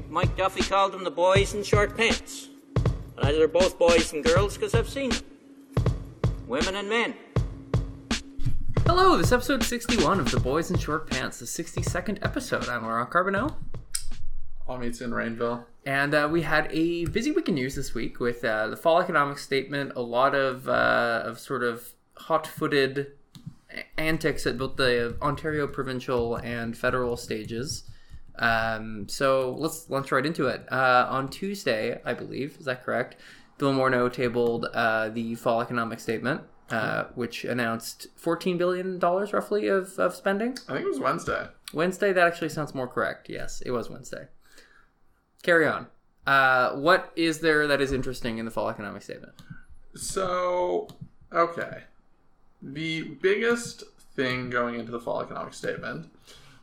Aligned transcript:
think 0.00 0.12
Mike 0.12 0.36
Duffy 0.36 0.62
called 0.62 0.92
them 0.92 1.04
the 1.04 1.10
boys 1.10 1.52
in 1.52 1.62
short 1.62 1.94
pants. 1.94 2.48
And 2.76 3.26
either 3.26 3.38
they're 3.38 3.48
both 3.48 3.78
boys 3.78 4.14
and 4.14 4.24
girls 4.24 4.56
because 4.56 4.74
I've 4.74 4.88
seen 4.88 5.10
them. 5.10 5.24
Women 6.46 6.76
and 6.76 6.88
men. 6.88 7.14
Hello, 8.86 9.18
this 9.18 9.26
is 9.26 9.32
episode 9.34 9.62
61 9.62 10.18
of 10.18 10.30
The 10.30 10.40
Boys 10.40 10.70
in 10.70 10.78
Short 10.78 11.08
Pants, 11.10 11.38
the 11.38 11.44
62nd 11.44 12.18
episode. 12.22 12.66
I'm 12.68 12.82
Laurent 12.82 13.10
Carbonneau. 13.10 13.54
All 14.66 14.78
meets 14.78 15.02
in 15.02 15.10
Rainville. 15.10 15.64
And 15.84 16.14
uh, 16.14 16.28
we 16.30 16.42
had 16.42 16.68
a 16.72 17.04
busy 17.06 17.30
week 17.30 17.48
of 17.48 17.54
news 17.54 17.74
this 17.74 17.92
week 17.92 18.20
with 18.20 18.42
uh, 18.42 18.68
the 18.68 18.76
fall 18.76 19.00
economic 19.00 19.38
statement, 19.38 19.92
a 19.96 20.02
lot 20.02 20.34
of, 20.34 20.66
uh, 20.66 21.22
of 21.26 21.38
sort 21.38 21.62
of 21.62 21.92
hot 22.16 22.46
footed 22.46 23.12
antics 23.98 24.46
at 24.46 24.56
both 24.56 24.76
the 24.76 25.16
Ontario 25.20 25.66
provincial 25.66 26.36
and 26.36 26.76
federal 26.76 27.18
stages. 27.18 27.89
Um, 28.40 29.06
so 29.08 29.54
let's 29.58 29.88
launch 29.90 30.10
right 30.10 30.24
into 30.24 30.46
it. 30.46 30.66
Uh, 30.72 31.06
on 31.08 31.28
Tuesday, 31.28 32.00
I 32.04 32.14
believe, 32.14 32.56
is 32.58 32.64
that 32.64 32.84
correct? 32.84 33.16
Bill 33.58 33.74
Morneau 33.74 34.10
tabled 34.10 34.66
uh, 34.72 35.10
the 35.10 35.34
fall 35.34 35.60
economic 35.60 36.00
statement, 36.00 36.40
uh, 36.70 37.04
which 37.14 37.44
announced 37.44 38.08
$14 38.18 38.56
billion 38.56 38.98
roughly 38.98 39.68
of, 39.68 39.98
of 39.98 40.14
spending. 40.14 40.56
I 40.68 40.72
think 40.72 40.86
it 40.86 40.88
was 40.88 40.98
Wednesday. 40.98 41.48
Wednesday, 41.74 42.12
that 42.14 42.26
actually 42.26 42.48
sounds 42.48 42.74
more 42.74 42.88
correct. 42.88 43.28
Yes, 43.28 43.62
it 43.64 43.70
was 43.70 43.90
Wednesday. 43.90 44.28
Carry 45.42 45.66
on. 45.66 45.86
Uh, 46.26 46.72
what 46.72 47.12
is 47.16 47.40
there 47.40 47.66
that 47.66 47.80
is 47.80 47.92
interesting 47.92 48.38
in 48.38 48.46
the 48.46 48.50
fall 48.50 48.70
economic 48.70 49.02
statement? 49.02 49.34
So, 49.94 50.88
okay. 51.32 51.82
The 52.62 53.02
biggest 53.02 53.84
thing 54.14 54.48
going 54.48 54.76
into 54.76 54.90
the 54.90 55.00
fall 55.00 55.20
economic 55.20 55.52
statement 55.52 56.10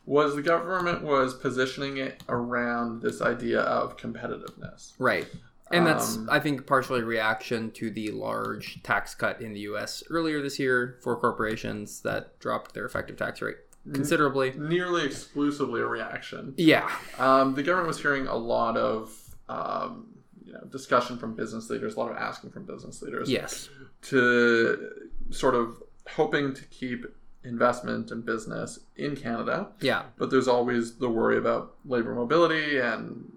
was 0.08 0.34
the 0.34 0.42
government 0.42 1.02
was 1.02 1.34
positioning 1.34 1.98
it 1.98 2.22
around 2.30 3.02
this 3.02 3.20
idea 3.20 3.60
of 3.60 3.96
competitiveness. 3.98 4.94
Right. 4.98 5.26
And 5.70 5.86
that's, 5.86 6.16
Um, 6.16 6.28
I 6.30 6.40
think, 6.40 6.66
partially 6.66 7.00
a 7.00 7.04
reaction 7.04 7.70
to 7.72 7.90
the 7.90 8.10
large 8.12 8.82
tax 8.82 9.14
cut 9.14 9.42
in 9.42 9.52
the 9.52 9.60
U.S. 9.60 10.02
earlier 10.08 10.40
this 10.40 10.58
year 10.58 10.98
for 11.02 11.14
corporations 11.16 12.00
that 12.00 12.38
dropped 12.40 12.72
their 12.72 12.86
effective 12.86 13.16
tax 13.18 13.42
rate 13.42 13.58
considerably. 13.92 14.52
Nearly 14.56 15.04
exclusively 15.04 15.80
a 15.82 15.86
reaction. 15.86 16.54
Yeah, 16.56 16.90
Um, 17.18 17.54
the 17.54 17.62
government 17.62 17.88
was 17.88 18.00
hearing 18.00 18.26
a 18.26 18.36
lot 18.36 18.76
of 18.78 19.14
um, 19.50 20.06
you 20.44 20.52
know, 20.54 20.60
discussion 20.70 21.18
from 21.18 21.34
business 21.34 21.68
leaders, 21.68 21.96
a 21.96 22.00
lot 22.00 22.10
of 22.10 22.16
asking 22.16 22.50
from 22.50 22.64
business 22.64 23.02
leaders. 23.02 23.30
yes, 23.30 23.68
to 24.02 24.90
sort 25.30 25.54
of 25.54 25.82
hoping 26.16 26.54
to 26.54 26.64
keep 26.66 27.04
investment 27.44 28.10
and 28.10 28.24
business 28.24 28.80
in 28.96 29.16
Canada, 29.16 29.68
yeah, 29.80 30.04
but 30.16 30.30
there's 30.30 30.48
always 30.48 30.96
the 30.96 31.08
worry 31.08 31.38
about 31.38 31.74
labor 31.84 32.14
mobility 32.14 32.78
and 32.78 33.32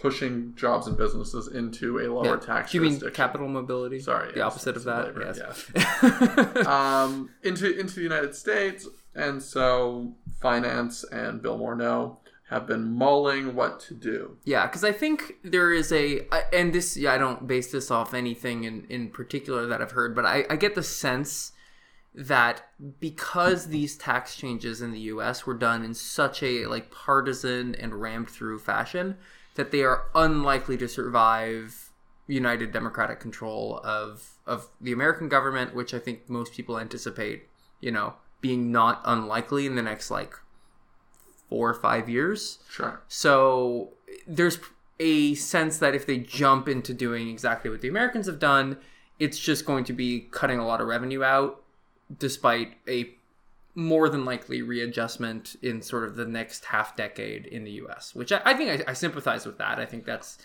pushing 0.00 0.54
jobs 0.56 0.86
and 0.86 0.96
businesses 0.96 1.48
into 1.48 1.98
a 2.00 2.06
lower 2.12 2.34
yeah. 2.34 2.46
tax 2.46 2.72
Do 2.72 2.78
you 2.78 2.82
mean 2.82 3.00
capital 3.12 3.48
mobility? 3.48 3.98
Sorry, 4.00 4.32
the 4.32 4.38
yes, 4.38 4.46
opposite 4.46 4.76
of 4.76 4.84
that. 4.84 5.06
labor, 5.06 5.34
yes. 5.34 6.66
um, 6.66 7.30
into 7.42 7.78
into 7.78 7.96
the 7.96 8.02
United 8.02 8.34
States, 8.34 8.86
and 9.14 9.42
so 9.42 10.12
finance 10.40 11.04
and 11.04 11.40
Bill 11.42 11.58
Morneau 11.58 12.18
have 12.48 12.66
been 12.66 12.92
mulling 12.94 13.54
what 13.54 13.80
to 13.80 13.94
do. 13.94 14.36
Yeah, 14.44 14.66
because 14.66 14.84
I 14.84 14.92
think 14.92 15.36
there 15.42 15.72
is 15.72 15.90
a, 15.92 16.26
and 16.52 16.72
this, 16.72 16.96
yeah, 16.96 17.12
I 17.12 17.18
don't 17.18 17.46
base 17.46 17.72
this 17.72 17.90
off 17.90 18.14
anything 18.14 18.62
in, 18.64 18.86
in 18.88 19.10
particular 19.10 19.66
that 19.66 19.82
I've 19.82 19.90
heard, 19.90 20.14
but 20.14 20.24
I, 20.24 20.44
I 20.48 20.54
get 20.54 20.76
the 20.76 20.82
sense 20.82 21.52
that 22.16 22.66
because 22.98 23.68
these 23.68 23.96
tax 23.96 24.36
changes 24.36 24.80
in 24.80 24.90
the 24.90 25.00
U.S. 25.00 25.46
were 25.46 25.54
done 25.54 25.84
in 25.84 25.92
such 25.92 26.42
a 26.42 26.66
like 26.66 26.90
partisan 26.90 27.74
and 27.74 28.00
rammed 28.00 28.30
through 28.30 28.58
fashion, 28.58 29.18
that 29.54 29.70
they 29.70 29.82
are 29.82 30.06
unlikely 30.14 30.78
to 30.78 30.88
survive 30.88 31.90
united 32.26 32.72
democratic 32.72 33.20
control 33.20 33.80
of 33.84 34.38
of 34.46 34.68
the 34.80 34.92
American 34.92 35.28
government, 35.28 35.74
which 35.74 35.92
I 35.92 35.98
think 35.98 36.28
most 36.28 36.54
people 36.54 36.78
anticipate, 36.78 37.48
you 37.80 37.90
know, 37.90 38.14
being 38.40 38.72
not 38.72 39.02
unlikely 39.04 39.66
in 39.66 39.76
the 39.76 39.82
next 39.82 40.10
like 40.10 40.34
four 41.50 41.68
or 41.68 41.74
five 41.74 42.08
years. 42.08 42.60
Sure. 42.68 43.02
So 43.08 43.90
there's 44.26 44.58
a 44.98 45.34
sense 45.34 45.78
that 45.78 45.94
if 45.94 46.06
they 46.06 46.18
jump 46.18 46.68
into 46.68 46.94
doing 46.94 47.28
exactly 47.28 47.70
what 47.70 47.82
the 47.82 47.88
Americans 47.88 48.26
have 48.26 48.38
done, 48.38 48.78
it's 49.18 49.38
just 49.38 49.66
going 49.66 49.84
to 49.84 49.92
be 49.92 50.28
cutting 50.30 50.58
a 50.58 50.66
lot 50.66 50.80
of 50.80 50.86
revenue 50.86 51.22
out, 51.22 51.62
despite 52.18 52.74
a 52.88 53.14
more 53.74 54.08
than 54.08 54.24
likely 54.24 54.62
readjustment 54.62 55.54
in 55.62 55.82
sort 55.82 56.04
of 56.04 56.16
the 56.16 56.24
next 56.24 56.64
half 56.64 56.96
decade 56.96 57.46
in 57.46 57.64
the 57.64 57.72
US, 57.72 58.14
which 58.14 58.32
I, 58.32 58.40
I 58.44 58.54
think 58.54 58.88
I, 58.88 58.90
I 58.90 58.94
sympathize 58.94 59.44
with 59.44 59.58
that. 59.58 59.78
I 59.78 59.84
think 59.84 60.06
that's 60.06 60.38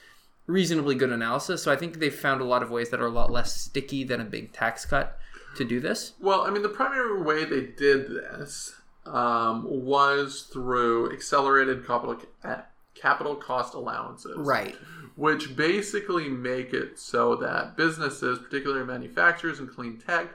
reasonably 0.47 0.95
good 0.95 1.11
analysis. 1.11 1.63
So 1.63 1.71
I 1.71 1.77
think 1.77 1.99
they've 1.99 2.13
found 2.13 2.41
a 2.41 2.45
lot 2.45 2.61
of 2.61 2.69
ways 2.69 2.89
that 2.89 2.99
are 2.99 3.07
a 3.07 3.11
lot 3.11 3.31
less 3.31 3.55
sticky 3.55 4.03
than 4.03 4.19
a 4.19 4.25
big 4.25 4.51
tax 4.51 4.85
cut 4.85 5.17
to 5.55 5.63
do 5.63 5.79
this. 5.79 6.13
Well, 6.19 6.41
I 6.41 6.49
mean, 6.49 6.61
the 6.61 6.69
primary 6.69 7.21
way 7.21 7.45
they 7.45 7.61
did 7.61 8.09
this 8.09 8.75
um, 9.05 9.65
was 9.67 10.49
through 10.51 11.13
accelerated 11.13 11.87
capital 11.87 12.17
uh, 12.43 12.61
capital 12.95 13.35
cost 13.35 13.73
allowances, 13.73 14.37
Right. 14.37 14.75
Which 15.15 15.55
basically 15.55 16.29
make 16.29 16.73
it 16.73 16.99
so 16.99 17.35
that 17.37 17.75
businesses, 17.75 18.39
particularly 18.39 18.85
manufacturers 18.85 19.59
and 19.59 19.69
clean 19.69 19.97
tech, 19.97 20.29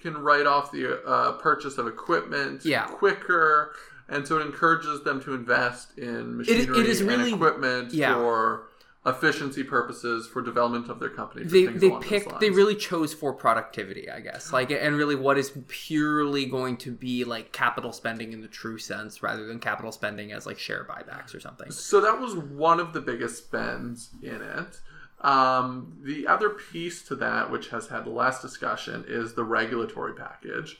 can 0.00 0.16
write 0.18 0.46
off 0.46 0.72
the 0.72 1.00
uh, 1.06 1.32
purchase 1.32 1.78
of 1.78 1.86
equipment 1.86 2.64
Yeah. 2.64 2.86
quicker, 2.86 3.74
and 4.08 4.26
so 4.26 4.38
it 4.38 4.46
encourages 4.46 5.02
them 5.02 5.20
to 5.22 5.34
invest 5.34 5.96
in 5.98 6.36
machinery 6.38 6.80
it 6.80 6.86
is 6.86 7.00
and 7.00 7.08
really- 7.10 7.32
equipment 7.32 7.92
yeah. 7.92 8.14
for 8.14 8.66
efficiency 9.06 9.64
purposes 9.64 10.26
for 10.26 10.42
development 10.42 10.90
of 10.90 11.00
their 11.00 11.08
company. 11.08 11.42
they 11.46 11.64
they 11.64 11.90
picked 12.02 12.38
they 12.38 12.50
really 12.50 12.74
chose 12.74 13.14
for 13.14 13.32
productivity 13.32 14.10
i 14.10 14.20
guess 14.20 14.52
like 14.52 14.70
and 14.70 14.94
really 14.94 15.14
what 15.14 15.38
is 15.38 15.52
purely 15.68 16.44
going 16.44 16.76
to 16.76 16.92
be 16.92 17.24
like 17.24 17.50
capital 17.50 17.92
spending 17.94 18.34
in 18.34 18.42
the 18.42 18.46
true 18.46 18.76
sense 18.76 19.22
rather 19.22 19.46
than 19.46 19.58
capital 19.58 19.90
spending 19.90 20.32
as 20.32 20.44
like 20.44 20.58
share 20.58 20.84
buybacks 20.84 21.34
or 21.34 21.40
something 21.40 21.70
So 21.70 22.02
that 22.02 22.20
was 22.20 22.34
one 22.36 22.78
of 22.78 22.92
the 22.92 23.00
biggest 23.00 23.38
spends 23.46 24.10
in 24.22 24.34
it. 24.42 24.80
Um, 25.20 25.98
the 26.02 26.26
other 26.26 26.50
piece 26.50 27.02
to 27.08 27.16
that, 27.16 27.50
which 27.50 27.68
has 27.68 27.88
had 27.88 28.06
less 28.06 28.40
discussion, 28.40 29.04
is 29.06 29.34
the 29.34 29.44
regulatory 29.44 30.14
package, 30.14 30.78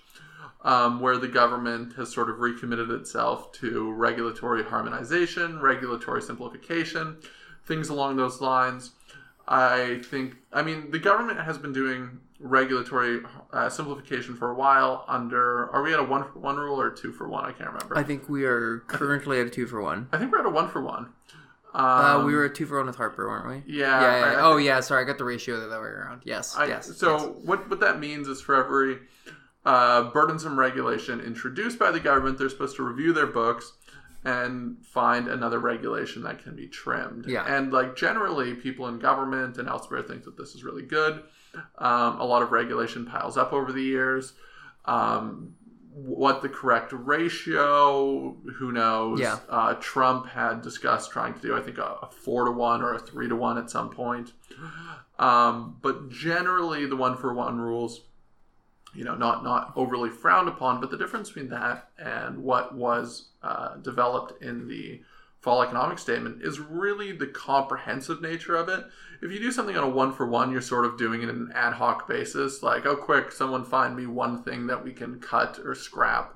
um, 0.63 1.01
where 1.01 1.19
the 1.19 1.29
government 1.29 1.95
has 1.97 2.13
sort 2.13 2.31
of 2.31 2.39
recommitted 2.39 2.91
itself 2.91 3.53
to 3.53 3.93
regulatory 3.93 4.65
harmonization, 4.65 5.61
regulatory 5.61 6.23
simplification, 6.23 7.19
things 7.67 7.89
along 7.91 8.17
those 8.17 8.41
lines. 8.41 8.93
I 9.47 10.01
think, 10.05 10.37
I 10.53 10.63
mean, 10.63 10.91
the 10.91 10.99
government 10.99 11.41
has 11.41 11.59
been 11.59 11.73
doing 11.73 12.21
regulatory 12.39 13.21
uh, 13.53 13.69
simplification 13.69 14.35
for 14.35 14.51
a 14.51 14.55
while 14.55 15.05
under, 15.09 15.69
are 15.71 15.83
we 15.83 15.93
at 15.93 15.99
a 15.99 16.05
one 16.05 16.25
for 16.25 16.39
one 16.39 16.57
rule 16.57 16.81
or 16.81 16.89
a 16.89 16.97
two 16.97 17.13
for 17.13 17.29
one? 17.29 17.45
I 17.45 17.53
can't 17.53 17.71
remember. 17.71 17.99
i 17.99 18.03
think 18.03 18.29
we 18.29 18.45
are 18.45 18.79
currently 18.87 19.41
at 19.41 19.47
a 19.47 19.51
two 19.51 19.67
for 19.67 19.83
one 19.83 20.09
I 20.13 20.19
think 20.19 20.33
we're 20.33 20.41
at 20.41 20.47
a 20.47 20.51
one 20.51 20.69
for 20.69 20.81
one. 20.81 21.13
Um, 21.73 21.85
uh, 21.85 22.25
we 22.25 22.35
were 22.35 22.49
two 22.49 22.67
for 22.67 22.79
one 22.79 22.87
with 22.87 22.97
harper 22.97 23.29
weren't 23.29 23.47
we 23.67 23.73
Yeah. 23.75 24.01
yeah, 24.01 24.19
yeah. 24.19 24.25
I- 24.25 24.35
I 24.35 24.41
oh 24.43 24.57
yeah 24.57 24.81
sorry 24.81 25.03
i 25.03 25.07
got 25.07 25.19
the 25.19 25.25
ratio 25.25 25.59
the 25.61 25.67
other 25.67 25.81
way 25.81 25.89
around 25.89 26.23
yes 26.25 26.57
I, 26.57 26.67
yes 26.67 26.97
so 26.97 27.17
yes. 27.19 27.27
what 27.45 27.69
what 27.71 27.81
that 27.81 28.01
means 28.01 28.27
is 28.29 28.41
for 28.41 28.57
every 28.57 28.99
uh, 29.65 30.05
burdensome 30.11 30.59
regulation 30.59 31.21
introduced 31.21 31.79
by 31.79 31.91
the 31.91 32.01
government, 32.01 32.39
they're 32.39 32.49
supposed 32.49 32.77
to 32.77 32.83
review 32.83 33.13
their 33.13 33.27
books 33.27 33.73
and 34.25 34.77
find 34.85 35.29
another 35.29 35.59
regulation 35.59 36.23
that 36.23 36.43
can 36.43 36.55
be 36.55 36.67
trimmed. 36.67 37.27
Yeah. 37.27 37.45
And 37.47 37.73
like 37.73 37.97
generally, 37.97 38.55
people 38.55 38.89
in 38.89 38.99
government 38.99 39.59
and 39.59 39.69
elsewhere 39.69 40.03
think 40.03 40.25
that 40.25 40.37
this 40.37 40.55
is 40.55 40.65
really 40.65 40.83
good. 40.83 41.23
Um, 41.79 42.21
a 42.21 42.25
lot 42.25 42.43
of 42.43 42.53
regulation 42.53 43.07
piles 43.07 43.37
up 43.37 43.53
over 43.53 43.73
the 43.73 43.83
years. 43.83 44.33
Um, 44.87 45.55
what 45.93 46.41
the 46.41 46.49
correct 46.49 46.93
ratio, 46.93 48.37
who 48.57 48.73
knows? 48.73 49.21
Yeah. 49.21 49.39
Uh, 49.49 49.75
Trump 49.75 50.27
had 50.27 50.63
discussed 50.63 51.11
trying 51.11 51.35
to 51.35 51.41
do, 51.41 51.57
I 51.57 51.61
think, 51.61 51.79
a, 51.79 51.97
a 52.03 52.09
four 52.11 52.45
to 52.45 52.53
one 52.53 52.83
or 52.83 52.95
a 52.95 52.99
three 52.99 53.29
to 53.29 53.37
one 53.37 53.59
at 53.59 53.71
some 53.71 53.91
point. 53.91 54.33
Um, 55.19 55.77
but 55.83 56.09
generally, 56.09 56.87
the 56.87 56.97
one 56.97 57.17
for 57.17 57.35
one 57.35 57.59
rules, 57.59 58.03
you 58.95 59.05
know, 59.05 59.15
not 59.15 59.43
not 59.43 59.73
overly 59.77 60.11
frowned 60.11 60.49
upon. 60.49 60.81
But 60.81 60.91
the 60.91 60.97
difference 60.97 61.29
between 61.29 61.51
that 61.51 61.91
and 61.99 62.39
what 62.39 62.75
was 62.75 63.29
uh, 63.43 63.77
developed 63.77 64.43
in 64.43 64.69
the 64.69 65.03
fall 65.41 65.63
economic 65.63 65.99
statement 65.99 66.43
is 66.43 66.61
really 66.61 67.13
the 67.13 67.27
comprehensive 67.27 68.21
nature 68.21 68.57
of 68.57 68.69
it. 68.69 68.85
If 69.23 69.31
you 69.31 69.39
do 69.39 69.53
something 69.53 69.77
on 69.77 69.85
a 69.85 69.89
one 69.89 70.13
for 70.13 70.27
one, 70.27 70.53
you're 70.53 70.61
sort 70.61 70.85
of 70.85 70.99
doing 70.99 71.23
it 71.23 71.29
on 71.29 71.37
an 71.37 71.53
ad 71.55 71.75
hoc 71.75 72.09
basis, 72.09 72.63
like, 72.63 72.87
oh, 72.87 72.97
quick, 72.97 73.33
someone 73.33 73.65
find 73.65 73.97
me 73.97 74.07
one 74.07 74.43
thing 74.43 74.67
that 74.69 74.85
we 74.85 74.93
can 74.93 75.19
cut 75.21 75.59
or 75.65 75.75
scrap 75.75 76.35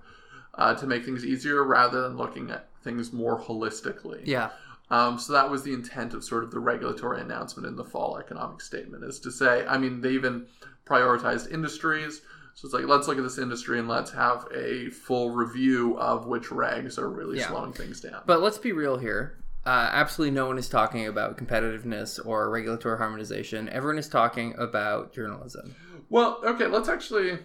uh, 0.55 0.75
to 0.75 0.87
make 0.87 1.05
things 1.05 1.25
easier, 1.25 1.65
rather 1.65 2.03
than 2.03 2.17
looking 2.17 2.51
at 2.51 2.69
things 2.83 3.13
more 3.13 3.41
holistically. 3.41 4.21
yeah 4.25 4.51
Um, 4.91 5.19
so 5.19 5.33
that 5.33 5.51
was 5.51 5.63
the 5.63 5.73
intent 5.73 6.15
of 6.15 6.23
sort 6.23 6.45
of 6.45 6.51
the 6.51 6.61
regulatory 6.61 7.21
announcement 7.21 7.67
in 7.67 7.77
the 7.77 7.85
fall 7.85 8.19
economic 8.19 8.61
statement 8.61 9.03
is 9.03 9.19
to 9.21 9.31
say, 9.31 9.67
I 9.67 9.79
mean, 9.79 10.01
they 10.03 10.11
even 10.11 10.47
prioritized 10.87 11.51
industries. 11.51 12.21
So 12.55 12.67
it's 12.67 12.75
like, 12.75 12.85
let's 12.87 13.09
look 13.09 13.19
at 13.19 13.25
this 13.25 13.39
industry 13.39 13.79
and 13.81 13.89
let's 13.89 14.13
have 14.13 14.47
a 14.55 14.89
full 14.91 15.31
review 15.33 15.99
of 15.99 16.27
which 16.27 16.45
regs 16.51 16.99
are 16.99 17.09
really 17.11 17.39
Yeah. 17.39 17.49
slowing 17.49 17.73
things 17.73 18.01
down. 18.01 18.23
But 18.27 18.41
let's 18.43 18.59
be 18.59 18.73
real 18.73 18.97
here. 18.97 19.39
uh, 19.67 19.89
absolutely 19.93 20.31
no 20.35 20.47
one 20.47 20.59
is 20.59 20.69
talking 20.69 21.07
about 21.07 21.39
competitiveness 21.39 22.21
or 22.25 22.51
regulatory 22.51 22.99
harmonization. 22.99 23.67
Everyone 23.71 23.99
is 23.99 24.09
talking 24.09 24.55
about 24.59 25.13
journalism. 25.15 25.75
Well, 26.11 26.39
okay, 26.45 26.67
let's 26.67 26.89
actually. 26.91 27.39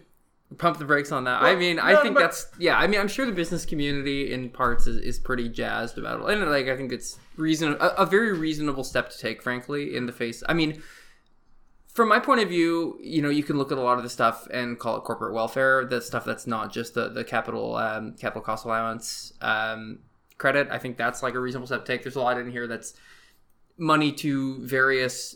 Pump 0.58 0.80
the 0.80 0.86
brakes 0.86 1.12
on 1.14 1.24
that. 1.26 1.42
I 1.44 1.56
mean, 1.56 1.76
no, 1.78 1.84
I 1.84 2.02
think 2.02 2.16
but- 2.16 2.22
that's 2.22 2.48
yeah. 2.58 2.78
I 2.78 2.88
mean, 2.88 3.00
I'm 3.00 3.08
sure 3.08 3.26
the 3.26 3.32
business 3.32 3.66
community 3.66 4.34
in 4.34 4.50
parts 4.50 4.86
is, 4.88 4.98
is 4.98 5.18
pretty 5.20 5.48
jazzed 5.48 5.98
about 6.00 6.20
it, 6.28 6.34
and 6.40 6.50
like 6.52 6.68
I 6.68 6.76
think 6.76 6.92
it's 6.92 7.18
reason 7.38 7.74
a, 7.80 7.88
a 8.00 8.06
very 8.06 8.34
reasonable 8.34 8.84
step 8.84 9.12
to 9.12 9.18
take, 9.20 9.42
frankly, 9.44 9.96
in 9.96 10.06
the 10.08 10.12
face. 10.12 10.42
I 10.50 10.54
mean, 10.56 10.82
from 12.00 12.08
my 12.08 12.18
point 12.18 12.40
of 12.40 12.48
view, 12.48 12.98
you 13.02 13.22
know, 13.22 13.28
you 13.28 13.44
can 13.44 13.58
look 13.58 13.74
at 13.74 13.78
a 13.78 13.82
lot 13.82 13.98
of 13.98 14.06
the 14.06 14.10
stuff 14.10 14.48
and 14.54 14.80
call 14.80 14.96
it 14.96 15.02
corporate 15.02 15.34
welfare. 15.34 15.84
The 15.84 16.00
stuff 16.00 16.24
that's 16.24 16.48
not 16.48 16.72
just 16.72 16.94
the 16.94 17.10
the 17.10 17.26
capital 17.26 17.76
um, 17.76 18.14
capital 18.14 18.42
cost 18.42 18.64
allowance 18.64 19.34
um, 19.42 20.00
credit. 20.38 20.70
I 20.72 20.78
think 20.78 20.96
that's 20.96 21.22
like 21.22 21.34
a 21.34 21.42
reasonable 21.42 21.68
step 21.68 21.84
to 21.84 21.92
take. 21.92 22.04
There's 22.04 22.16
a 22.16 22.22
lot 22.22 22.38
in 22.38 22.50
here 22.50 22.68
that's 22.68 22.94
money 23.78 24.14
to 24.14 24.66
various 24.66 25.36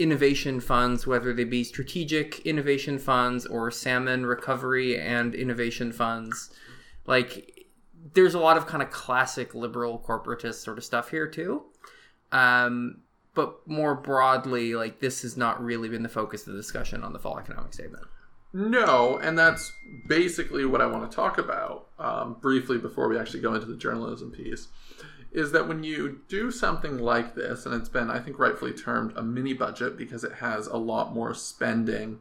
innovation 0.00 0.58
funds, 0.58 1.06
whether 1.06 1.32
they 1.32 1.44
be 1.44 1.62
strategic 1.62 2.40
innovation 2.40 2.98
funds 2.98 3.46
or 3.46 3.70
salmon 3.70 4.26
recovery 4.26 4.98
and 4.98 5.32
innovation 5.32 5.92
funds. 5.92 6.50
Like, 7.06 7.68
there's 8.14 8.34
a 8.34 8.40
lot 8.40 8.56
of 8.56 8.66
kind 8.66 8.82
of 8.82 8.90
classic 8.90 9.54
liberal 9.54 10.04
corporatist 10.04 10.54
sort 10.54 10.76
of 10.76 10.82
stuff 10.82 11.12
here 11.12 11.28
too. 11.28 11.66
Um, 12.32 13.02
but 13.40 13.66
more 13.66 13.94
broadly, 13.94 14.74
like 14.74 15.00
this 15.00 15.22
has 15.22 15.34
not 15.34 15.64
really 15.64 15.88
been 15.88 16.02
the 16.02 16.10
focus 16.10 16.46
of 16.46 16.52
the 16.52 16.58
discussion 16.58 17.02
on 17.02 17.14
the 17.14 17.18
fall 17.18 17.38
economic 17.38 17.72
statement. 17.72 18.04
No, 18.52 19.16
and 19.16 19.38
that's 19.38 19.72
basically 20.06 20.66
what 20.66 20.82
I 20.82 20.86
want 20.86 21.10
to 21.10 21.14
talk 21.14 21.38
about 21.38 21.86
um, 21.98 22.36
briefly 22.42 22.76
before 22.76 23.08
we 23.08 23.18
actually 23.18 23.40
go 23.40 23.54
into 23.54 23.66
the 23.66 23.78
journalism 23.78 24.30
piece. 24.30 24.68
Is 25.32 25.52
that 25.52 25.68
when 25.68 25.84
you 25.84 26.20
do 26.28 26.50
something 26.50 26.98
like 26.98 27.34
this, 27.34 27.64
and 27.64 27.74
it's 27.74 27.88
been, 27.88 28.10
I 28.10 28.18
think, 28.18 28.38
rightfully 28.38 28.72
termed 28.72 29.16
a 29.16 29.22
mini 29.22 29.54
budget 29.54 29.96
because 29.96 30.22
it 30.22 30.32
has 30.32 30.66
a 30.66 30.76
lot 30.76 31.14
more 31.14 31.32
spending 31.32 32.18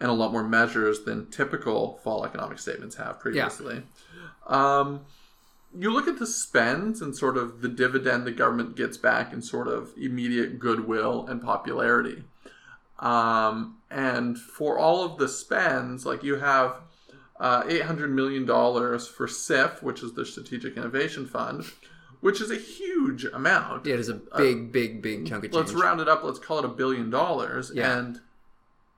and 0.00 0.10
a 0.10 0.14
lot 0.14 0.32
more 0.32 0.42
measures 0.42 1.04
than 1.04 1.30
typical 1.30 2.00
fall 2.02 2.24
economic 2.24 2.58
statements 2.58 2.96
have 2.96 3.20
previously. 3.20 3.82
Um, 4.48 5.02
you 5.78 5.90
look 5.90 6.08
at 6.08 6.18
the 6.18 6.26
spends 6.26 7.00
and 7.00 7.16
sort 7.16 7.36
of 7.36 7.60
the 7.60 7.68
dividend 7.68 8.26
the 8.26 8.32
government 8.32 8.76
gets 8.76 8.96
back 8.96 9.32
in 9.32 9.42
sort 9.42 9.68
of 9.68 9.92
immediate 9.96 10.58
goodwill 10.58 11.26
and 11.28 11.42
popularity. 11.42 12.24
Um, 12.98 13.76
and 13.90 14.38
for 14.38 14.78
all 14.78 15.04
of 15.04 15.18
the 15.18 15.28
spends, 15.28 16.06
like 16.06 16.22
you 16.22 16.36
have 16.36 16.76
uh, 17.38 17.62
$800 17.64 18.10
million 18.10 18.46
for 18.46 19.28
SIF, 19.28 19.82
which 19.82 20.02
is 20.02 20.14
the 20.14 20.24
Strategic 20.24 20.76
Innovation 20.76 21.26
Fund, 21.26 21.64
which 22.20 22.40
is 22.40 22.50
a 22.50 22.56
huge 22.56 23.24
amount. 23.24 23.86
It 23.86 24.00
is 24.00 24.08
a 24.08 24.14
big, 24.36 24.72
big, 24.72 25.02
big 25.02 25.26
chunk 25.26 25.44
of 25.44 25.52
change. 25.52 25.54
Let's 25.54 25.72
round 25.72 26.00
it 26.00 26.08
up. 26.08 26.24
Let's 26.24 26.38
call 26.38 26.58
it 26.58 26.64
a 26.64 26.68
billion 26.68 27.10
dollars. 27.10 27.70
Yeah. 27.74 27.98
And 27.98 28.20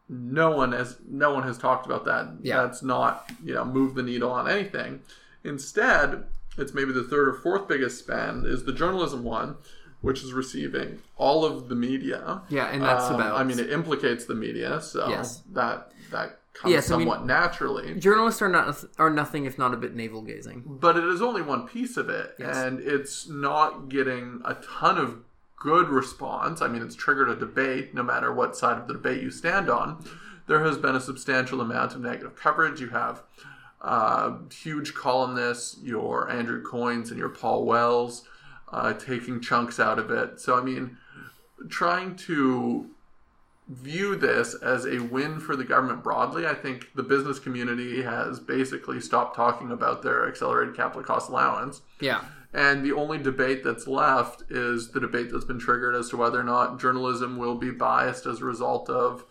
no 0.09 0.53
one 0.53 0.73
has 0.73 0.97
no 1.07 1.35
one 1.35 1.43
has 1.43 1.59
talked 1.59 1.85
about 1.85 2.05
that. 2.07 2.29
Yeah. 2.41 2.63
That's 2.63 2.83
not 2.83 3.31
you 3.45 3.55
know 3.55 3.65
move 3.65 3.95
the 3.95 4.03
needle 4.03 4.31
on 4.31 4.49
anything. 4.49 5.03
Instead, 5.45 6.25
it's 6.59 6.75
maybe 6.75 6.93
the 6.93 7.05
third 7.05 7.29
or 7.29 7.35
fourth 7.35 7.69
biggest 7.69 7.99
spend 7.99 8.47
is 8.47 8.65
the 8.65 8.73
journalism 8.73 9.23
one, 9.25 9.57
which 10.01 10.23
is 10.23 10.33
receiving 10.33 11.01
all 11.17 11.45
of 11.45 11.69
the 11.69 11.75
media. 11.75 12.43
Yeah, 12.49 12.67
and 12.67 12.83
that's 12.83 13.05
Um, 13.07 13.15
about- 13.17 13.37
I 13.41 13.45
mean, 13.45 13.59
it 13.59 13.71
implicates 13.71 14.25
the 14.27 14.35
media, 14.35 14.81
so 14.81 15.09
Yes. 15.09 15.43
that 15.53 15.93
that 16.11 16.41
comes 16.55 16.73
Yes, 16.73 16.91
I 16.91 16.97
mean- 16.97 17.07
somewhat 17.07 17.27
naturally. 17.27 17.95
Journalists 17.95 18.43
are 18.43 18.49
not 18.49 18.85
are 18.99 19.11
nothing 19.11 19.45
if 19.45 19.59
not 19.59 19.73
a 19.75 19.77
bit 19.77 19.95
navel 19.95 20.23
gazing. 20.23 20.65
but 20.81 20.97
it 20.97 21.05
is 21.05 21.23
only 21.23 21.43
one 21.43 21.67
piece 21.69 21.97
of 21.97 22.09
it 22.09 22.35
Yes. 22.39 22.57
and 22.57 22.81
it's 22.81 23.29
not 23.29 23.89
getting 23.89 24.41
a 24.45 24.55
ton 24.55 24.99
of 24.99 25.19
good 25.61 25.89
response 25.89 26.63
i 26.63 26.69
mean 26.69 26.83
it's 26.83 26.95
triggered 26.95 27.29
a 27.29 27.35
debate 27.35 27.93
no 27.93 28.01
matter 28.03 28.33
what 28.33 28.57
side 28.57 28.79
of 28.79 28.87
the 28.87 28.93
debate 28.93 29.21
you 29.21 29.29
stand 29.31 29.69
on 29.69 29.99
there 30.47 30.61
has 30.61 30.79
been 30.79 30.95
a 30.95 31.01
substantial 31.01 31.61
amount 31.61 31.95
of 31.97 32.01
negative 32.01 32.37
coverage 32.37 32.81
you 32.81 32.89
have 32.91 33.23
uh, 33.81 34.37
huge 34.53 34.95
columnists 34.95 35.79
your 35.83 36.31
andrew 36.31 36.63
coynes 36.63 37.11
and 37.11 37.19
your 37.19 37.29
paul 37.29 37.65
wells 37.65 38.25
uh, 38.73 38.93
taking 38.95 39.41
chunks 39.41 39.79
out 39.79 39.99
of 39.99 40.11
it 40.11 40.41
so 40.41 40.59
i 40.59 40.61
mean 40.61 40.97
trying 41.69 42.15
to 42.15 42.91
view 43.69 44.17
this 44.17 44.55
as 44.55 44.87
a 44.87 44.99
win 44.99 45.39
for 45.39 45.55
the 45.55 45.65
government 45.65 46.03
broadly. 46.03 46.47
I 46.47 46.55
think 46.55 46.91
the 46.95 47.03
business 47.03 47.39
community 47.39 48.03
has 48.03 48.41
basically 48.41 49.01
stopped 49.01 49.37
talking 49.37 49.71
about 49.71 50.03
their 50.03 50.27
accelerated 50.27 50.75
capital 50.75 51.03
cost 51.03 51.29
allowance. 51.29 51.83
Yeah. 52.01 52.25
And 52.55 52.83
the 52.83 52.93
only 52.93 53.19
debate 53.19 53.63
that's 53.63 53.87
left 53.87 54.51
is 54.51 54.93
the 54.93 55.01
debate 55.01 55.31
that's 55.31 55.45
been 55.45 55.59
triggered 55.59 55.95
as 55.95 56.09
to 56.11 56.17
whether 56.17 56.41
or 56.41 56.45
not 56.45 56.81
journalism 56.81 57.37
will 57.37 57.57
be 57.57 57.71
biased 57.71 58.25
as 58.25 58.41
a 58.41 58.45
result 58.45 58.89
of 58.89 59.25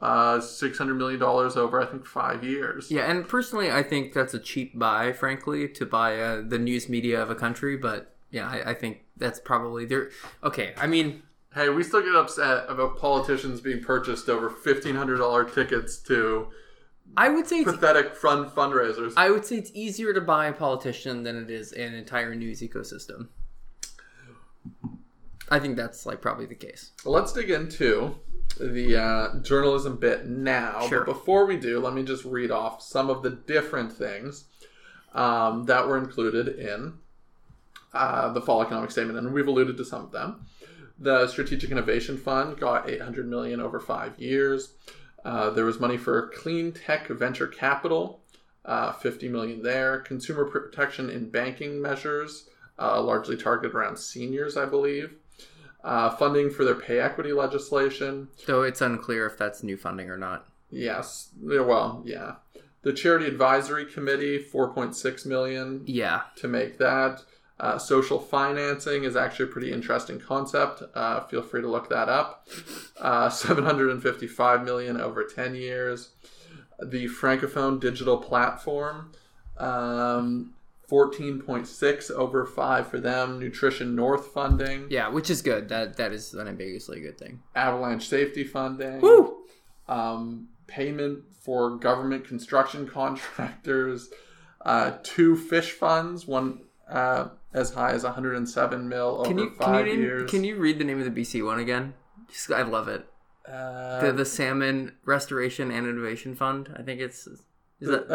uh, 0.00 0.38
$600 0.38 0.96
million 0.96 1.22
over, 1.22 1.80
I 1.80 1.86
think, 1.86 2.06
five 2.06 2.44
years. 2.44 2.90
Yeah, 2.90 3.10
and 3.10 3.26
personally, 3.28 3.70
I 3.70 3.82
think 3.82 4.12
that's 4.12 4.34
a 4.34 4.38
cheap 4.38 4.78
buy, 4.78 5.12
frankly, 5.12 5.68
to 5.68 5.86
buy 5.86 6.18
uh, 6.18 6.42
the 6.46 6.58
news 6.58 6.88
media 6.88 7.20
of 7.22 7.30
a 7.30 7.34
country. 7.34 7.76
But 7.76 8.14
yeah, 8.30 8.48
I, 8.48 8.70
I 8.70 8.74
think 8.74 9.04
that's 9.16 9.40
probably 9.40 9.84
there. 9.84 10.10
Okay, 10.42 10.74
I 10.76 10.86
mean, 10.86 11.22
Hey, 11.54 11.70
we 11.70 11.82
still 11.82 12.02
get 12.02 12.14
upset 12.14 12.66
about 12.68 12.98
politicians 12.98 13.60
being 13.60 13.82
purchased 13.82 14.28
over 14.28 14.50
$1,500 14.50 15.54
tickets 15.54 15.96
to 16.00 16.48
I 17.16 17.28
would 17.30 17.46
say 17.46 17.64
pathetic 17.64 18.14
fund 18.14 18.50
fundraisers. 18.50 19.14
I 19.16 19.30
would 19.30 19.44
say 19.44 19.56
it's 19.56 19.70
easier 19.74 20.12
to 20.12 20.20
buy 20.20 20.46
a 20.46 20.52
politician 20.52 21.22
than 21.22 21.36
it 21.36 21.50
is 21.50 21.72
an 21.72 21.94
entire 21.94 22.34
news 22.34 22.60
ecosystem. 22.60 23.28
I 25.50 25.58
think 25.58 25.76
that's 25.76 26.04
like 26.04 26.20
probably 26.20 26.46
the 26.46 26.54
case. 26.54 26.92
Let's 27.04 27.32
dig 27.32 27.50
into 27.50 28.16
the 28.58 28.96
uh, 28.96 29.38
journalism 29.40 29.96
bit 29.96 30.26
now. 30.26 30.86
Sure. 30.88 31.04
But 31.04 31.12
before 31.14 31.46
we 31.46 31.56
do, 31.56 31.80
let 31.80 31.94
me 31.94 32.02
just 32.02 32.24
read 32.24 32.50
off 32.50 32.82
some 32.82 33.10
of 33.10 33.22
the 33.22 33.30
different 33.30 33.92
things 33.92 34.44
um, 35.14 35.64
that 35.66 35.86
were 35.86 35.98
included 35.98 36.48
in 36.58 36.94
uh, 37.92 38.32
the 38.32 38.40
fall 38.40 38.62
economic 38.62 38.90
statement, 38.90 39.18
and 39.18 39.32
we've 39.32 39.46
alluded 39.46 39.76
to 39.76 39.84
some 39.84 40.04
of 40.04 40.12
them. 40.12 40.46
The 40.98 41.28
Strategic 41.28 41.70
Innovation 41.70 42.18
Fund 42.18 42.58
got 42.58 42.90
800 42.90 43.28
million 43.28 43.60
over 43.60 43.78
five 43.78 44.18
years. 44.18 44.72
Uh, 45.24 45.50
there 45.50 45.64
was 45.64 45.80
money 45.80 45.96
for 45.96 46.32
clean 46.36 46.72
tech 46.72 47.08
venture 47.08 47.46
capital, 47.46 48.20
uh, 48.64 48.92
50 48.92 49.28
million 49.28 49.62
there. 49.62 50.00
Consumer 50.00 50.44
protection 50.44 51.08
in 51.10 51.30
banking 51.30 51.80
measures, 51.80 52.48
uh, 52.78 53.00
largely 53.00 53.36
targeted 53.36 53.74
around 53.74 53.98
seniors, 53.98 54.56
I 54.56 54.66
believe. 54.66 55.14
Uh, 55.84 56.10
funding 56.10 56.50
for 56.50 56.64
their 56.64 56.74
pay 56.74 56.98
equity 56.98 57.32
legislation. 57.32 58.28
Though 58.46 58.62
it's 58.62 58.80
unclear 58.80 59.26
if 59.26 59.38
that's 59.38 59.62
new 59.62 59.76
funding 59.76 60.10
or 60.10 60.18
not. 60.18 60.46
Yes. 60.70 61.30
Well, 61.40 62.02
yeah. 62.04 62.34
The 62.82 62.92
Charity 62.92 63.26
Advisory 63.26 63.86
Committee, 63.86 64.38
4.6 64.42 65.24
million 65.26 65.82
Yeah. 65.86 66.22
to 66.36 66.48
make 66.48 66.78
that. 66.78 67.22
Uh, 67.60 67.76
social 67.78 68.18
financing 68.20 69.02
is 69.04 69.16
actually 69.16 69.46
a 69.46 69.52
pretty 69.52 69.72
interesting 69.72 70.20
concept. 70.20 70.82
Uh, 70.94 71.20
feel 71.26 71.42
free 71.42 71.60
to 71.62 71.68
look 71.68 71.88
that 71.88 72.08
up. 72.08 72.46
Uh, 73.00 73.28
755 73.28 74.64
million 74.64 75.00
over 75.00 75.24
10 75.24 75.54
years. 75.54 76.10
The 76.80 77.06
Francophone 77.08 77.80
digital 77.80 78.18
platform, 78.18 79.10
um, 79.56 80.54
14.6 80.90 82.10
over 82.10 82.44
five 82.46 82.88
for 82.88 82.98
them. 83.00 83.38
Nutrition 83.38 83.94
North 83.94 84.26
funding, 84.28 84.86
Yeah, 84.90 85.08
which 85.08 85.30
is 85.30 85.42
good. 85.42 85.68
That 85.68 85.96
that 85.96 86.12
is 86.12 86.34
unambiguously 86.34 86.98
a 86.98 87.02
good 87.02 87.18
thing. 87.18 87.42
avalanche 87.54 88.08
safety 88.08 88.44
funding. 88.44 89.00
Woo! 89.00 89.36
um, 89.88 90.48
payment 90.66 91.20
for 91.40 91.76
government 91.76 92.26
construction 92.26 92.86
contractors, 92.86 94.10
uh, 94.66 94.92
two 95.02 95.34
fish 95.36 95.72
funds, 95.72 96.26
one 96.26 96.60
uh, 96.90 97.28
as 97.54 97.72
high 97.72 97.92
as 97.92 98.04
107 98.04 98.88
mil 98.88 99.20
over 99.20 99.24
Can 99.28 99.38
you 99.38 99.50
five 99.58 99.86
can 99.86 99.94
you 99.96 100.00
years. 100.02 100.30
can 100.30 100.44
you 100.44 100.56
read 100.56 100.78
the 100.78 100.84
name 100.84 101.00
of 101.00 101.12
the 101.14 101.20
BC 101.22 101.44
one 101.44 101.58
again? 101.58 101.94
Just, 102.30 102.50
I 102.52 102.62
love 102.62 102.88
it. 102.88 103.06
uh, 103.50 104.00
The 104.00 104.12
the 104.12 104.24
Salmon 104.26 104.92
Restoration 105.06 105.70
and 105.70 105.86
Innovation 105.86 106.34
Fund. 106.34 106.74
I 106.76 106.82
think 106.82 107.00
it's 107.00 107.26
is 107.26 107.42
that 107.80 108.10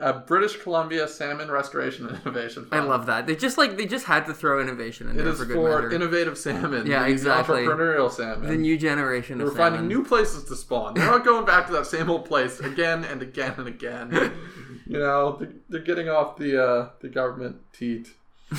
uh, 0.00 0.20
British 0.20 0.56
Columbia 0.62 1.08
Salmon 1.08 1.50
Restoration 1.50 2.06
and 2.06 2.20
Innovation 2.20 2.66
I 2.70 2.80
love 2.80 3.06
that. 3.06 3.26
They 3.26 3.36
just 3.36 3.58
like 3.58 3.76
they 3.76 3.86
just 3.86 4.06
had 4.06 4.26
to 4.26 4.34
throw 4.34 4.60
innovation 4.60 5.08
in 5.08 5.18
It 5.18 5.22
there 5.24 5.32
is 5.32 5.38
for 5.38 5.46
for, 5.46 5.52
good 5.52 5.62
measure. 5.64 5.90
innovative 5.92 6.38
salmon. 6.38 6.86
Yeah, 6.86 7.04
the 7.04 7.10
exactly. 7.10 7.62
Entrepreneurial 7.64 8.10
salmon. 8.10 8.48
the 8.48 8.56
new 8.56 8.78
generation 8.78 9.40
of 9.40 9.48
We're 9.48 9.54
finding 9.56 9.86
new 9.88 10.04
places 10.04 10.44
to 10.44 10.56
spawn. 10.56 10.94
They're 10.94 11.06
not 11.06 11.24
going 11.24 11.44
back 11.44 11.66
to 11.66 11.72
that 11.74 11.86
same 11.86 12.10
old 12.10 12.24
place 12.24 12.60
again 12.60 13.04
and 13.04 13.22
again 13.22 13.54
and 13.58 13.68
again. 13.68 14.10
you 14.86 14.98
know, 14.98 15.36
they're, 15.36 15.52
they're 15.68 15.80
getting 15.80 16.08
off 16.08 16.36
the 16.36 16.62
uh, 16.62 16.88
the 17.00 17.08
government 17.08 17.56
teat. 17.72 18.08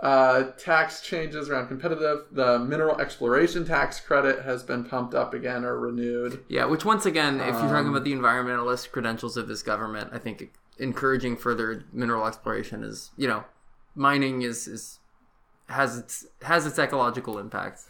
Uh, 0.00 0.44
tax 0.58 1.00
changes 1.00 1.48
around 1.48 1.68
competitive. 1.68 2.24
The 2.32 2.58
mineral 2.58 3.00
exploration 3.00 3.64
tax 3.64 4.00
credit 4.00 4.42
has 4.44 4.62
been 4.62 4.84
pumped 4.84 5.14
up 5.14 5.34
again 5.34 5.64
or 5.64 5.78
renewed. 5.78 6.44
Yeah, 6.48 6.64
which 6.66 6.84
once 6.84 7.06
again, 7.06 7.40
if 7.40 7.46
you're 7.46 7.62
talking 7.62 7.86
Um, 7.88 7.94
about 7.94 8.04
the 8.04 8.12
environmentalist 8.14 8.90
credentials 8.92 9.36
of 9.36 9.48
this 9.48 9.62
government, 9.62 10.10
I 10.12 10.18
think 10.18 10.52
encouraging 10.78 11.36
further 11.36 11.84
mineral 11.92 12.26
exploration 12.26 12.82
is, 12.82 13.10
you 13.16 13.28
know, 13.28 13.44
mining 13.94 14.42
is 14.42 14.66
is 14.66 14.98
has 15.68 15.96
its 15.98 16.26
has 16.42 16.66
its 16.66 16.78
ecological 16.78 17.38
impact. 17.38 17.80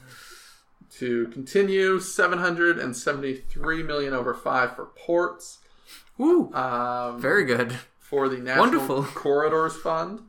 To 0.98 1.26
continue, 1.28 1.98
773 2.00 3.82
million 3.82 4.12
over 4.12 4.34
five 4.34 4.76
for 4.76 4.86
ports. 4.86 5.58
Woo! 6.18 6.52
Um, 6.52 7.20
Very 7.20 7.44
good. 7.44 7.72
for 7.98 8.28
the 8.28 8.36
National 8.38 8.60
Wonderful. 8.64 9.02
Corridors 9.04 9.74
Fund, 9.76 10.20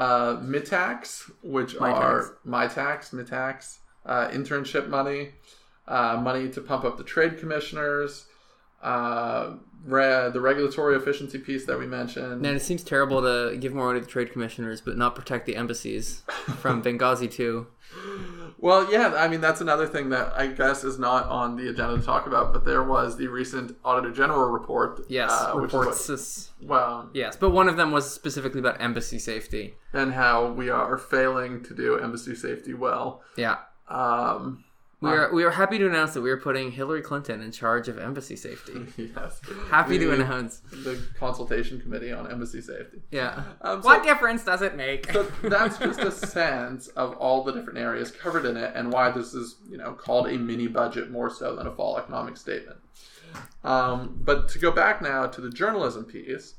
uh, 0.00 0.40
Mitacs, 0.40 1.30
which 1.42 1.74
Mitacs. 1.74 1.94
are 1.94 2.38
Mitacs, 2.46 3.10
Mitacs, 3.12 3.78
uh, 4.06 4.28
internship 4.28 4.88
money, 4.88 5.32
uh, 5.86 6.18
money 6.22 6.48
to 6.48 6.60
pump 6.62 6.84
up 6.84 6.96
the 6.96 7.04
trade 7.04 7.38
commissioners, 7.38 8.24
uh, 8.82 9.56
re- 9.84 10.30
the 10.32 10.40
regulatory 10.40 10.96
efficiency 10.96 11.38
piece 11.38 11.66
that 11.66 11.78
we 11.78 11.86
mentioned. 11.86 12.40
Man, 12.42 12.54
it 12.56 12.60
seems 12.62 12.82
terrible 12.82 13.22
to 13.22 13.56
give 13.56 13.72
more 13.74 13.86
money 13.86 14.00
to 14.00 14.06
trade 14.06 14.32
commissioners 14.32 14.80
but 14.80 14.96
not 14.96 15.14
protect 15.14 15.46
the 15.46 15.56
embassies 15.56 16.22
from 16.58 16.82
Benghazi 16.84 17.30
too. 17.30 17.66
Well, 18.58 18.92
yeah, 18.92 19.14
I 19.16 19.26
mean 19.28 19.40
that's 19.40 19.60
another 19.62 19.86
thing 19.86 20.10
that 20.10 20.32
I 20.36 20.48
guess 20.48 20.84
is 20.84 20.98
not 20.98 21.24
on 21.26 21.56
the 21.56 21.68
agenda 21.70 21.96
to 21.96 22.02
talk 22.02 22.26
about, 22.26 22.52
but 22.52 22.64
there 22.64 22.82
was 22.84 23.16
the 23.16 23.26
recent 23.28 23.74
Auditor 23.84 24.12
General 24.12 24.50
report. 24.50 25.00
Yes, 25.08 25.30
uh, 25.32 25.52
which 25.54 25.68
is 25.70 25.74
reports. 25.74 26.08
what- 26.08 26.14
this- 26.14 26.50
well, 26.62 27.08
yes, 27.14 27.36
but 27.36 27.50
one 27.50 27.68
of 27.68 27.76
them 27.78 27.90
was 27.90 28.12
specifically 28.12 28.60
about 28.60 28.80
embassy 28.80 29.18
safety. 29.18 29.74
and 29.94 30.12
how 30.12 30.46
we 30.52 30.68
are 30.68 30.98
failing 30.98 31.62
to 31.64 31.74
do 31.74 31.96
embassy 31.96 32.34
safety 32.34 32.74
well. 32.74 33.22
Yeah. 33.36 33.56
Um, 33.88 34.62
We 35.00 35.08
are 35.08 35.32
we 35.32 35.44
are 35.44 35.50
happy 35.50 35.78
to 35.78 35.86
announce 35.86 36.12
that 36.12 36.20
we 36.20 36.30
are 36.30 36.36
putting 36.36 36.72
Hillary 36.72 37.00
Clinton 37.00 37.40
in 37.40 37.52
charge 37.52 37.88
of 37.88 37.98
embassy 37.98 38.36
safety. 38.36 38.84
yes, 39.16 39.40
Happy 39.70 39.98
to 39.98 40.12
announce. 40.12 40.60
the 40.70 41.02
consultation 41.18 41.80
committee 41.80 42.12
on 42.12 42.30
embassy 42.30 42.60
safety. 42.60 42.98
Yeah. 43.10 43.44
Um, 43.62 43.80
so- 43.82 43.86
what 43.88 44.02
difference 44.02 44.44
does 44.44 44.60
it 44.60 44.76
make? 44.76 45.10
So 45.10 45.22
that's 45.42 45.78
just 45.78 46.00
a 46.00 46.10
sense 46.10 46.88
of 46.88 47.14
all 47.16 47.42
the 47.44 47.52
different 47.52 47.78
areas 47.78 48.10
covered 48.10 48.44
in 48.44 48.58
it 48.58 48.72
and 48.74 48.92
why 48.92 49.10
this 49.10 49.32
is, 49.32 49.56
you 49.70 49.78
know, 49.78 49.92
called 49.94 50.28
a 50.28 50.36
mini 50.36 50.66
budget 50.66 51.10
more 51.10 51.30
so 51.30 51.56
than 51.56 51.66
a 51.66 51.72
fall 51.72 51.96
economic 51.96 52.36
statement. 52.36 52.78
Um, 53.64 54.20
but 54.22 54.48
to 54.50 54.58
go 54.58 54.70
back 54.70 55.00
now 55.00 55.26
to 55.26 55.40
the 55.40 55.50
journalism 55.50 56.04
piece, 56.04 56.56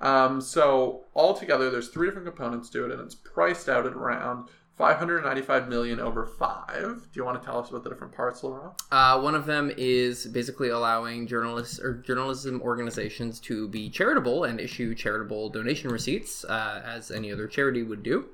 um, 0.00 0.40
so 0.40 1.04
altogether 1.14 1.70
there's 1.70 1.88
three 1.88 2.08
different 2.08 2.26
components 2.26 2.68
to 2.70 2.84
it, 2.84 2.90
and 2.90 3.00
it's 3.00 3.14
priced 3.14 3.68
out 3.68 3.86
at 3.86 3.92
around 3.92 4.48
595 4.76 5.68
million 5.68 6.00
over 6.00 6.26
five. 6.26 7.08
Do 7.12 7.20
you 7.20 7.24
want 7.24 7.40
to 7.40 7.46
tell 7.46 7.58
us 7.58 7.70
about 7.70 7.82
the 7.82 7.88
different 7.88 8.12
parts, 8.12 8.44
Laurent? 8.44 8.74
Uh, 8.92 9.18
one 9.20 9.34
of 9.34 9.46
them 9.46 9.72
is 9.76 10.26
basically 10.26 10.68
allowing 10.68 11.26
journalists 11.26 11.80
or 11.80 11.94
journalism 11.94 12.60
organizations 12.60 13.40
to 13.40 13.68
be 13.68 13.88
charitable 13.88 14.44
and 14.44 14.60
issue 14.60 14.94
charitable 14.94 15.48
donation 15.48 15.90
receipts, 15.90 16.44
uh, 16.44 16.82
as 16.84 17.10
any 17.10 17.32
other 17.32 17.46
charity 17.46 17.82
would 17.82 18.02
do. 18.02 18.26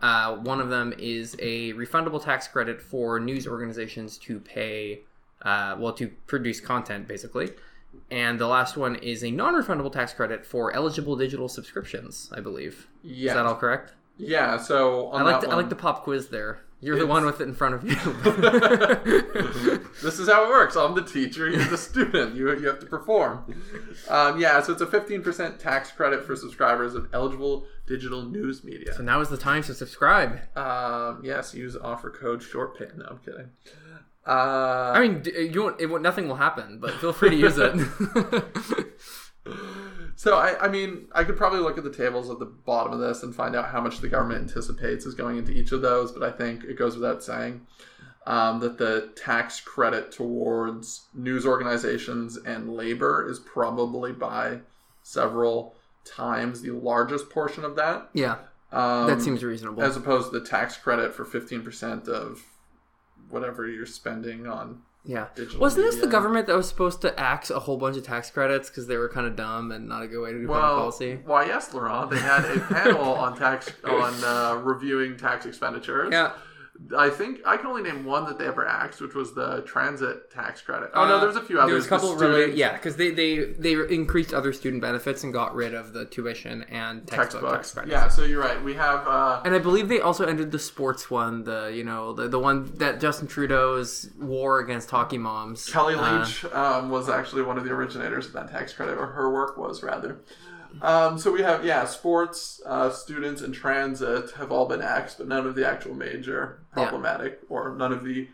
Uh, 0.00 0.36
one 0.36 0.60
of 0.60 0.70
them 0.70 0.94
is 0.98 1.36
a 1.38 1.74
refundable 1.74 2.22
tax 2.22 2.48
credit 2.48 2.80
for 2.80 3.20
news 3.20 3.46
organizations 3.46 4.16
to 4.16 4.40
pay, 4.40 5.00
uh, 5.42 5.76
well, 5.78 5.92
to 5.92 6.08
produce 6.26 6.60
content, 6.60 7.06
basically. 7.06 7.50
And 8.10 8.38
the 8.38 8.48
last 8.48 8.76
one 8.76 8.96
is 8.96 9.22
a 9.22 9.30
non-refundable 9.30 9.92
tax 9.92 10.14
credit 10.14 10.46
for 10.46 10.74
eligible 10.74 11.14
digital 11.14 11.48
subscriptions, 11.48 12.30
I 12.34 12.40
believe. 12.40 12.88
Yeah. 13.02 13.32
Is 13.32 13.34
that 13.34 13.46
all 13.46 13.54
correct? 13.54 13.92
Yeah. 14.16 14.58
So 14.58 15.08
on 15.08 15.22
I 15.22 15.24
like 15.24 15.40
the, 15.40 15.50
I 15.50 15.54
like 15.54 15.68
the 15.68 15.76
pop 15.76 16.04
quiz 16.04 16.28
there. 16.28 16.60
You're 16.84 16.98
the 16.98 17.06
one 17.06 17.24
with 17.24 17.40
it 17.40 17.44
in 17.44 17.54
front 17.54 17.76
of 17.76 17.82
you. 17.82 17.94
this 20.02 20.18
is 20.18 20.28
how 20.28 20.44
it 20.44 20.50
works. 20.50 20.76
I'm 20.76 20.94
the 20.94 21.00
teacher, 21.00 21.48
you're 21.48 21.64
the 21.64 21.78
student. 21.78 22.36
You, 22.36 22.50
you 22.60 22.66
have 22.66 22.78
to 22.80 22.86
perform. 22.86 23.54
Um, 24.06 24.38
yeah, 24.38 24.60
so 24.60 24.74
it's 24.74 24.82
a 24.82 24.86
15% 24.86 25.58
tax 25.58 25.90
credit 25.92 26.26
for 26.26 26.36
subscribers 26.36 26.94
of 26.94 27.08
eligible 27.14 27.64
digital 27.86 28.22
news 28.26 28.64
media. 28.64 28.92
so 28.94 29.02
now 29.02 29.22
is 29.22 29.30
the 29.30 29.38
time 29.38 29.62
to 29.62 29.72
subscribe. 29.72 30.40
Um, 30.58 31.22
yes, 31.24 31.54
use 31.54 31.74
offer 31.74 32.10
code 32.10 32.42
SHORTPAN. 32.42 32.98
No, 32.98 33.06
I'm 33.12 33.18
kidding. 33.18 33.48
Uh, 34.26 34.92
I 34.94 35.00
mean, 35.00 35.22
you 35.24 35.62
won't, 35.62 35.80
it 35.80 35.86
won't, 35.86 36.02
nothing 36.02 36.28
will 36.28 36.36
happen, 36.36 36.80
but 36.80 36.92
feel 36.94 37.14
free 37.14 37.30
to 37.30 37.36
use 37.36 37.56
it. 37.56 37.74
so, 40.16 40.36
I, 40.36 40.66
I 40.66 40.68
mean, 40.68 41.08
I 41.12 41.24
could 41.24 41.36
probably 41.36 41.60
look 41.60 41.78
at 41.78 41.84
the 41.84 41.92
tables 41.92 42.30
at 42.30 42.38
the 42.38 42.44
bottom 42.46 42.92
of 42.92 43.00
this 43.00 43.22
and 43.22 43.34
find 43.34 43.54
out 43.56 43.66
how 43.70 43.80
much 43.80 44.00
the 44.00 44.08
government 44.08 44.48
anticipates 44.48 45.06
is 45.06 45.14
going 45.14 45.36
into 45.38 45.52
each 45.52 45.72
of 45.72 45.82
those, 45.82 46.12
but 46.12 46.22
I 46.22 46.30
think 46.30 46.64
it 46.64 46.78
goes 46.78 46.94
without 46.96 47.22
saying 47.22 47.66
um, 48.26 48.60
that 48.60 48.78
the 48.78 49.12
tax 49.16 49.60
credit 49.60 50.12
towards 50.12 51.06
news 51.14 51.44
organizations 51.46 52.36
and 52.38 52.74
labor 52.74 53.28
is 53.28 53.38
probably 53.38 54.12
by 54.12 54.60
several 55.02 55.74
times 56.04 56.62
the 56.62 56.70
largest 56.70 57.28
portion 57.30 57.64
of 57.64 57.76
that. 57.76 58.08
yeah, 58.14 58.36
Um, 58.72 59.06
that 59.06 59.20
seems 59.22 59.42
reasonable. 59.42 59.82
as 59.82 59.96
opposed 59.96 60.30
to 60.32 60.38
the 60.38 60.46
tax 60.46 60.76
credit 60.76 61.14
for 61.14 61.24
15% 61.24 62.08
of 62.08 62.42
whatever 63.30 63.66
you're 63.66 63.86
spending 63.86 64.46
on 64.46 64.82
yeah. 65.04 65.26
Wasn't 65.58 65.84
this 65.84 66.00
the 66.00 66.06
government 66.06 66.46
that 66.46 66.56
was 66.56 66.68
supposed 66.68 67.02
to 67.02 67.18
axe 67.20 67.50
a 67.50 67.60
whole 67.60 67.76
bunch 67.76 67.96
of 67.96 68.04
tax 68.04 68.30
credits 68.30 68.70
because 68.70 68.86
they 68.86 68.96
were 68.96 69.08
kind 69.08 69.26
of 69.26 69.36
dumb 69.36 69.70
and 69.70 69.86
not 69.86 70.02
a 70.02 70.06
good 70.08 70.22
way 70.22 70.32
to 70.32 70.38
do 70.38 70.46
public 70.46 70.62
well, 70.62 70.78
policy? 70.78 71.18
why 71.26 71.44
yes, 71.44 71.74
Laurent. 71.74 72.10
They 72.10 72.18
had 72.18 72.44
a 72.44 72.60
panel 72.60 73.02
on 73.02 73.36
tax 73.36 73.70
on 73.84 74.24
uh, 74.24 74.60
reviewing 74.62 75.16
tax 75.16 75.44
expenditures. 75.44 76.08
Yeah. 76.10 76.32
I 76.96 77.08
think 77.08 77.40
I 77.46 77.56
can 77.56 77.66
only 77.66 77.82
name 77.82 78.04
one 78.04 78.24
that 78.26 78.38
they 78.38 78.46
ever 78.46 78.66
axed, 78.66 79.00
which 79.00 79.14
was 79.14 79.32
the 79.34 79.62
transit 79.62 80.30
tax 80.32 80.60
credit. 80.60 80.90
Oh 80.92 81.06
no, 81.06 81.14
Uh, 81.16 81.18
there 81.20 81.28
was 81.28 81.36
a 81.36 81.40
few 81.42 81.58
others. 81.58 81.68
There 81.68 81.76
was 81.76 81.86
a 81.86 81.88
couple 81.88 82.08
The 82.16 82.24
of 82.26 82.34
really, 82.36 82.54
yeah, 82.58 82.72
because 82.72 82.96
they, 82.96 83.10
they 83.10 83.44
they 83.44 83.72
increased 83.94 84.34
other 84.34 84.52
student 84.52 84.82
benefits 84.82 85.22
and 85.22 85.32
got 85.32 85.54
rid 85.54 85.72
of 85.72 85.92
the 85.92 86.04
tuition 86.04 86.64
and 86.64 87.06
textbook 87.06 87.10
tax 87.10 87.34
textbooks. 87.34 87.72
credits. 87.72 87.92
Yeah, 87.92 88.08
so 88.08 88.24
you're 88.24 88.40
right. 88.40 88.62
We 88.62 88.74
have 88.74 89.06
uh, 89.06 89.40
And 89.44 89.54
I 89.54 89.58
believe 89.60 89.88
they 89.88 90.00
also 90.00 90.26
ended 90.26 90.50
the 90.50 90.58
sports 90.58 91.10
one, 91.10 91.44
the 91.44 91.72
you 91.74 91.84
know 91.84 92.12
the, 92.12 92.28
the 92.28 92.38
one 92.40 92.76
that 92.78 93.00
Justin 93.00 93.28
Trudeau's 93.28 94.10
war 94.18 94.58
against 94.58 94.90
hockey 94.90 95.18
moms. 95.18 95.70
Kellie 95.70 95.94
Uh, 95.94 96.18
Leitch 96.18 96.44
um, 96.52 96.90
was 96.90 97.08
actually 97.08 97.42
one 97.42 97.56
of 97.56 97.64
the 97.64 97.70
originators 97.70 98.26
of 98.26 98.32
that 98.32 98.50
tax 98.50 98.72
credit, 98.72 98.98
or 98.98 99.06
her 99.06 99.30
work 99.32 99.56
was 99.56 99.82
rather. 99.82 100.18
Um, 100.82 101.18
so 101.18 101.30
we 101.32 101.42
have 101.42 101.64
yeah, 101.64 101.84
sports, 101.86 102.60
uh, 102.66 102.90
students, 102.90 103.40
and 103.42 103.54
transit 103.54 104.32
have 104.32 104.50
all 104.52 104.66
been 104.66 104.82
axed, 104.82 105.18
but 105.18 105.28
none 105.28 105.46
of 105.46 105.54
the 105.54 105.66
actual 105.68 105.94
major 105.94 106.64
problematic 106.72 107.40
or 107.48 107.74
none 107.76 107.92
of 107.92 108.04
the 108.04 108.28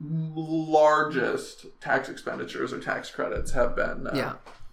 largest 0.00 1.66
tax 1.80 2.08
expenditures 2.08 2.72
or 2.72 2.80
tax 2.80 3.10
credits 3.10 3.52
have 3.52 3.74
been 3.76 4.06
uh, 4.06 4.12
Yeah. 4.14 4.32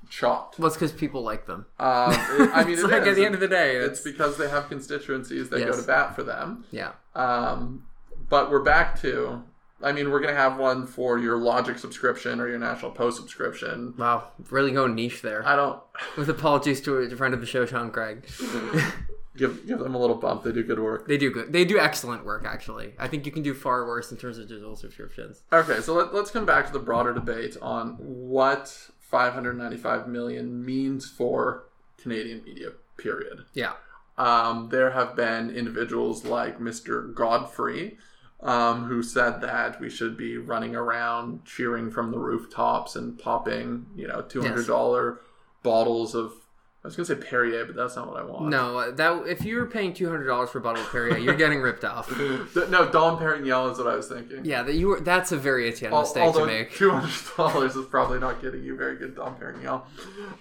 chopped. 0.10 0.60
well, 0.60 0.68
it's 0.68 0.75
because 0.75 0.92
people 0.92 1.22
like 1.24 1.46
them. 1.46 1.65
Um, 1.80 2.12
it- 2.13 2.50
I 2.53 2.63
mean, 2.65 2.74
it's 2.74 2.84
it 2.84 2.89
like 2.92 3.03
at 3.08 3.15
the 3.15 3.25
end 3.25 3.36
of 3.36 3.42
the 3.42 3.48
day, 3.48 3.77
it's 3.77 4.00
it's, 4.00 4.01
because 4.01 4.38
they 4.38 4.50
have 4.50 4.68
constituencies 4.70 5.50
that 5.50 5.60
go 5.65 5.75
to 5.80 5.84
bat 5.88 6.15
for 6.15 6.24
them. 6.24 6.65
yeah. 6.72 6.92
Um, 7.15 7.86
but 8.30 8.50
we're 8.50 8.63
back 8.63 9.00
to. 9.01 9.44
I 9.83 9.91
mean, 9.91 10.11
we're 10.11 10.19
gonna 10.19 10.35
have 10.35 10.57
one 10.57 10.87
for 10.87 11.17
your 11.19 11.37
Logic 11.37 11.77
subscription 11.77 12.39
or 12.39 12.47
your 12.47 12.59
National 12.59 12.91
Post 12.91 13.17
subscription. 13.17 13.93
Wow, 13.97 14.29
really 14.49 14.71
going 14.71 14.95
niche 14.95 15.21
there. 15.21 15.45
I 15.45 15.55
don't 15.55 15.79
With 16.17 16.29
apologies 16.29 16.81
to 16.81 16.97
a 16.97 17.15
friend 17.15 17.33
of 17.33 17.41
the 17.41 17.45
show, 17.45 17.65
Sean 17.65 17.91
Craig. 17.91 18.25
give 19.37 19.65
give 19.67 19.79
them 19.79 19.95
a 19.95 19.99
little 19.99 20.15
bump. 20.15 20.43
They 20.43 20.51
do 20.51 20.63
good 20.63 20.79
work. 20.79 21.07
They 21.07 21.17
do 21.17 21.31
good. 21.31 21.51
They 21.51 21.65
do 21.65 21.79
excellent 21.79 22.25
work, 22.25 22.45
actually. 22.45 22.93
I 22.99 23.07
think 23.07 23.25
you 23.25 23.31
can 23.31 23.43
do 23.43 23.53
far 23.53 23.85
worse 23.85 24.11
in 24.11 24.17
terms 24.17 24.37
of 24.37 24.47
digital 24.47 24.75
subscriptions. 24.75 25.43
Okay, 25.51 25.81
so 25.81 25.93
let, 25.93 26.13
let's 26.13 26.31
come 26.31 26.45
back 26.45 26.67
to 26.67 26.73
the 26.73 26.79
broader 26.79 27.13
debate 27.13 27.57
on 27.61 27.95
what 27.99 28.89
595 28.99 30.07
million 30.07 30.65
means 30.65 31.09
for 31.09 31.65
Canadian 31.97 32.43
media. 32.43 32.69
Period. 32.97 33.45
Yeah. 33.53 33.73
Um, 34.17 34.69
there 34.69 34.91
have 34.91 35.15
been 35.15 35.49
individuals 35.49 36.23
like 36.23 36.59
Mr. 36.59 37.13
Godfrey, 37.13 37.97
um, 38.43 38.85
who 38.85 39.01
said 39.01 39.39
that 39.41 39.79
we 39.79 39.89
should 39.89 40.15
be 40.17 40.38
running 40.38 40.75
around 40.75 41.45
cheering 41.45 41.89
from 41.89 42.12
the 42.12 42.19
rooftops 42.19 42.95
and 42.95 43.17
popping, 43.17 43.85
you 43.95 44.07
know, 44.07 44.21
two 44.21 44.41
hundred 44.41 44.67
dollar 44.67 45.21
bottles 45.63 46.13
of. 46.13 46.33
I 46.83 46.88
was 46.88 46.97
gonna 46.97 47.05
say 47.05 47.15
Perrier, 47.15 47.63
but 47.63 47.77
that's 47.77 47.95
not 47.95 48.09
what 48.09 48.17
I 48.21 48.25
want. 48.25 48.50
No, 48.50 48.91
that 48.91 49.25
if 49.25 49.45
you're 49.45 49.65
paying 49.67 49.93
two 49.93 50.09
hundred 50.09 50.25
dollars 50.27 50.50
for 50.50 50.57
a 50.57 50.62
bottle 50.62 50.81
of 50.83 50.89
Perrier, 50.91 51.17
you're 51.17 51.33
getting 51.35 51.62
ripped 51.62 51.85
off. 51.85 52.12
No, 52.19 52.91
Dom 52.91 53.17
Perignon 53.17 53.71
is 53.71 53.77
what 53.77 53.88
I 53.88 53.95
was 53.95 54.09
thinking. 54.09 54.43
Yeah, 54.43 54.63
that 54.63 54.73
you 54.75 54.88
were. 54.89 55.00
That's 55.00 55.31
a 55.31 55.38
very 55.38 55.69
Etienne 55.69 55.93
Al- 55.93 56.01
mistake 56.01 56.33
to 56.33 56.45
make. 56.45 56.73
two 56.75 56.91
hundred 56.91 57.13
dollars 57.38 57.77
is 57.77 57.85
probably 57.85 58.19
not 58.19 58.41
getting 58.41 58.63
you 58.65 58.75
very 58.75 58.97
good 58.97 59.15
Dom 59.15 59.35
Perignon. 59.35 59.81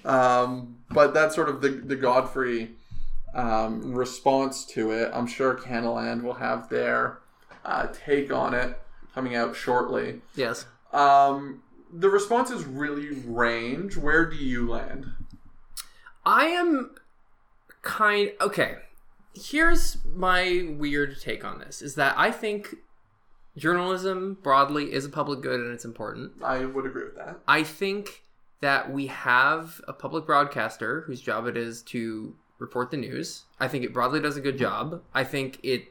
Um, 0.04 0.78
but 0.90 1.14
that's 1.14 1.36
sort 1.36 1.48
of 1.48 1.60
the 1.60 1.68
the 1.68 1.94
Godfrey 1.96 2.72
um, 3.34 3.94
response 3.94 4.64
to 4.66 4.90
it. 4.90 5.12
I'm 5.14 5.28
sure 5.28 5.54
Canadaland 5.54 6.22
will 6.22 6.34
have 6.34 6.68
their 6.68 7.20
uh, 7.64 7.88
take 8.06 8.32
on 8.32 8.54
it 8.54 8.80
coming 9.14 9.36
out 9.36 9.54
shortly. 9.54 10.20
Yes. 10.34 10.66
Um, 10.92 11.62
the 11.92 12.08
responses 12.08 12.64
really 12.64 13.10
range. 13.26 13.96
Where 13.96 14.28
do 14.28 14.36
you 14.36 14.68
land? 14.68 15.06
I 16.24 16.46
am 16.46 16.94
kind 17.82 18.30
okay. 18.40 18.76
Here's 19.34 19.98
my 20.04 20.68
weird 20.78 21.20
take 21.20 21.44
on 21.44 21.58
this 21.58 21.82
is 21.82 21.94
that 21.96 22.14
I 22.18 22.30
think 22.30 22.76
journalism 23.56 24.38
broadly 24.42 24.92
is 24.92 25.04
a 25.04 25.08
public 25.08 25.40
good 25.40 25.60
and 25.60 25.72
it's 25.72 25.84
important. 25.84 26.32
I 26.42 26.64
would 26.64 26.86
agree 26.86 27.04
with 27.04 27.16
that. 27.16 27.40
I 27.48 27.62
think 27.62 28.22
that 28.60 28.92
we 28.92 29.08
have 29.08 29.80
a 29.88 29.92
public 29.92 30.24
broadcaster 30.26 31.02
whose 31.02 31.20
job 31.20 31.46
it 31.46 31.56
is 31.56 31.82
to 31.82 32.34
report 32.58 32.90
the 32.90 32.96
news. 32.96 33.44
I 33.58 33.68
think 33.68 33.84
it 33.84 33.92
broadly 33.92 34.20
does 34.20 34.36
a 34.36 34.40
good 34.40 34.56
job. 34.56 35.02
I 35.12 35.24
think 35.24 35.58
it 35.62 35.86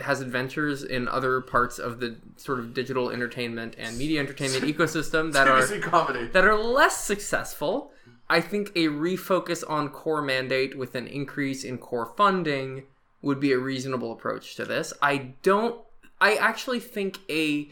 has 0.00 0.20
adventures 0.20 0.84
in 0.84 1.08
other 1.08 1.40
parts 1.40 1.78
of 1.78 2.00
the 2.00 2.16
sort 2.36 2.60
of 2.60 2.72
digital 2.72 3.10
entertainment 3.10 3.74
and 3.78 3.98
media 3.98 4.20
entertainment 4.20 4.64
ecosystem 4.76 5.32
that 5.32 5.48
are 5.48 5.66
comedy. 5.80 6.26
that 6.28 6.44
are 6.44 6.56
less 6.56 7.04
successful. 7.04 7.92
I 8.30 8.40
think 8.40 8.70
a 8.76 8.88
refocus 8.88 9.64
on 9.68 9.88
core 9.88 10.22
mandate 10.22 10.76
with 10.76 10.94
an 10.94 11.06
increase 11.06 11.64
in 11.64 11.78
core 11.78 12.12
funding 12.16 12.84
would 13.22 13.40
be 13.40 13.52
a 13.52 13.58
reasonable 13.58 14.12
approach 14.12 14.54
to 14.56 14.64
this. 14.64 14.92
I 15.02 15.34
don't 15.42 15.80
I 16.20 16.34
actually 16.34 16.80
think 16.80 17.18
a 17.30 17.68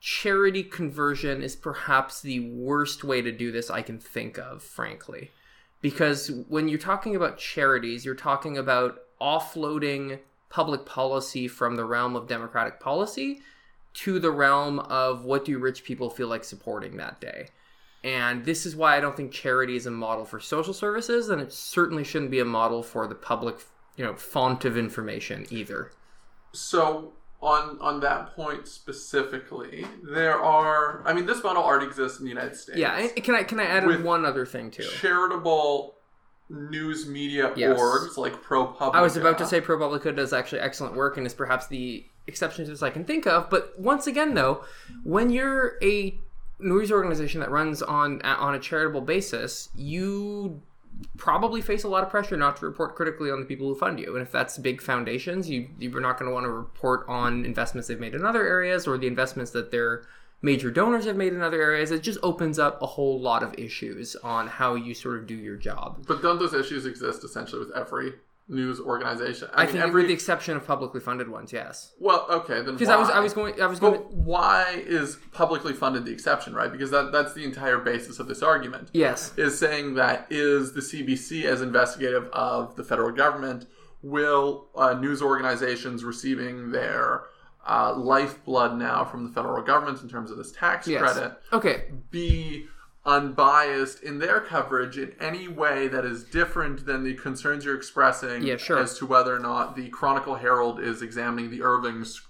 charity 0.00 0.64
conversion 0.64 1.42
is 1.42 1.54
perhaps 1.54 2.20
the 2.20 2.40
worst 2.40 3.04
way 3.04 3.22
to 3.22 3.30
do 3.30 3.52
this 3.52 3.70
I 3.70 3.82
can 3.82 3.98
think 3.98 4.38
of, 4.38 4.62
frankly. 4.62 5.30
Because 5.80 6.30
when 6.48 6.68
you're 6.68 6.78
talking 6.78 7.14
about 7.14 7.38
charities, 7.38 8.04
you're 8.04 8.14
talking 8.14 8.58
about 8.58 9.00
offloading 9.20 10.18
public 10.52 10.84
policy 10.84 11.48
from 11.48 11.76
the 11.76 11.84
realm 11.84 12.14
of 12.14 12.28
democratic 12.28 12.78
policy 12.78 13.40
to 13.94 14.18
the 14.18 14.30
realm 14.30 14.78
of 14.80 15.24
what 15.24 15.46
do 15.46 15.58
rich 15.58 15.82
people 15.82 16.10
feel 16.10 16.28
like 16.28 16.44
supporting 16.44 16.98
that 16.98 17.20
day. 17.20 17.48
And 18.04 18.44
this 18.44 18.66
is 18.66 18.76
why 18.76 18.96
I 18.96 19.00
don't 19.00 19.16
think 19.16 19.32
charity 19.32 19.76
is 19.76 19.86
a 19.86 19.90
model 19.90 20.26
for 20.26 20.40
social 20.40 20.74
services, 20.74 21.30
and 21.30 21.40
it 21.40 21.52
certainly 21.52 22.04
shouldn't 22.04 22.30
be 22.30 22.40
a 22.40 22.44
model 22.44 22.82
for 22.82 23.06
the 23.06 23.14
public, 23.14 23.56
you 23.96 24.04
know, 24.04 24.14
font 24.14 24.64
of 24.66 24.76
information 24.76 25.46
either. 25.50 25.92
So 26.52 27.12
on 27.40 27.78
on 27.80 28.00
that 28.00 28.34
point 28.36 28.68
specifically, 28.68 29.86
there 30.02 30.38
are. 30.38 31.02
I 31.06 31.14
mean, 31.14 31.26
this 31.26 31.42
model 31.42 31.62
already 31.62 31.86
exists 31.86 32.18
in 32.18 32.24
the 32.24 32.30
United 32.30 32.56
States. 32.56 32.78
Yeah, 32.78 33.06
can 33.08 33.34
I 33.36 33.44
can 33.44 33.58
I 33.58 33.64
add 33.64 34.04
one 34.04 34.26
other 34.26 34.44
thing 34.44 34.70
too? 34.70 34.82
charitable 34.82 35.94
news 36.48 37.06
media 37.06 37.52
Yes. 37.56 37.78
orgs 37.78 38.16
like 38.16 38.42
ProPublica. 38.42 38.94
I 38.94 39.00
was 39.00 39.16
about 39.16 39.38
to 39.38 39.46
say 39.46 39.60
ProPublica 39.60 40.14
does 40.14 40.32
actually 40.32 40.60
excellent 40.60 40.94
work 40.94 41.16
and 41.16 41.26
is 41.26 41.34
perhaps 41.34 41.66
the 41.66 42.04
exception 42.26 42.64
to 42.64 42.70
this 42.70 42.82
I 42.82 42.90
can 42.90 43.04
think 43.04 43.26
of. 43.26 43.48
But 43.50 43.78
once 43.78 44.06
again, 44.06 44.34
though, 44.34 44.64
when 45.02 45.30
you're 45.30 45.76
a 45.82 46.18
news 46.58 46.92
organization 46.92 47.40
that 47.40 47.50
runs 47.50 47.82
on 47.82 48.22
on 48.22 48.54
a 48.54 48.58
charitable 48.58 49.00
basis, 49.00 49.68
you 49.74 50.60
probably 51.16 51.60
face 51.60 51.82
a 51.84 51.88
lot 51.88 52.04
of 52.04 52.10
pressure 52.10 52.36
not 52.36 52.56
to 52.56 52.66
report 52.66 52.94
critically 52.94 53.30
on 53.30 53.40
the 53.40 53.46
people 53.46 53.66
who 53.66 53.74
fund 53.74 53.98
you. 53.98 54.14
And 54.14 54.22
if 54.22 54.30
that's 54.30 54.58
big 54.58 54.80
foundations, 54.80 55.48
you 55.48 55.68
you're 55.78 56.00
not 56.00 56.18
going 56.18 56.28
to 56.28 56.34
want 56.34 56.44
to 56.44 56.50
report 56.50 57.04
on 57.08 57.44
investments 57.44 57.88
they've 57.88 57.98
made 57.98 58.14
in 58.14 58.24
other 58.24 58.46
areas 58.46 58.86
or 58.86 58.98
the 58.98 59.06
investments 59.06 59.50
that 59.52 59.70
their 59.70 60.04
major 60.42 60.70
donors 60.70 61.06
have 61.06 61.16
made 61.16 61.32
in 61.32 61.40
other 61.40 61.62
areas. 61.62 61.90
It 61.90 62.02
just 62.02 62.18
opens 62.22 62.58
up 62.58 62.82
a 62.82 62.86
whole 62.86 63.20
lot 63.20 63.42
of 63.42 63.54
issues 63.58 64.16
on 64.16 64.48
how 64.48 64.74
you 64.74 64.92
sort 64.92 65.18
of 65.18 65.26
do 65.26 65.36
your 65.36 65.56
job. 65.56 66.04
But 66.06 66.20
don't 66.20 66.38
those 66.38 66.52
issues 66.52 66.84
exist 66.84 67.24
essentially 67.24 67.60
with 67.60 67.74
every 67.74 68.14
news 68.48 68.80
organization? 68.80 69.48
I, 69.54 69.64
mean, 69.64 69.72
think 69.72 69.84
every. 69.84 70.02
with 70.02 70.08
the 70.08 70.14
exception 70.14 70.56
of 70.56 70.66
publicly 70.66 71.00
funded 71.00 71.28
ones, 71.28 71.52
yes. 71.52 71.92
well, 72.00 72.26
okay, 72.28 72.60
then 72.60 72.74
Because 72.74 72.88
I 72.88 72.96
was? 72.96 73.08
I 73.08 73.20
was 73.20 73.32
going 73.32 73.60
I 73.62 73.66
was 73.66 73.78
going 73.78 73.94
to, 73.94 74.00
why 74.00 74.82
is 74.84 75.16
publicly 75.32 75.72
funded 75.72 76.04
the 76.04 76.12
exception, 76.12 76.54
right? 76.54 76.70
Because 76.70 76.90
that 76.90 77.12
that's 77.12 77.32
the 77.32 77.44
entire 77.44 77.78
basis 77.78 78.18
of 78.18 78.26
this 78.26 78.42
argument. 78.42 78.90
yes. 78.92 79.32
Is 79.36 79.58
saying 79.58 79.94
that 79.94 80.26
is 80.28 80.72
the 80.72 80.80
CBC 80.80 81.44
as 81.44 81.62
investigative 81.62 82.28
of 82.32 82.76
the 82.76 82.84
federal 82.84 83.12
government 83.12 83.66
will 84.02 84.66
uh, 84.74 84.94
news 84.94 85.22
organizations 85.22 86.02
receiving 86.02 86.72
their 86.72 87.22
uh, 87.66 87.94
lifeblood 87.96 88.76
now 88.78 89.04
from 89.04 89.24
the 89.24 89.30
federal 89.30 89.62
government 89.62 90.02
in 90.02 90.08
terms 90.08 90.30
of 90.30 90.36
this 90.36 90.52
tax 90.52 90.86
Yes. 90.88 91.00
credit 91.00 91.32
Okay. 91.52 91.84
be 92.10 92.66
unbiased 93.04 94.02
in 94.02 94.18
their 94.18 94.40
coverage 94.40 94.96
in 94.98 95.12
any 95.20 95.48
way 95.48 95.88
that 95.88 96.04
is 96.04 96.24
different 96.24 96.86
than 96.86 97.02
the 97.04 97.14
concerns 97.14 97.64
you're 97.64 97.76
expressing 97.76 98.42
Yeah, 98.42 98.56
sure. 98.56 98.78
as 98.78 98.96
to 98.98 99.06
whether 99.06 99.34
or 99.34 99.38
not 99.40 99.76
the 99.76 99.88
Chronicle 99.90 100.36
Herald 100.36 100.80
is 100.80 101.02
examining 101.02 101.50
the 101.50 101.62
Irvings 101.62 102.20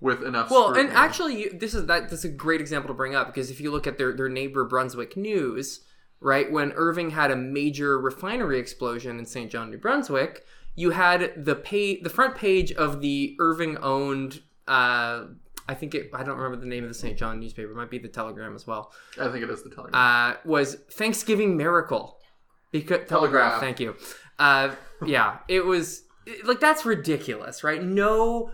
with 0.00 0.22
enough 0.22 0.50
Well, 0.50 0.74
and 0.74 0.90
actually, 0.90 1.48
this 1.48 1.74
is 1.74 1.86
that. 1.86 2.10
That's 2.10 2.24
a 2.24 2.28
great 2.28 2.60
example 2.60 2.88
to 2.88 2.94
bring 2.94 3.14
up 3.14 3.28
because 3.28 3.50
if 3.52 3.60
you 3.60 3.70
look 3.70 3.86
at 3.86 3.98
their 3.98 4.12
their 4.12 4.28
neighbor 4.28 4.64
Brunswick 4.64 5.16
News, 5.16 5.80
right, 6.20 6.50
when 6.50 6.72
Irving 6.72 7.10
had 7.10 7.30
a 7.30 7.36
major 7.36 8.00
refinery 8.00 8.58
explosion 8.58 9.18
in 9.20 9.26
St. 9.26 9.48
John, 9.50 9.70
New 9.70 9.78
Brunswick, 9.78 10.44
you 10.74 10.90
had 10.90 11.44
the 11.44 11.54
pay 11.54 12.00
the 12.00 12.10
front 12.10 12.34
page 12.34 12.72
of 12.72 13.00
the 13.00 13.36
Irving 13.38 13.76
owned. 13.78 14.40
Uh, 14.68 15.26
I 15.68 15.74
think 15.74 15.94
it. 15.94 16.10
I 16.12 16.22
don't 16.22 16.36
remember 16.36 16.56
the 16.56 16.66
name 16.66 16.82
of 16.84 16.90
the 16.90 16.94
St. 16.94 17.16
John 17.16 17.40
newspaper. 17.40 17.70
It 17.70 17.76
might 17.76 17.90
be 17.90 17.98
the 17.98 18.08
Telegram 18.08 18.54
as 18.54 18.66
well. 18.66 18.92
I 19.20 19.30
think 19.30 19.44
it 19.44 19.50
is 19.50 19.62
the 19.62 19.70
Telegram. 19.70 19.94
uh, 19.94 20.36
was 20.44 20.74
Thanksgiving 20.90 21.56
Miracle. 21.56 22.18
Because 22.72 23.06
Telegraph. 23.08 23.60
Telegraph, 23.60 23.60
thank 23.60 23.80
you. 23.80 23.94
Uh, 24.38 24.74
yeah, 25.04 25.38
it 25.48 25.64
was 25.64 26.04
like 26.44 26.58
that's 26.58 26.84
ridiculous, 26.86 27.62
right? 27.62 27.82
No 27.82 28.50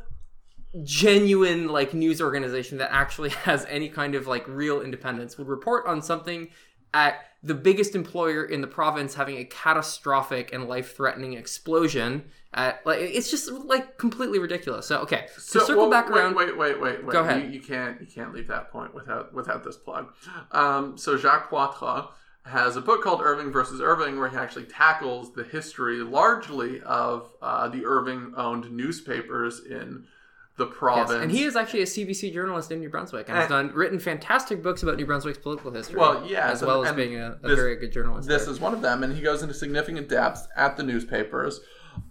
genuine 0.84 1.68
like 1.68 1.94
news 1.94 2.20
organization 2.20 2.78
that 2.78 2.92
actually 2.92 3.30
has 3.44 3.64
any 3.68 3.88
kind 3.88 4.14
of 4.14 4.26
like 4.26 4.46
real 4.46 4.80
independence 4.82 5.38
would 5.38 5.48
report 5.48 5.86
on 5.86 6.02
something 6.02 6.48
at 6.94 7.16
the 7.42 7.54
biggest 7.54 7.94
employer 7.94 8.44
in 8.44 8.60
the 8.60 8.66
province 8.66 9.14
having 9.14 9.36
a 9.36 9.44
catastrophic 9.44 10.52
and 10.52 10.68
life-threatening 10.68 11.34
explosion 11.34 12.24
at 12.54 12.84
like 12.86 12.98
it's 13.00 13.30
just 13.30 13.50
like 13.52 13.98
completely 13.98 14.38
ridiculous 14.38 14.86
so 14.86 15.00
okay 15.00 15.26
so, 15.36 15.60
circle 15.60 15.82
well, 15.82 15.90
back 15.90 16.08
wait, 16.08 16.18
around 16.18 16.34
Wait, 16.34 16.56
wait, 16.56 16.80
wait, 16.80 17.04
wait. 17.04 17.12
Go 17.12 17.22
ahead. 17.22 17.42
You, 17.42 17.50
you 17.50 17.60
can't, 17.60 18.00
you 18.00 18.06
can't 18.06 18.32
leave 18.32 18.48
that 18.48 18.70
point 18.70 18.94
without 18.94 19.34
without 19.34 19.64
this 19.64 19.76
plug. 19.76 20.12
Um, 20.52 20.96
so 20.96 21.16
Jacques 21.16 21.50
Poitras 21.50 22.08
has 22.44 22.76
a 22.76 22.80
book 22.80 23.02
called 23.02 23.20
Irving 23.22 23.52
versus 23.52 23.80
Irving, 23.82 24.18
where 24.18 24.28
he 24.28 24.36
actually 24.36 24.64
tackles 24.64 25.34
the 25.34 25.44
history 25.44 25.98
largely 25.98 26.80
of 26.82 27.30
uh, 27.42 27.68
the 27.68 27.84
Irving-owned 27.84 28.70
newspapers 28.72 29.60
in 29.68 30.06
the 30.56 30.64
Yes, 30.66 30.74
province. 30.76 31.22
and 31.22 31.30
he 31.30 31.44
is 31.44 31.54
actually 31.56 31.82
a 31.82 31.86
CBC 31.86 32.32
journalist 32.32 32.72
in 32.72 32.80
New 32.80 32.88
Brunswick 32.88 33.28
and 33.28 33.36
has 33.36 33.48
done 33.48 33.70
written 33.74 33.98
fantastic 33.98 34.62
books 34.62 34.82
about 34.82 34.96
New 34.96 35.06
Brunswick's 35.06 35.38
political 35.38 35.70
history. 35.70 35.98
Well, 36.00 36.24
yes, 36.26 36.54
as 36.54 36.62
well 36.62 36.84
as 36.84 36.94
being 36.96 37.16
a, 37.16 37.38
a 37.42 37.48
this- 37.48 37.56
very 37.56 37.76
good 37.76 37.92
journalist. 37.92 38.26
This 38.28 38.44
there. 38.44 38.52
is 38.54 38.60
one 38.60 38.72
of 38.74 38.80
them, 38.80 39.04
and 39.04 39.14
he 39.14 39.20
goes 39.22 39.42
into 39.42 39.54
significant 39.54 40.08
depth 40.08 40.48
at 40.56 40.76
the 40.76 40.82
newspapers 40.82 41.60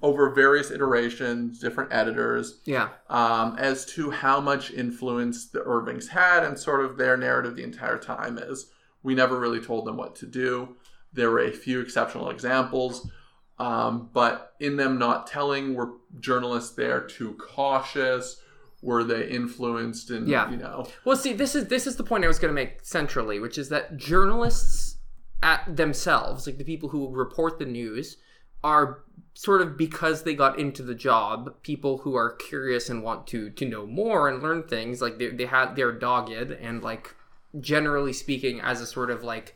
over 0.02 0.30
various 0.30 0.70
iterations, 0.72 1.60
different 1.60 1.92
editors, 1.92 2.60
yeah, 2.66 2.90
um, 3.10 3.56
as 3.58 3.86
to 3.86 4.12
how 4.12 4.40
much 4.40 4.72
influence 4.72 5.48
the 5.50 5.62
Irvings 5.64 6.10
had, 6.10 6.44
and 6.44 6.58
sort 6.60 6.84
of 6.86 6.98
their 6.98 7.18
narrative 7.18 7.56
the 7.56 7.64
entire 7.64 7.98
time 7.98 8.38
is 8.38 8.70
we 9.04 9.16
never 9.16 9.40
really 9.40 9.62
told 9.62 9.86
them 9.86 9.98
what 9.98 10.16
to 10.16 10.26
do. 10.26 10.76
There 11.14 11.32
were 11.32 11.40
a 11.40 11.52
few 11.52 11.80
exceptional 11.80 12.30
examples, 12.30 13.10
um, 13.60 14.10
but 14.14 14.54
in 14.60 14.78
them 14.78 15.00
not 15.00 15.26
telling, 15.28 15.74
were 15.74 15.94
journalists 16.20 16.76
there 16.76 17.02
too 17.02 17.34
cautious? 17.40 18.42
Were 18.84 19.04
they 19.04 19.28
influenced? 19.28 20.12
And 20.12 20.28
Yeah. 20.28 20.52
you 20.52 20.58
know, 20.58 20.86
Well, 21.04 21.18
see, 21.18 21.34
this 21.34 21.56
is 21.56 21.68
this 21.68 21.88
is 21.88 21.96
the 21.96 22.04
point 22.04 22.24
I 22.24 22.28
was 22.28 22.38
going 22.38 22.52
to 22.52 22.56
make 22.56 22.80
centrally, 22.84 23.40
which 23.40 23.58
is 23.58 23.70
that 23.70 23.98
journalists 23.98 24.98
at 25.42 25.76
themselves, 25.78 26.46
like 26.46 26.58
the 26.58 26.64
people 26.64 26.90
who 26.90 27.10
report 27.10 27.58
the 27.58 27.66
news, 27.66 28.18
are 28.68 29.00
sort 29.34 29.62
of 29.62 29.78
because 29.78 30.24
they 30.24 30.34
got 30.34 30.60
into 30.60 30.84
the 30.84 30.94
job, 30.94 31.54
people 31.62 32.00
who 32.00 32.16
are 32.16 32.32
curious 32.32 32.90
and 32.90 33.02
want 33.02 33.26
to 33.28 33.50
to 33.52 33.66
know 33.66 33.86
more 33.86 34.28
and 34.28 34.44
learn 34.44 34.64
things. 34.64 35.02
Like 35.02 35.18
they 35.18 35.30
they 35.30 35.46
have 35.46 35.76
they're 35.78 35.94
dogged 35.94 36.52
and 36.52 36.84
like 36.84 37.16
generally 37.62 38.12
speaking, 38.12 38.60
as 38.60 38.82
a 38.82 38.86
sort 38.86 39.10
of 39.10 39.24
like 39.24 39.56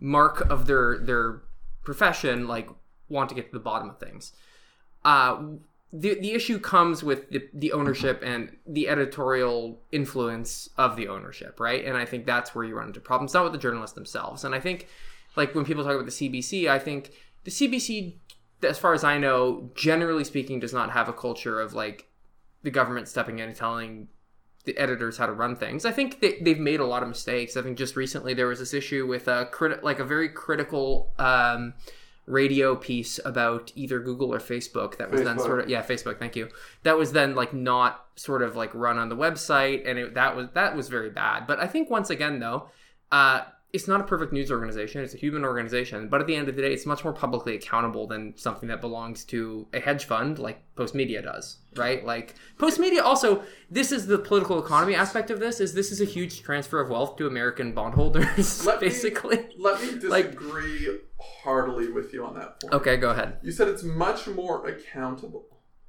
mark 0.00 0.40
of 0.50 0.66
their 0.66 0.98
their 0.98 1.42
profession, 1.84 2.48
like 2.48 2.68
want 3.08 3.28
to 3.28 3.34
get 3.34 3.46
to 3.46 3.52
the 3.52 3.64
bottom 3.70 3.88
of 3.88 3.98
things. 3.98 4.32
Uh, 5.04 5.42
the 5.92 6.18
the 6.18 6.32
issue 6.32 6.58
comes 6.58 7.04
with 7.04 7.30
the, 7.30 7.48
the 7.54 7.72
ownership 7.72 8.20
and 8.24 8.56
the 8.66 8.88
editorial 8.88 9.80
influence 9.92 10.68
of 10.76 10.96
the 10.96 11.06
ownership, 11.06 11.60
right? 11.60 11.84
And 11.84 11.96
I 11.96 12.04
think 12.04 12.26
that's 12.26 12.54
where 12.54 12.64
you 12.64 12.74
run 12.74 12.88
into 12.88 13.00
problems, 13.00 13.34
not 13.34 13.44
with 13.44 13.52
the 13.52 13.58
journalists 13.58 13.94
themselves. 13.94 14.42
And 14.42 14.52
I 14.54 14.60
think, 14.60 14.88
like 15.36 15.54
when 15.54 15.64
people 15.64 15.84
talk 15.84 15.94
about 15.94 16.06
the 16.06 16.18
CBC, 16.20 16.68
I 16.68 16.78
think 16.78 17.12
the 17.44 17.50
CBC, 17.50 18.14
as 18.62 18.78
far 18.78 18.94
as 18.94 19.04
I 19.04 19.18
know, 19.18 19.70
generally 19.74 20.24
speaking, 20.24 20.60
does 20.60 20.72
not 20.72 20.90
have 20.90 21.08
a 21.08 21.12
culture 21.12 21.60
of 21.60 21.74
like 21.74 22.08
the 22.62 22.70
government 22.70 23.08
stepping 23.08 23.38
in 23.38 23.48
and 23.48 23.56
telling 23.56 24.08
the 24.64 24.76
editors 24.76 25.16
how 25.16 25.26
to 25.26 25.32
run 25.32 25.56
things. 25.56 25.84
I 25.84 25.92
think 25.92 26.20
they, 26.20 26.38
they've 26.40 26.58
made 26.58 26.80
a 26.80 26.84
lot 26.84 27.02
of 27.02 27.08
mistakes. 27.08 27.56
I 27.56 27.62
think 27.62 27.78
just 27.78 27.96
recently 27.96 28.34
there 28.34 28.46
was 28.46 28.58
this 28.58 28.74
issue 28.74 29.06
with 29.06 29.28
a 29.28 29.46
crit- 29.46 29.82
like 29.82 29.98
a 29.98 30.04
very 30.04 30.28
critical 30.28 31.12
um, 31.18 31.74
radio 32.26 32.76
piece 32.76 33.18
about 33.24 33.72
either 33.74 34.00
Google 34.00 34.34
or 34.34 34.38
Facebook 34.38 34.98
that 34.98 35.10
was 35.10 35.22
then 35.22 35.38
sort 35.38 35.60
of 35.60 35.70
yeah 35.70 35.82
Facebook 35.82 36.18
thank 36.18 36.36
you 36.36 36.50
that 36.82 36.98
was 36.98 37.12
then 37.12 37.34
like 37.34 37.54
not 37.54 38.04
sort 38.16 38.42
of 38.42 38.54
like 38.54 38.74
run 38.74 38.98
on 38.98 39.08
the 39.08 39.16
website 39.16 39.88
and 39.88 39.98
it, 39.98 40.14
that 40.14 40.36
was 40.36 40.48
that 40.52 40.76
was 40.76 40.88
very 40.88 41.08
bad. 41.08 41.46
But 41.46 41.58
I 41.58 41.66
think 41.66 41.90
once 41.90 42.10
again 42.10 42.38
though. 42.38 42.68
Uh, 43.10 43.40
it's 43.72 43.86
not 43.86 44.00
a 44.00 44.04
perfect 44.04 44.32
news 44.32 44.50
organization. 44.50 45.02
It's 45.02 45.12
a 45.12 45.18
human 45.18 45.44
organization, 45.44 46.08
but 46.08 46.20
at 46.22 46.26
the 46.26 46.34
end 46.34 46.48
of 46.48 46.56
the 46.56 46.62
day, 46.62 46.72
it's 46.72 46.86
much 46.86 47.04
more 47.04 47.12
publicly 47.12 47.54
accountable 47.54 48.06
than 48.06 48.34
something 48.36 48.68
that 48.70 48.80
belongs 48.80 49.24
to 49.26 49.66
a 49.74 49.80
hedge 49.80 50.06
fund 50.06 50.38
like 50.38 50.62
Postmedia 50.74 51.22
does, 51.22 51.58
right? 51.76 52.02
Like 52.04 52.34
Postmedia 52.58 53.02
also, 53.02 53.42
this 53.70 53.92
is 53.92 54.06
the 54.06 54.18
political 54.18 54.58
economy 54.64 54.94
aspect 54.94 55.30
of 55.30 55.38
this. 55.38 55.60
Is 55.60 55.74
this 55.74 55.92
is 55.92 56.00
a 56.00 56.06
huge 56.06 56.40
transfer 56.42 56.80
of 56.80 56.88
wealth 56.88 57.16
to 57.16 57.26
American 57.26 57.72
bondholders, 57.72 58.64
Let 58.66 58.80
me- 58.80 58.88
basically. 58.88 59.46
let 59.58 59.82
me 59.82 59.90
Like- 60.08 60.30
disagree 60.30 60.98
heartily 61.42 61.90
with 61.92 62.12
you 62.14 62.24
on 62.24 62.34
that 62.38 62.60
point. 62.60 62.72
Okay, 62.74 62.96
go 62.96 63.10
ahead. 63.10 63.38
You 63.42 63.52
said 63.52 63.68
it's 63.68 63.82
much 63.82 64.26
more 64.28 64.66
accountable. 64.66 65.44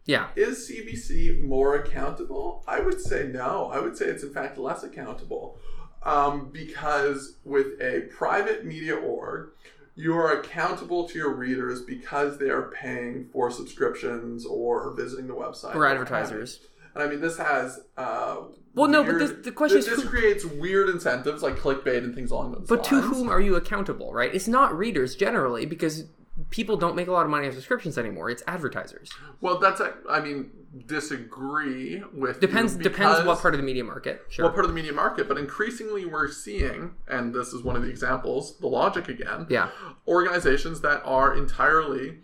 Yeah. 0.06 0.30
Is 0.36 0.70
CBC 0.70 1.44
more 1.44 1.76
accountable? 1.76 2.64
I 2.68 2.80
would 2.80 3.00
say 3.00 3.28
no. 3.28 3.70
I 3.72 3.80
would 3.80 3.96
say 3.96 4.06
it's 4.06 4.24
in 4.24 4.34
fact 4.34 4.58
less 4.58 4.84
accountable. 4.84 5.60
Um, 6.04 6.50
because 6.52 7.36
with 7.44 7.80
a 7.82 8.08
private 8.10 8.66
media 8.66 8.96
org, 8.96 9.50
you 9.96 10.14
are 10.16 10.32
accountable 10.40 11.08
to 11.10 11.18
your 11.18 11.34
readers 11.34 11.82
because 11.82 12.38
they 12.38 12.50
are 12.50 12.72
paying 12.72 13.28
for 13.34 13.52
subscriptions 13.52 14.46
or 14.46 14.94
visiting 14.96 15.28
the 15.28 15.34
website 15.36 15.76
Or 15.76 15.86
advertisers. 15.86 16.62
And 16.96 17.04
I 17.04 17.08
mean, 17.08 17.20
this 17.20 17.38
has. 17.38 17.82
Uh, 17.98 18.38
Well, 18.74 18.88
no, 18.90 19.04
but 19.04 19.20
this- 19.20 19.34
the 19.46 19.52
question 19.52 19.78
this, 19.80 19.88
is 19.88 19.96
this 19.98 20.04
who- 20.04 20.10
creates 20.10 20.46
weird 20.46 20.88
incentives 20.90 21.44
like 21.44 21.58
clickbait 21.58 21.98
and 21.98 22.16
things 22.16 22.32
along 22.32 22.54
those 22.54 22.68
But 22.68 22.78
lines. 22.78 22.88
to 22.88 23.02
whom 23.02 23.30
are 23.30 23.42
you 23.42 23.56
accountable, 23.56 24.14
right? 24.14 24.34
It's 24.34 24.48
not 24.48 24.76
readers 24.78 25.16
generally 25.16 25.66
because 25.66 26.06
people 26.50 26.78
don't 26.78 26.96
make 26.96 27.08
a 27.10 27.12
lot 27.12 27.26
of 27.26 27.30
money 27.30 27.48
on 27.48 27.52
subscriptions 27.54 27.98
anymore. 27.98 28.30
It's 28.30 28.42
advertisers. 28.48 29.12
Well, 29.42 29.60
that's 29.60 29.82
a, 29.82 29.94
I 30.10 30.22
mean, 30.22 30.50
disagree 30.86 32.04
with 32.14 32.40
Depends 32.40 32.76
depends 32.76 33.26
what 33.26 33.40
part 33.40 33.54
of 33.54 33.60
the 33.60 33.66
media 33.66 33.84
market. 33.84 34.22
Sure. 34.30 34.46
what 34.46 34.54
part 34.54 34.66
of 34.66 34.70
the 34.70 34.76
media 34.76 34.94
market, 34.94 35.28
but 35.28 35.38
increasingly 35.38 36.06
we're 36.06 36.28
seeing, 36.30 36.96
and 37.08 37.34
this 37.34 37.54
is 37.54 37.64
one 37.64 37.76
of 37.76 37.82
the 37.82 37.90
examples, 37.90 38.58
the 38.60 38.68
logic 38.68 39.08
again. 39.10 39.48
Yeah. 39.50 39.70
Organizations 40.08 40.82
that 40.82 41.02
are 41.06 41.34
entirely 41.36 42.20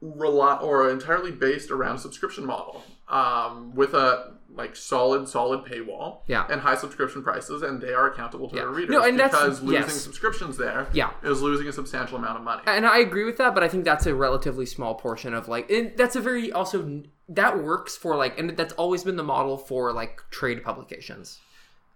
rely 0.00 0.56
or 0.58 0.90
entirely 0.90 1.30
based 1.30 1.70
around 1.70 1.96
a 1.96 1.98
subscription 1.98 2.44
model, 2.44 2.82
um, 3.08 3.74
with 3.74 3.94
a 3.94 4.34
like 4.56 4.76
solid, 4.76 5.28
solid 5.28 5.64
paywall, 5.64 6.18
Yeah. 6.28 6.46
and 6.48 6.60
high 6.60 6.76
subscription 6.76 7.24
prices, 7.24 7.62
and 7.62 7.80
they 7.80 7.92
are 7.92 8.06
accountable 8.08 8.48
to 8.50 8.54
Yeah. 8.54 8.62
their 8.62 8.70
readers 8.70 8.90
No, 8.94 9.02
and 9.02 9.18
that's- 9.18 9.32
because 9.42 9.62
losing 9.62 9.80
yes. 9.82 10.00
subscriptions 10.00 10.56
there 10.58 10.86
Yeah. 10.92 11.10
is 11.24 11.42
losing 11.42 11.66
a 11.66 11.72
substantial 11.72 12.18
amount 12.18 12.36
of 12.38 12.44
money. 12.44 12.62
and 12.66 12.86
I 12.86 12.98
agree 12.98 13.24
with 13.24 13.36
that, 13.38 13.52
but 13.54 13.64
I 13.64 13.68
think 13.68 13.84
that's 13.84 14.06
a 14.06 14.14
relatively 14.14 14.64
small 14.66 14.94
portion 14.94 15.34
of 15.34 15.48
like 15.48 15.68
and 15.70 15.92
that's 15.96 16.14
a 16.14 16.20
very 16.20 16.52
also 16.52 17.02
that 17.28 17.62
works 17.62 17.96
for 17.96 18.16
like 18.16 18.38
and 18.38 18.50
that's 18.50 18.74
always 18.74 19.04
been 19.04 19.16
the 19.16 19.24
model 19.24 19.56
for 19.56 19.92
like 19.92 20.20
trade 20.30 20.62
publications. 20.62 21.40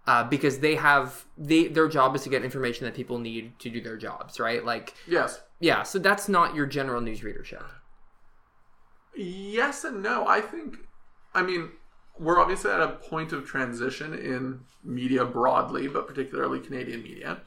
Uh, 0.07 0.23
because 0.23 0.59
they 0.59 0.73
have 0.75 1.25
they 1.37 1.67
their 1.67 1.87
job 1.87 2.15
is 2.15 2.23
to 2.23 2.29
get 2.29 2.43
information 2.43 2.85
that 2.85 2.95
people 2.95 3.19
need 3.19 3.57
to 3.59 3.69
do 3.69 3.79
their 3.79 3.97
jobs, 3.97 4.39
right? 4.39 4.65
Like 4.65 4.95
yes. 5.07 5.41
yeah, 5.59 5.83
so 5.83 5.99
that's 5.99 6.27
not 6.27 6.55
your 6.55 6.65
general 6.65 6.99
news 6.99 7.23
readership. 7.23 7.63
Yes 9.15 9.83
and 9.83 10.01
no. 10.01 10.25
I 10.27 10.41
think, 10.41 10.77
I 11.35 11.43
mean, 11.43 11.69
we're 12.17 12.39
obviously 12.39 12.71
at 12.71 12.79
a 12.79 12.87
point 12.87 13.33
of 13.33 13.45
transition 13.45 14.13
in 14.13 14.61
media 14.83 15.25
broadly, 15.25 15.87
but 15.87 16.07
particularly 16.07 16.59
Canadian 16.59 17.03
media. 17.03 17.41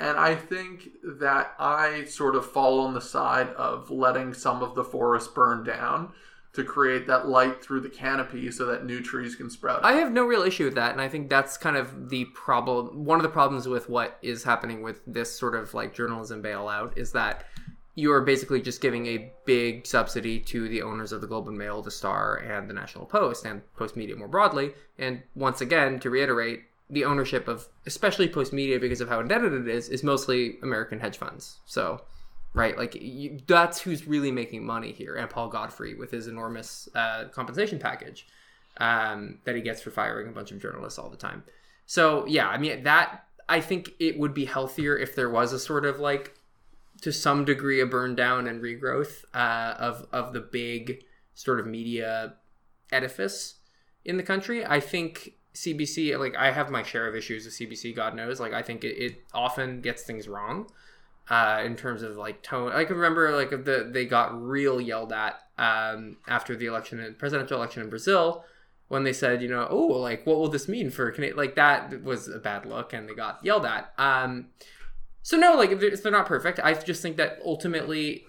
And 0.00 0.18
I 0.18 0.34
think 0.34 0.88
that 1.04 1.54
I 1.58 2.04
sort 2.04 2.34
of 2.34 2.50
fall 2.50 2.80
on 2.80 2.94
the 2.94 3.00
side 3.00 3.48
of 3.50 3.90
letting 3.90 4.34
some 4.34 4.62
of 4.62 4.74
the 4.74 4.84
forest 4.84 5.34
burn 5.34 5.62
down 5.62 6.12
to 6.52 6.64
create 6.64 7.06
that 7.06 7.28
light 7.28 7.62
through 7.62 7.80
the 7.80 7.88
canopy 7.88 8.50
so 8.50 8.66
that 8.66 8.84
new 8.84 9.00
trees 9.00 9.34
can 9.34 9.48
sprout. 9.48 9.84
I 9.84 9.92
have 9.94 10.12
no 10.12 10.24
real 10.24 10.42
issue 10.42 10.64
with 10.64 10.74
that, 10.74 10.92
and 10.92 11.00
I 11.00 11.08
think 11.08 11.30
that's 11.30 11.56
kind 11.56 11.76
of 11.76 12.10
the 12.10 12.26
problem. 12.26 13.04
One 13.04 13.18
of 13.18 13.22
the 13.22 13.30
problems 13.30 13.66
with 13.66 13.88
what 13.88 14.18
is 14.22 14.44
happening 14.44 14.82
with 14.82 15.00
this 15.06 15.36
sort 15.36 15.54
of 15.54 15.72
like 15.72 15.94
journalism 15.94 16.42
bailout 16.42 16.96
is 16.96 17.12
that 17.12 17.46
you 17.94 18.12
are 18.12 18.22
basically 18.22 18.60
just 18.60 18.80
giving 18.80 19.06
a 19.06 19.32
big 19.44 19.86
subsidy 19.86 20.40
to 20.40 20.68
the 20.68 20.82
owners 20.82 21.12
of 21.12 21.20
the 21.20 21.26
Globe 21.26 21.48
and 21.48 21.58
Mail, 21.58 21.82
the 21.82 21.90
Star, 21.90 22.36
and 22.36 22.68
the 22.68 22.74
National 22.74 23.04
Post, 23.04 23.44
and 23.44 23.62
Post 23.76 23.96
Media 23.96 24.16
more 24.16 24.28
broadly. 24.28 24.72
And 24.98 25.22
once 25.34 25.60
again, 25.60 26.00
to 26.00 26.10
reiterate, 26.10 26.64
the 26.90 27.04
ownership 27.06 27.48
of 27.48 27.68
especially 27.86 28.28
Post 28.28 28.52
Media 28.52 28.78
because 28.78 29.00
of 29.00 29.08
how 29.08 29.20
indebted 29.20 29.54
it 29.54 29.66
is 29.66 29.88
is 29.88 30.02
mostly 30.02 30.58
American 30.62 31.00
hedge 31.00 31.16
funds. 31.16 31.60
So 31.64 32.02
right? 32.54 32.76
Like 32.76 32.96
you, 33.00 33.40
that's 33.46 33.80
who's 33.80 34.06
really 34.06 34.30
making 34.30 34.64
money 34.64 34.92
here, 34.92 35.16
and 35.16 35.28
Paul 35.28 35.48
Godfrey 35.48 35.94
with 35.94 36.10
his 36.10 36.26
enormous 36.26 36.88
uh, 36.94 37.24
compensation 37.32 37.78
package 37.78 38.26
um, 38.78 39.38
that 39.44 39.54
he 39.54 39.62
gets 39.62 39.80
for 39.80 39.90
firing 39.90 40.28
a 40.28 40.32
bunch 40.32 40.52
of 40.52 40.60
journalists 40.60 40.98
all 40.98 41.08
the 41.08 41.16
time. 41.16 41.44
So 41.86 42.26
yeah, 42.26 42.48
I 42.48 42.58
mean 42.58 42.84
that 42.84 43.24
I 43.48 43.60
think 43.60 43.92
it 43.98 44.18
would 44.18 44.34
be 44.34 44.44
healthier 44.44 44.96
if 44.96 45.14
there 45.14 45.30
was 45.30 45.52
a 45.52 45.58
sort 45.58 45.84
of 45.84 45.98
like 45.98 46.34
to 47.00 47.12
some 47.12 47.44
degree 47.44 47.80
a 47.80 47.86
burn 47.86 48.14
down 48.14 48.46
and 48.46 48.62
regrowth 48.62 49.24
uh, 49.34 49.74
of 49.78 50.06
of 50.12 50.32
the 50.32 50.40
big 50.40 51.04
sort 51.34 51.58
of 51.58 51.66
media 51.66 52.34
edifice 52.90 53.54
in 54.04 54.16
the 54.16 54.22
country. 54.22 54.64
I 54.64 54.80
think 54.80 55.34
CBC 55.54 56.18
like 56.18 56.36
I 56.36 56.50
have 56.50 56.70
my 56.70 56.82
share 56.82 57.08
of 57.08 57.14
issues 57.14 57.46
with 57.46 57.54
CBC. 57.54 57.96
God 57.96 58.14
knows, 58.14 58.40
like 58.40 58.52
I 58.52 58.62
think 58.62 58.84
it, 58.84 58.96
it 58.96 59.22
often 59.32 59.80
gets 59.80 60.02
things 60.02 60.28
wrong 60.28 60.66
uh, 61.28 61.62
in 61.64 61.76
terms 61.76 62.02
of 62.02 62.16
like 62.16 62.42
tone. 62.42 62.72
I 62.72 62.84
can 62.84 62.96
remember 62.96 63.34
like 63.34 63.50
the 63.50 63.88
they 63.90 64.06
got 64.06 64.40
real 64.40 64.80
yelled 64.80 65.12
at 65.12 65.40
um, 65.58 66.16
after 66.28 66.56
the 66.56 66.66
election, 66.66 67.14
presidential 67.18 67.56
election 67.56 67.82
in 67.82 67.90
Brazil, 67.90 68.44
when 68.88 69.04
they 69.04 69.12
said, 69.12 69.42
you 69.42 69.48
know, 69.48 69.66
oh, 69.70 69.86
like 69.86 70.26
what 70.26 70.38
will 70.38 70.48
this 70.48 70.68
mean 70.68 70.90
for? 70.90 71.14
Like 71.34 71.54
that 71.56 72.02
was 72.02 72.28
a 72.28 72.38
bad 72.38 72.66
look, 72.66 72.92
and 72.92 73.08
they 73.08 73.14
got 73.14 73.40
yelled 73.42 73.64
at. 73.64 73.92
Um, 73.98 74.48
so 75.22 75.36
no, 75.36 75.54
like 75.54 75.78
they're, 75.78 75.96
they're 75.96 76.12
not 76.12 76.26
perfect. 76.26 76.60
I 76.62 76.74
just 76.74 77.02
think 77.02 77.16
that 77.16 77.38
ultimately 77.44 78.24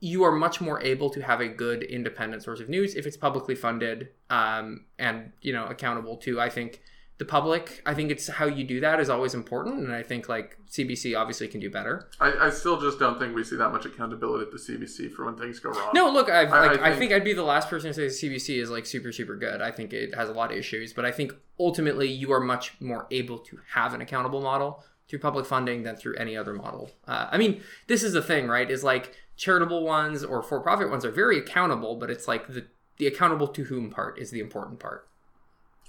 you 0.00 0.22
are 0.22 0.32
much 0.32 0.60
more 0.60 0.80
able 0.82 1.10
to 1.10 1.22
have 1.22 1.40
a 1.40 1.48
good 1.48 1.82
independent 1.82 2.42
source 2.42 2.60
of 2.60 2.68
news 2.68 2.94
if 2.94 3.06
it's 3.06 3.16
publicly 3.16 3.54
funded 3.54 4.08
um, 4.30 4.84
and 4.98 5.32
you 5.40 5.52
know 5.52 5.66
accountable 5.66 6.16
to. 6.18 6.40
I 6.40 6.48
think 6.48 6.80
the 7.18 7.24
public. 7.24 7.82
I 7.86 7.94
think 7.94 8.10
it's 8.10 8.28
how 8.28 8.44
you 8.46 8.62
do 8.64 8.80
that 8.80 9.00
is 9.00 9.08
always 9.08 9.32
important, 9.34 9.78
and 9.80 9.92
I 9.92 10.02
think 10.02 10.28
like 10.28 10.58
CBC 10.70 11.18
obviously 11.18 11.48
can 11.48 11.60
do 11.60 11.70
better. 11.70 12.08
I, 12.20 12.32
I 12.46 12.50
still 12.50 12.78
just 12.80 12.98
don't 12.98 13.18
think 13.18 13.34
we 13.34 13.42
see 13.44 13.56
that 13.56 13.70
much 13.70 13.86
accountability 13.86 14.44
at 14.46 14.50
the 14.52 14.58
CBC 14.58 15.12
for 15.12 15.24
when 15.24 15.36
things 15.36 15.58
go 15.58 15.70
wrong. 15.70 15.90
No, 15.94 16.10
look, 16.10 16.28
I've, 16.28 16.52
I- 16.52 16.56
I 16.56 16.66
like, 16.66 16.80
I, 16.80 16.88
think- 16.90 16.98
think, 16.98 17.12
I'd 17.12 17.24
be 17.24 17.32
the 17.32 17.42
last 17.42 17.70
person 17.70 17.90
to 17.92 17.94
say 17.94 18.28
the 18.28 18.36
CBC 18.36 18.60
is 18.60 18.70
like 18.70 18.84
super, 18.86 19.12
super 19.12 19.36
good. 19.36 19.62
I 19.62 19.70
think 19.70 19.92
it 19.92 20.14
has 20.14 20.28
a 20.28 20.32
lot 20.32 20.52
of 20.52 20.58
issues, 20.58 20.92
but 20.92 21.04
I 21.06 21.10
think 21.12 21.32
ultimately 21.58 22.08
you 22.08 22.32
are 22.32 22.40
much 22.40 22.78
more 22.80 23.06
able 23.10 23.38
to 23.38 23.58
have 23.74 23.94
an 23.94 24.00
accountable 24.02 24.42
model 24.42 24.84
through 25.08 25.20
public 25.20 25.46
funding 25.46 25.84
than 25.84 25.96
through 25.96 26.16
any 26.16 26.36
other 26.36 26.52
model. 26.52 26.90
Uh, 27.06 27.28
I 27.30 27.38
mean, 27.38 27.62
this 27.86 28.02
is 28.02 28.12
the 28.12 28.22
thing, 28.22 28.48
right? 28.48 28.70
Is 28.70 28.82
like 28.84 29.14
charitable 29.36 29.84
ones 29.84 30.24
or 30.24 30.42
for-profit 30.42 30.90
ones 30.90 31.04
are 31.04 31.10
very 31.12 31.38
accountable, 31.38 31.94
but 31.96 32.10
it's 32.10 32.26
like 32.28 32.48
the 32.48 32.66
the 32.98 33.06
accountable 33.06 33.46
to 33.48 33.64
whom 33.64 33.90
part 33.90 34.18
is 34.18 34.30
the 34.30 34.40
important 34.40 34.80
part. 34.80 35.06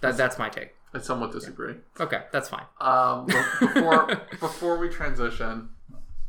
That 0.02 0.18
that's 0.18 0.38
my 0.38 0.50
take. 0.50 0.76
I 0.94 1.00
somewhat 1.00 1.32
disagree. 1.32 1.76
Okay, 2.00 2.22
that's 2.32 2.50
fine. 2.50 2.66
Um, 2.80 3.26
before 3.60 4.08
before 4.40 4.78
we 4.78 4.90
transition, 4.90 5.70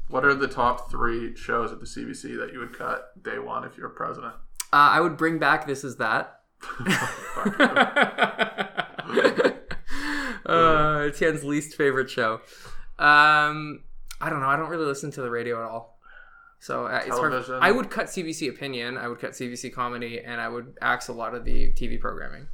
what 0.09 0.25
are 0.25 0.35
the 0.35 0.49
top 0.49 0.91
three 0.91 1.37
shows 1.37 1.73
at 1.73 1.81
the 1.81 1.87
CBC 1.87 2.39
that 2.39 2.53
you 2.53 2.59
would 2.59 2.77
cut 2.77 3.23
day 3.23 3.39
one 3.39 3.65
if 3.65 3.77
you're 3.77 3.89
president? 3.89 4.35
Uh, 4.73 4.77
I 4.93 5.01
would 5.01 5.17
bring 5.17 5.39
back 5.39 5.67
this 5.67 5.85
is 5.85 5.97
that. 5.97 6.41
uh, 10.47 11.11
Tien's 11.11 11.45
least 11.45 11.77
favorite 11.77 12.11
show. 12.11 12.41
Um, 12.99 13.85
I 14.21 14.29
don't 14.29 14.41
know. 14.41 14.49
I 14.49 14.57
don't 14.57 14.69
really 14.69 14.87
listen 14.87 15.11
to 15.13 15.23
the 15.23 15.31
radio 15.31 15.63
at 15.63 15.71
all. 15.71 15.99
So 16.61 16.87
uh, 16.87 17.03
it's 17.07 17.17
hard. 17.17 17.33
I 17.61 17.71
would 17.71 17.89
cut 17.89 18.07
CBC 18.07 18.49
opinion. 18.49 18.99
I 18.99 19.07
would 19.07 19.21
cut 19.21 19.31
CBC 19.31 19.73
comedy, 19.73 20.21
and 20.21 20.41
I 20.41 20.49
would 20.49 20.75
axe 20.83 21.09
a 21.09 21.13
lot 21.13 21.35
of 21.35 21.45
the 21.45 21.73
TV 21.73 22.01
programming. 22.01 22.49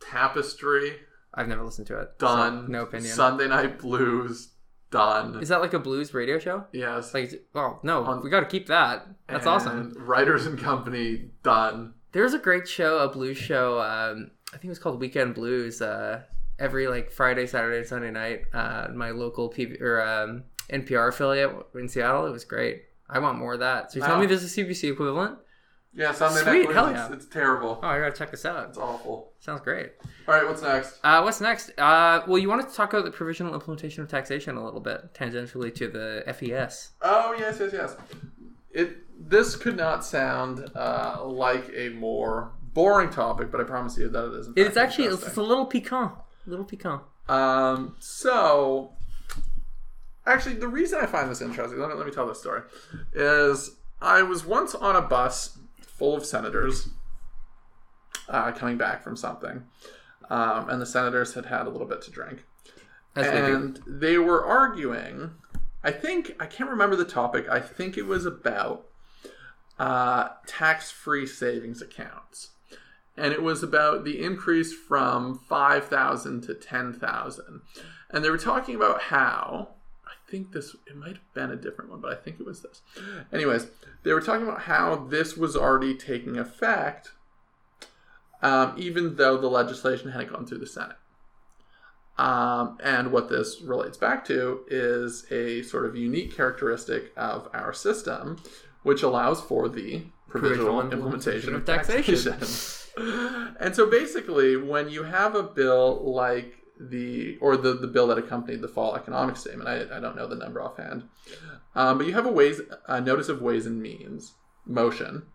Tapestry 0.00 0.96
I've 1.36 1.48
never 1.48 1.62
listened 1.62 1.86
to 1.88 1.98
it. 2.00 2.08
so 2.18 2.26
done. 2.26 2.70
no 2.70 2.82
opinion. 2.82 3.12
Sunday 3.12 3.46
Night 3.48 3.78
Blues 3.78 4.52
done. 4.90 5.40
Is 5.42 5.48
that 5.50 5.60
like 5.60 5.74
a 5.74 5.78
blues 5.78 6.14
radio 6.14 6.38
show? 6.38 6.64
yes. 6.72 7.12
Like, 7.12 7.46
well, 7.52 7.80
no, 7.82 8.04
On- 8.04 8.22
we 8.22 8.30
got 8.30 8.40
to 8.40 8.46
keep 8.46 8.66
that. 8.68 9.06
That's 9.28 9.46
awesome. 9.46 9.94
Writers 9.98 10.46
and 10.46 10.58
Company 10.58 11.30
done. 11.42 11.94
There's 12.12 12.32
a 12.34 12.38
great 12.38 12.66
show, 12.66 12.98
a 13.00 13.08
blues 13.08 13.36
show. 13.36 13.80
Um, 13.80 14.30
I 14.48 14.52
think 14.52 14.64
it 14.66 14.68
was 14.70 14.78
called 14.78 15.00
Weekend 15.00 15.34
Blues. 15.34 15.82
Uh, 15.82 16.22
every 16.58 16.88
like 16.88 17.10
Friday, 17.10 17.46
Saturday, 17.46 17.86
Sunday 17.86 18.10
night. 18.10 18.44
Uh, 18.54 18.88
my 18.94 19.10
local 19.10 19.50
PV 19.50 19.80
or 19.82 20.00
um, 20.02 20.44
NPR 20.70 21.08
affiliate 21.08 21.50
in 21.74 21.88
Seattle. 21.88 22.24
It 22.26 22.30
was 22.30 22.44
great. 22.44 22.84
I 23.10 23.18
want 23.18 23.38
more 23.38 23.54
of 23.54 23.60
that. 23.60 23.92
So 23.92 23.98
you 23.98 24.04
tell 24.06 24.14
Wow. 24.14 24.20
me 24.22 24.26
there's 24.26 24.44
a 24.44 24.46
CBC 24.60 24.90
equivalent? 24.92 25.38
Yeah, 25.96 26.12
Sweet, 26.12 26.44
Night 26.44 26.64
Blues. 26.64 26.74
hell 26.74 26.86
it's, 26.88 26.96
yeah. 26.98 27.12
it's 27.12 27.24
terrible. 27.24 27.80
Oh, 27.82 27.88
I 27.88 27.98
gotta 27.98 28.12
check 28.12 28.30
this 28.30 28.44
out. 28.44 28.68
It's 28.68 28.76
awful. 28.76 29.32
Sounds 29.40 29.62
great. 29.62 29.92
All 30.28 30.34
right, 30.34 30.46
what's 30.46 30.60
next? 30.60 30.98
Uh, 31.02 31.22
what's 31.22 31.40
next? 31.40 31.70
Uh, 31.78 32.22
well, 32.26 32.36
you 32.36 32.50
wanted 32.50 32.68
to 32.68 32.74
talk 32.74 32.92
about 32.92 33.06
the 33.06 33.10
provisional 33.10 33.54
implementation 33.54 34.02
of 34.02 34.08
taxation 34.10 34.56
a 34.58 34.64
little 34.64 34.80
bit, 34.80 35.14
tangentially 35.14 35.74
to 35.74 35.88
the 35.88 36.22
FES. 36.34 36.90
Oh 37.00 37.34
yes, 37.38 37.56
yes, 37.60 37.72
yes. 37.72 37.96
It 38.72 38.98
this 39.18 39.56
could 39.56 39.78
not 39.78 40.04
sound 40.04 40.70
uh, 40.76 41.24
like 41.24 41.70
a 41.74 41.88
more 41.90 42.52
boring 42.74 43.08
topic, 43.08 43.50
but 43.50 43.58
I 43.58 43.64
promise 43.64 43.96
you 43.96 44.10
that 44.10 44.26
it 44.26 44.34
is. 44.34 44.46
in 44.48 44.52
It's 44.56 44.76
actually 44.76 45.06
it's, 45.06 45.26
it's 45.26 45.36
a 45.36 45.42
little 45.42 45.64
piquant. 45.64 46.12
A 46.46 46.50
little 46.50 46.66
piquant. 46.66 47.00
Um, 47.26 47.96
so, 48.00 48.92
actually, 50.26 50.56
the 50.56 50.68
reason 50.68 51.00
I 51.00 51.06
find 51.06 51.30
this 51.30 51.40
interesting, 51.40 51.80
let 51.80 51.88
me, 51.88 51.94
let 51.94 52.06
me 52.06 52.12
tell 52.12 52.26
this 52.26 52.38
story, 52.38 52.62
is 53.14 53.70
I 54.02 54.22
was 54.22 54.44
once 54.44 54.74
on 54.74 54.94
a 54.94 55.00
bus 55.00 55.58
full 55.98 56.14
of 56.16 56.24
senators 56.24 56.88
uh, 58.28 58.52
coming 58.52 58.76
back 58.76 59.02
from 59.02 59.16
something, 59.16 59.64
um, 60.30 60.68
and 60.68 60.80
the 60.80 60.86
senators 60.86 61.34
had 61.34 61.46
had 61.46 61.66
a 61.66 61.70
little 61.70 61.86
bit 61.86 62.02
to 62.02 62.10
drink. 62.10 62.44
As 63.14 63.26
they 63.26 63.52
and 63.52 63.80
they 63.86 64.18
were 64.18 64.44
arguing. 64.44 65.32
I 65.82 65.92
think, 65.92 66.34
I 66.40 66.46
can't 66.46 66.68
remember 66.68 66.96
the 66.96 67.04
topic, 67.04 67.48
I 67.48 67.60
think 67.60 67.96
it 67.96 68.06
was 68.06 68.26
about 68.26 68.86
uh, 69.78 70.30
tax-free 70.44 71.26
savings 71.26 71.80
accounts, 71.80 72.50
and 73.16 73.32
it 73.32 73.40
was 73.40 73.62
about 73.62 74.04
the 74.04 74.20
increase 74.20 74.74
from 74.74 75.38
five 75.48 75.86
thousand 75.86 76.42
to 76.42 76.54
ten 76.54 76.92
thousand, 76.92 77.60
and 78.10 78.24
they 78.24 78.30
were 78.30 78.38
talking 78.38 78.74
about 78.74 79.02
how. 79.02 79.75
I 80.26 80.30
think 80.30 80.52
this 80.52 80.74
it 80.86 80.96
might 80.96 81.14
have 81.16 81.34
been 81.34 81.50
a 81.50 81.56
different 81.56 81.90
one, 81.90 82.00
but 82.00 82.12
I 82.12 82.16
think 82.16 82.40
it 82.40 82.46
was 82.46 82.60
this. 82.62 82.82
Anyways, 83.32 83.68
they 84.02 84.12
were 84.12 84.20
talking 84.20 84.46
about 84.46 84.62
how 84.62 84.96
this 84.96 85.36
was 85.36 85.56
already 85.56 85.94
taking 85.94 86.36
effect, 86.36 87.12
um, 88.42 88.74
even 88.76 89.16
though 89.16 89.36
the 89.38 89.46
legislation 89.48 90.10
hadn't 90.10 90.32
gone 90.32 90.46
through 90.46 90.58
the 90.58 90.66
Senate. 90.66 90.96
Um, 92.18 92.78
and 92.82 93.12
what 93.12 93.28
this 93.28 93.60
relates 93.60 93.98
back 93.98 94.24
to 94.26 94.60
is 94.68 95.26
a 95.30 95.62
sort 95.62 95.84
of 95.84 95.94
unique 95.96 96.34
characteristic 96.34 97.12
of 97.16 97.48
our 97.52 97.72
system, 97.72 98.38
which 98.82 99.02
allows 99.02 99.40
for 99.40 99.68
the 99.68 100.02
provisional, 100.28 100.80
Provisional 100.80 100.92
implementation 100.92 101.54
of 101.54 101.64
taxation. 101.66 102.32
taxation. 102.32 103.54
and 103.60 103.76
so 103.76 103.88
basically, 103.88 104.56
when 104.56 104.88
you 104.88 105.02
have 105.04 105.34
a 105.34 105.42
bill 105.42 106.02
like 106.14 106.55
the, 106.78 107.38
or 107.40 107.56
the, 107.56 107.74
the 107.74 107.86
bill 107.86 108.06
that 108.08 108.18
accompanied 108.18 108.60
the 108.60 108.68
fall 108.68 108.94
economic 108.94 109.36
statement, 109.36 109.68
I, 109.68 109.96
I 109.96 110.00
don't 110.00 110.16
know 110.16 110.26
the 110.26 110.36
number 110.36 110.62
offhand, 110.62 111.08
um, 111.74 111.98
but 111.98 112.06
you 112.06 112.14
have 112.14 112.26
a 112.26 112.32
ways, 112.32 112.60
a 112.86 113.00
notice 113.00 113.28
of 113.28 113.42
ways 113.42 113.66
and 113.66 113.80
means 113.80 114.34
motion. 114.64 115.26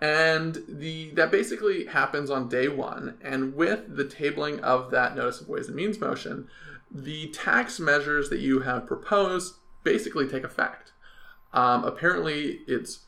And 0.00 0.62
the 0.68 1.10
that 1.12 1.30
basically 1.30 1.86
happens 1.86 2.28
on 2.28 2.48
day 2.48 2.68
one. 2.68 3.16
And 3.22 3.54
with 3.54 3.96
the 3.96 4.04
tabling 4.04 4.60
of 4.60 4.90
that 4.90 5.16
notice 5.16 5.40
of 5.40 5.48
ways 5.48 5.68
and 5.68 5.76
means 5.76 5.98
motion 5.98 6.48
the 6.90 7.28
tax 7.28 7.80
measures 7.80 8.30
that 8.30 8.38
you 8.38 8.60
have 8.60 8.86
proposed 8.86 9.54
basically 9.82 10.26
take 10.28 10.44
effect. 10.44 10.92
Um, 11.52 11.84
apparently 11.84 12.60
it's 12.66 13.06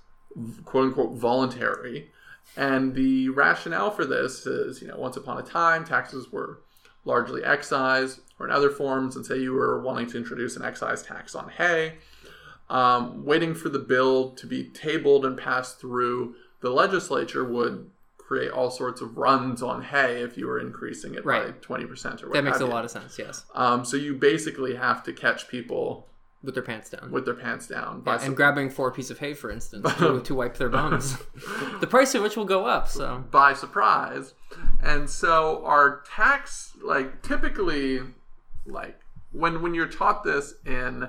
quote 0.64 0.86
unquote 0.86 1.16
voluntary. 1.18 2.10
And 2.56 2.94
the 2.94 3.28
rationale 3.28 3.90
for 3.90 4.06
this 4.06 4.46
is 4.46 4.80
you 4.80 4.88
know 4.88 4.96
once 4.96 5.16
upon 5.16 5.38
a 5.38 5.42
time 5.42 5.84
taxes 5.84 6.32
were 6.32 6.62
largely 7.08 7.42
excise 7.42 8.20
or 8.38 8.46
in 8.46 8.52
other 8.52 8.70
forms 8.70 9.16
and 9.16 9.26
say 9.26 9.36
you 9.38 9.52
were 9.52 9.80
wanting 9.80 10.06
to 10.06 10.16
introduce 10.16 10.56
an 10.56 10.64
excise 10.64 11.02
tax 11.02 11.34
on 11.34 11.48
hay 11.48 11.94
um, 12.70 13.24
waiting 13.24 13.54
for 13.54 13.68
the 13.70 13.78
bill 13.78 14.30
to 14.32 14.46
be 14.46 14.64
tabled 14.64 15.24
and 15.24 15.36
passed 15.38 15.80
through 15.80 16.34
the 16.60 16.70
legislature 16.70 17.44
would 17.44 17.90
create 18.18 18.50
all 18.50 18.70
sorts 18.70 19.00
of 19.00 19.16
runs 19.16 19.62
on 19.62 19.82
hay 19.82 20.20
if 20.22 20.36
you 20.36 20.46
were 20.46 20.60
increasing 20.60 21.14
it 21.14 21.24
by 21.24 21.52
20% 21.52 22.22
or 22.22 22.28
whatever. 22.28 22.32
That 22.32 22.42
makes 22.42 22.60
a 22.60 22.66
lot 22.66 22.84
of 22.84 22.90
sense. 22.90 23.18
Yes, 23.18 23.46
Um, 23.54 23.86
so 23.86 23.96
you 23.96 24.14
basically 24.14 24.74
have 24.76 25.02
to 25.04 25.14
catch 25.14 25.48
people 25.48 26.06
with 26.42 26.54
their 26.54 26.62
pants 26.62 26.90
down. 26.90 27.10
with 27.10 27.24
their 27.24 27.34
pants 27.34 27.66
down. 27.66 28.00
By 28.00 28.16
and 28.16 28.36
grabbing 28.36 28.70
four 28.70 28.92
piece 28.92 29.10
of 29.10 29.18
hay, 29.18 29.34
for 29.34 29.50
instance, 29.50 29.92
to, 29.96 30.20
to 30.24 30.34
wipe 30.34 30.56
their 30.56 30.68
bums. 30.68 31.16
the 31.80 31.86
price 31.86 32.14
of 32.14 32.22
which 32.22 32.36
will 32.36 32.44
go 32.44 32.66
up. 32.66 32.88
So 32.88 33.24
by 33.30 33.54
surprise. 33.54 34.34
And 34.82 35.10
so 35.10 35.64
our 35.64 36.02
tax 36.14 36.76
like 36.82 37.22
typically 37.22 38.00
like 38.66 39.00
when 39.32 39.62
when 39.62 39.74
you're 39.74 39.88
taught 39.88 40.22
this 40.24 40.54
in 40.64 41.08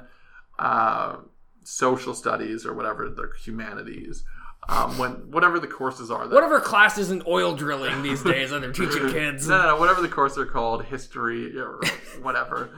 uh, 0.57 1.17
social 1.63 2.13
studies 2.13 2.65
or 2.65 2.73
whatever 2.73 3.09
the 3.09 3.31
humanities 3.43 4.23
um, 4.67 4.97
when 4.97 5.11
whatever 5.31 5.59
the 5.59 5.67
courses 5.67 6.11
are 6.11 6.27
that 6.27 6.35
whatever 6.35 6.59
class 6.59 6.97
isn't 6.97 7.25
oil 7.27 7.55
drilling 7.55 8.03
these 8.03 8.21
days, 8.21 8.51
and 8.51 8.63
they're 8.63 8.71
teaching 8.71 9.09
kids. 9.11 9.47
no, 9.47 9.57
no, 9.57 9.67
no, 9.69 9.79
whatever 9.79 10.01
the 10.01 10.09
course 10.09 10.37
are 10.37 10.45
called, 10.45 10.85
history 10.85 11.57
or 11.57 11.79
whatever. 12.21 12.69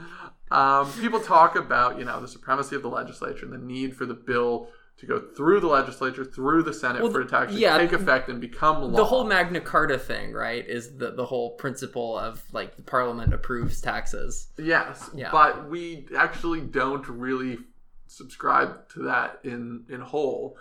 Um, 0.52 0.92
people 1.00 1.20
talk 1.20 1.56
about 1.56 1.98
you 1.98 2.04
know 2.04 2.20
the 2.20 2.28
supremacy 2.28 2.76
of 2.76 2.82
the 2.82 2.88
legislature 2.88 3.44
and 3.46 3.54
the 3.54 3.58
need 3.58 3.96
for 3.96 4.04
the 4.06 4.14
bill 4.14 4.68
to 4.98 5.06
go 5.06 5.18
through 5.18 5.60
the 5.60 5.66
legislature, 5.66 6.24
through 6.24 6.62
the 6.62 6.74
Senate 6.74 7.00
for 7.10 7.22
it 7.22 7.28
to 7.30 7.36
actually 7.36 7.60
yeah, 7.60 7.78
take 7.78 7.92
effect 7.92 8.28
and 8.28 8.40
become 8.40 8.82
law. 8.82 8.96
the 8.96 9.04
whole 9.04 9.24
Magna 9.24 9.60
Carta 9.60 9.98
thing, 9.98 10.32
right, 10.32 10.64
is 10.68 10.96
the 10.98 11.10
the 11.12 11.24
whole 11.24 11.56
principle 11.56 12.18
of 12.18 12.42
like 12.52 12.76
the 12.76 12.82
Parliament 12.82 13.32
approves 13.32 13.80
taxes. 13.80 14.48
Yes, 14.58 15.10
Yeah. 15.14 15.30
but 15.32 15.68
we 15.70 16.06
actually 16.16 16.60
don't 16.60 17.08
really 17.08 17.58
subscribe 18.06 18.88
to 18.90 19.02
that 19.04 19.40
in 19.42 19.86
in 19.88 20.00
whole 20.02 20.56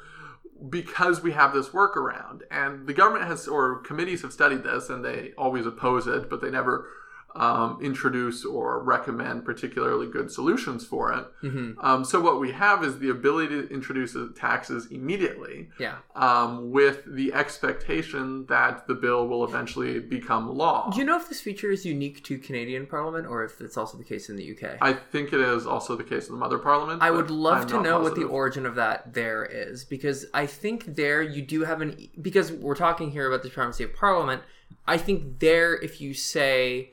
because 0.69 1.21
we 1.21 1.31
have 1.31 1.53
this 1.53 1.69
workaround 1.69 2.41
and 2.51 2.87
the 2.87 2.93
government 2.93 3.25
has 3.25 3.47
or 3.47 3.79
committees 3.79 4.21
have 4.21 4.31
studied 4.31 4.63
this 4.63 4.89
and 4.89 5.03
they 5.03 5.33
always 5.37 5.65
oppose 5.65 6.07
it 6.07 6.29
but 6.29 6.39
they 6.39 6.51
never 6.51 6.87
um, 7.35 7.79
introduce 7.81 8.43
or 8.45 8.83
recommend 8.83 9.45
particularly 9.45 10.07
good 10.07 10.31
solutions 10.31 10.85
for 10.85 11.11
it 11.13 11.25
Mm-hmm. 11.43 11.79
um, 11.85 12.03
so 12.05 12.19
what 12.19 12.39
we 12.39 12.51
have 12.51 12.83
is 12.83 12.99
the 12.99 13.09
ability 13.09 13.47
to 13.61 13.69
introduce 13.73 14.15
taxes 14.35 14.87
immediately 14.91 15.69
Yeah. 15.79 15.95
um, 16.15 16.71
with 16.71 17.03
the 17.07 17.33
expectation 17.33 18.45
that 18.47 18.87
the 18.87 18.93
bill 18.95 19.27
will 19.27 19.43
eventually 19.43 19.99
become 19.99 20.55
law 20.57 20.89
Do 20.91 20.99
you 20.99 21.05
know 21.05 21.17
if 21.17 21.29
this 21.29 21.41
feature 21.41 21.71
is 21.71 21.85
unique 21.85 22.23
to 22.25 22.37
Canadian 22.37 22.85
Parliament 22.85 23.27
or 23.27 23.43
if 23.43 23.61
it's 23.61 23.77
also 23.77 23.97
the 23.97 24.03
case 24.03 24.29
in 24.29 24.35
the 24.35 24.51
UK? 24.51 24.77
I 24.81 24.93
think 24.93 25.33
it 25.33 25.39
is 25.39 25.65
also 25.65 25.95
the 25.95 26.03
case 26.03 26.27
in 26.27 26.33
the 26.35 26.39
mother 26.39 26.57
parliament. 26.57 27.01
I 27.01 27.11
would 27.11 27.29
love 27.31 27.61
I'm 27.63 27.67
to 27.69 27.81
know 27.81 27.99
what 27.99 28.15
the 28.15 28.23
origin 28.25 28.65
of 28.65 28.75
that 28.75 29.13
there 29.13 29.45
is 29.45 29.85
because 29.85 30.25
I 30.33 30.45
think 30.45 30.95
there 30.95 31.21
you 31.21 31.41
do 31.41 31.63
have 31.63 31.81
an 31.81 32.09
because 32.21 32.51
we're 32.51 32.75
talking 32.75 33.11
here 33.11 33.27
about 33.27 33.43
the 33.43 33.49
supremacy 33.49 33.83
of 33.83 33.93
parliament. 33.95 34.41
I 34.87 34.97
think 34.97 35.39
there 35.39 35.75
if 35.75 36.01
you 36.01 36.13
say 36.13 36.91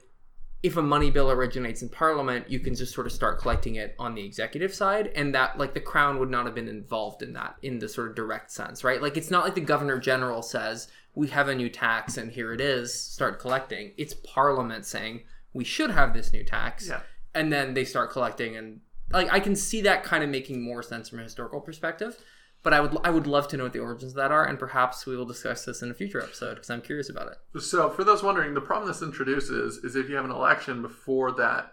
if 0.63 0.77
a 0.77 0.83
money 0.83 1.11
bill 1.11 1.31
originates 1.31 1.83
in 1.83 1.89
parliament, 1.89 2.51
you 2.51 2.59
can 2.59 2.75
just 2.75 2.93
sort 2.93 3.07
of 3.07 3.13
start 3.13 3.39
collecting 3.39 3.77
it 3.77 3.95
on 3.99 4.15
the 4.15 4.25
executive 4.25 4.75
side 4.75 5.07
and 5.15 5.33
that 5.35 5.57
like 5.57 5.73
the 5.73 5.81
crown 5.81 6.19
would 6.19 6.31
not 6.31 6.47
have 6.47 6.55
been 6.55 6.67
involved 6.69 7.23
in 7.23 7.33
that 7.35 7.55
in 7.63 7.79
the 7.79 7.89
sort 7.89 8.09
of 8.09 8.17
direct 8.17 8.51
sense, 8.51 8.83
right? 8.83 9.01
Like 9.01 9.17
it's 9.17 9.31
not 9.31 9.45
like 9.45 9.55
the 9.55 9.61
governor 9.61 9.99
general 10.01 10.43
says 10.43 10.89
we 11.15 11.29
have 11.29 11.49
a 11.49 11.55
new 11.55 11.69
tax 11.69 12.17
and 12.17 12.33
here 12.33 12.53
it 12.53 12.61
is, 12.61 12.93
start 12.93 13.39
collecting. 13.39 13.93
It's 13.97 14.15
parliament 14.15 14.85
saying 14.85 15.23
we 15.53 15.65
should 15.65 15.91
have 15.93 16.13
this 16.13 16.33
new 16.33 16.43
tax 16.45 16.89
Yeah. 16.89 17.01
and 17.35 17.53
then 17.53 17.75
they 17.75 17.85
start 17.85 18.11
collecting 18.11 18.57
and 18.57 18.81
like 19.13 19.33
I 19.33 19.39
can 19.41 19.55
see 19.55 19.81
that 19.83 20.03
kind 20.03 20.25
of 20.25 20.29
making 20.29 20.61
more 20.61 20.83
sense 20.83 21.09
from 21.09 21.21
a 21.21 21.23
historical 21.23 21.61
perspective. 21.61 22.19
But 22.65 22.75
I 22.75 22.81
would 22.81 22.97
I 23.05 23.11
would 23.11 23.27
love 23.27 23.47
to 23.49 23.57
know 23.57 23.65
what 23.65 23.73
the 23.73 23.79
origins 23.79 24.13
of 24.13 24.17
that 24.17 24.33
are, 24.33 24.45
and 24.45 24.59
perhaps 24.59 25.07
we 25.07 25.17
will 25.17 25.25
discuss 25.25 25.65
this 25.65 25.81
in 25.81 25.91
a 25.91 25.95
future 25.95 26.21
episode 26.21 26.55
because 26.55 26.71
I'm 26.71 26.83
curious 26.83 27.09
about 27.09 27.29
it. 27.29 27.61
So, 27.63 27.89
for 27.89 28.03
those 28.05 28.23
wondering, 28.23 28.55
the 28.55 28.61
problem 28.61 28.89
this 28.89 29.01
introduces 29.03 29.79
is 29.79 29.95
if 29.97 30.09
you 30.09 30.17
have 30.17 30.25
an 30.25 30.31
election 30.33 30.83
before 30.83 31.33
that 31.33 31.73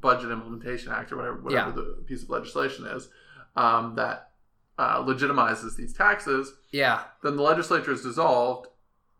Budget 0.00 0.30
Implementation 0.30 0.90
Act 0.90 1.12
or 1.12 1.16
whatever, 1.16 1.36
whatever 1.36 1.68
Yeah. 1.68 1.74
the 1.74 2.02
piece 2.06 2.22
of 2.22 2.30
legislation 2.30 2.86
is 2.86 3.08
um, 3.56 3.94
that 3.96 4.30
uh, 4.78 5.02
legitimizes 5.02 5.76
these 5.76 5.92
taxes, 5.94 6.52
Yeah. 6.70 7.02
then 7.22 7.36
the 7.36 7.42
legislature 7.42 7.92
is 7.92 8.02
dissolved, 8.02 8.68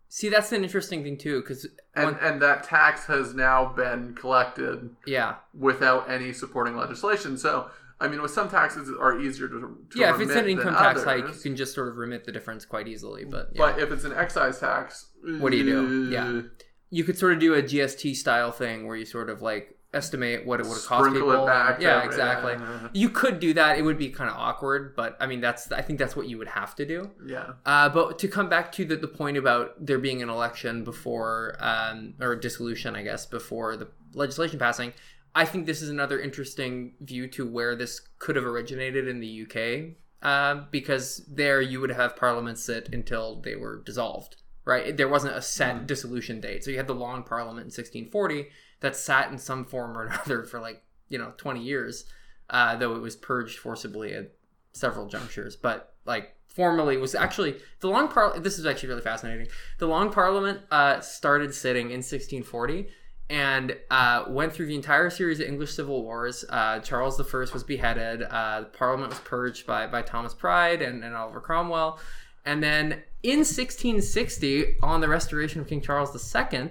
See, 0.08 0.28
that's 0.28 0.52
an 0.52 0.62
interesting 0.62 1.02
thing 1.02 1.18
too, 1.18 1.40
because 1.40 1.66
and, 1.94 2.16
and 2.20 2.40
that 2.40 2.62
tax 2.62 3.06
has 3.06 3.34
now 3.34 3.66
been 3.72 4.14
collected 4.14 4.90
yeah, 5.04 5.36
without 5.52 6.08
any 6.08 6.32
supporting 6.32 6.76
legislation. 6.76 7.36
So, 7.36 7.70
I 8.00 8.08
mean, 8.08 8.20
with 8.20 8.30
some 8.30 8.48
taxes 8.50 8.90
are 9.00 9.18
easier 9.18 9.48
to, 9.48 9.58
to 9.60 9.76
yeah. 9.98 10.14
If 10.14 10.20
it's 10.20 10.34
an 10.34 10.46
income 10.48 10.74
tax 10.74 11.02
hike, 11.04 11.26
you 11.28 11.32
can 11.42 11.56
just 11.56 11.74
sort 11.74 11.88
of 11.88 11.96
remit 11.96 12.24
the 12.24 12.32
difference 12.32 12.64
quite 12.64 12.88
easily. 12.88 13.24
But 13.24 13.50
yeah. 13.52 13.58
But 13.72 13.78
if 13.80 13.90
it's 13.90 14.04
an 14.04 14.12
excise 14.12 14.60
tax, 14.60 15.06
What 15.38 15.50
do 15.50 15.56
you 15.56 15.64
do? 15.64 16.06
uh, 16.08 16.10
Yeah. 16.10 16.42
you 16.90 17.04
could 17.04 17.16
sort 17.18 17.32
of 17.32 17.38
do 17.38 17.54
a 17.54 17.62
GST 17.62 18.14
style 18.16 18.52
thing 18.52 18.86
where 18.86 18.96
you 18.96 19.06
sort 19.06 19.30
of 19.30 19.40
like 19.40 19.72
estimate 19.94 20.44
what 20.44 20.60
it 20.60 20.64
would 20.66 20.74
have 20.74 20.84
cost 20.84 21.06
Sprinkle 21.06 21.30
people. 21.30 21.44
it 21.44 21.46
back. 21.46 21.80
yeah, 21.80 22.04
exactly. 22.04 22.54
You 22.92 23.08
could 23.08 23.40
do 23.40 23.54
that. 23.54 23.78
It 23.78 23.82
would 23.82 23.96
be 23.96 24.10
kind 24.10 24.28
of 24.28 24.36
awkward, 24.36 24.94
but 24.94 25.16
I 25.18 25.26
mean, 25.26 25.40
that's 25.40 25.72
I 25.72 25.80
think 25.80 25.98
that's 25.98 26.14
what 26.14 26.28
you 26.28 26.36
would 26.36 26.48
have 26.48 26.74
to 26.74 26.84
do. 26.84 27.10
Yeah. 27.26 27.52
Uh, 27.64 27.88
but 27.88 28.18
to 28.18 28.28
come 28.28 28.50
back 28.50 28.72
to 28.72 28.84
the, 28.84 28.96
the 28.96 29.08
point 29.08 29.38
about 29.38 29.86
there 29.86 29.98
being 29.98 30.22
an 30.22 30.28
election 30.28 30.84
before, 30.84 31.56
um, 31.60 32.12
or 32.20 32.36
dissolution, 32.36 32.94
I 32.94 33.04
guess, 33.04 33.24
before 33.24 33.76
the 33.78 33.88
legislation 34.12 34.58
passing, 34.58 34.92
I 35.36 35.44
think 35.44 35.66
this 35.66 35.82
is 35.82 35.90
another 35.90 36.18
interesting 36.18 36.94
view 36.98 37.28
to 37.28 37.46
where 37.46 37.76
this 37.76 38.00
could 38.18 38.36
have 38.36 38.46
originated 38.46 39.06
in 39.06 39.20
the 39.20 39.42
UK, 39.42 39.96
uh, 40.22 40.64
because 40.70 41.26
there 41.28 41.60
you 41.60 41.78
would 41.78 41.90
have 41.90 42.16
parliament 42.16 42.58
sit 42.58 42.88
until 42.94 43.42
they 43.42 43.54
were 43.54 43.82
dissolved, 43.84 44.36
right? 44.64 44.96
There 44.96 45.10
wasn't 45.10 45.36
a 45.36 45.42
set 45.42 45.86
dissolution 45.86 46.40
date. 46.40 46.64
So 46.64 46.70
you 46.70 46.78
had 46.78 46.86
the 46.86 46.94
Long 46.94 47.22
Parliament 47.22 47.64
in 47.64 47.66
1640 47.66 48.48
that 48.80 48.96
sat 48.96 49.30
in 49.30 49.36
some 49.36 49.66
form 49.66 49.98
or 49.98 50.04
another 50.06 50.42
for 50.44 50.58
like, 50.58 50.82
you 51.10 51.18
know, 51.18 51.34
20 51.36 51.62
years, 51.62 52.06
uh, 52.48 52.76
though 52.76 52.96
it 52.96 53.02
was 53.02 53.14
purged 53.14 53.58
forcibly 53.58 54.14
at 54.14 54.32
several 54.72 55.06
junctures, 55.06 55.54
but 55.54 55.96
like 56.06 56.34
formally 56.48 56.96
was 56.96 57.14
actually 57.14 57.56
the 57.80 57.88
long 57.88 58.08
parliament. 58.08 58.42
This 58.42 58.58
is 58.58 58.64
actually 58.64 58.88
really 58.88 59.02
fascinating. 59.02 59.48
The 59.80 59.86
long 59.86 60.10
parliament 60.10 60.60
uh, 60.70 61.00
started 61.00 61.54
sitting 61.54 61.88
in 61.88 61.98
1640 61.98 62.88
and 63.28 63.76
uh, 63.90 64.24
went 64.28 64.52
through 64.52 64.66
the 64.66 64.74
entire 64.74 65.10
series 65.10 65.40
of 65.40 65.48
English 65.48 65.72
civil 65.72 66.02
wars. 66.02 66.44
Uh, 66.48 66.78
Charles 66.80 67.20
I 67.20 67.38
was 67.52 67.64
beheaded. 67.64 68.22
Uh, 68.22 68.64
parliament 68.64 69.10
was 69.10 69.18
purged 69.20 69.66
by 69.66 69.86
by 69.86 70.02
Thomas 70.02 70.34
Pride 70.34 70.82
and, 70.82 71.04
and 71.04 71.14
Oliver 71.14 71.40
Cromwell, 71.40 71.98
and 72.44 72.62
then 72.62 73.02
in 73.26 73.38
1660, 73.38 74.76
on 74.82 75.00
the 75.00 75.08
restoration 75.08 75.60
of 75.60 75.66
King 75.66 75.80
Charles 75.80 76.14
II. 76.14 76.70